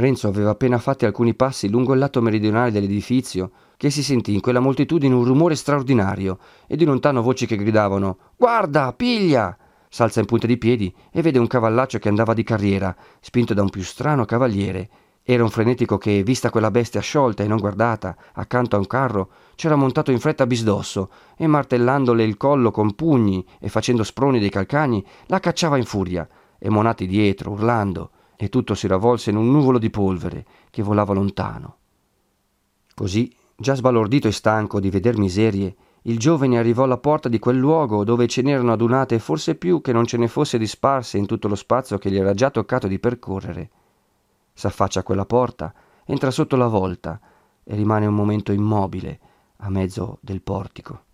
Renzo 0.00 0.28
aveva 0.28 0.50
appena 0.50 0.78
fatti 0.78 1.04
alcuni 1.04 1.34
passi 1.34 1.68
lungo 1.68 1.92
il 1.92 1.98
lato 1.98 2.22
meridionale 2.22 2.70
dell'edifizio 2.70 3.50
che 3.76 3.90
si 3.90 4.02
sentì 4.02 4.32
in 4.32 4.40
quella 4.40 4.58
moltitudine 4.58 5.14
un 5.14 5.24
rumore 5.24 5.54
straordinario 5.54 6.38
e 6.66 6.76
di 6.76 6.84
lontano 6.84 7.20
voci 7.22 7.46
che 7.46 7.56
gridavano 7.56 8.16
Guarda, 8.36 8.92
piglia! 8.94 9.56
S'alza 9.90 10.20
in 10.20 10.26
punta 10.26 10.46
di 10.46 10.56
piedi 10.56 10.92
e 11.12 11.20
vede 11.20 11.38
un 11.38 11.46
cavallaccio 11.46 11.98
che 11.98 12.08
andava 12.08 12.32
di 12.32 12.42
carriera, 12.42 12.96
spinto 13.20 13.54
da 13.54 13.62
un 13.62 13.68
più 13.68 13.82
strano 13.82 14.24
cavaliere. 14.24 14.88
Era 15.22 15.42
un 15.42 15.50
frenetico 15.50 15.98
che, 15.98 16.22
vista 16.22 16.48
quella 16.48 16.70
bestia 16.70 17.00
sciolta 17.00 17.42
e 17.42 17.46
non 17.46 17.58
guardata, 17.58 18.16
accanto 18.32 18.76
a 18.76 18.78
un 18.78 18.86
carro, 18.86 19.30
c'era 19.54 19.76
montato 19.76 20.10
in 20.12 20.20
fretta 20.20 20.46
bisdosso 20.46 21.10
e 21.36 21.46
martellandole 21.46 22.24
il 22.24 22.36
collo 22.36 22.70
con 22.70 22.94
pugni 22.94 23.44
e 23.58 23.68
facendo 23.68 24.02
sproni 24.02 24.38
dei 24.38 24.48
calcagni, 24.48 25.04
la 25.26 25.40
cacciava 25.40 25.76
in 25.76 25.84
furia, 25.84 26.26
e 26.58 26.70
Monati 26.70 27.06
dietro, 27.06 27.50
urlando, 27.50 28.10
e 28.42 28.48
tutto 28.48 28.74
si 28.74 28.86
ravolse 28.86 29.28
in 29.28 29.36
un 29.36 29.50
nuvolo 29.50 29.76
di 29.76 29.90
polvere 29.90 30.46
che 30.70 30.82
volava 30.82 31.12
lontano. 31.12 31.76
Così, 32.94 33.30
già 33.54 33.74
sbalordito 33.74 34.28
e 34.28 34.32
stanco 34.32 34.80
di 34.80 34.88
veder 34.88 35.18
miserie, 35.18 35.76
il 36.04 36.18
giovane 36.18 36.56
arrivò 36.56 36.84
alla 36.84 36.96
porta 36.96 37.28
di 37.28 37.38
quel 37.38 37.58
luogo 37.58 38.02
dove 38.02 38.26
ce 38.28 38.40
n'erano 38.40 38.72
adunate 38.72 39.18
forse 39.18 39.56
più 39.56 39.82
che 39.82 39.92
non 39.92 40.06
ce 40.06 40.16
ne 40.16 40.26
fosse 40.26 40.56
disparse 40.56 41.18
in 41.18 41.26
tutto 41.26 41.48
lo 41.48 41.54
spazio 41.54 41.98
che 41.98 42.10
gli 42.10 42.16
era 42.16 42.32
già 42.32 42.50
toccato 42.50 42.88
di 42.88 42.98
percorrere. 42.98 43.70
S'affaccia 44.54 45.00
a 45.00 45.02
quella 45.02 45.26
porta, 45.26 45.74
entra 46.06 46.30
sotto 46.30 46.56
la 46.56 46.68
volta 46.68 47.20
e 47.62 47.74
rimane 47.74 48.06
un 48.06 48.14
momento 48.14 48.52
immobile 48.52 49.20
a 49.58 49.68
mezzo 49.68 50.16
del 50.22 50.40
portico. 50.40 51.02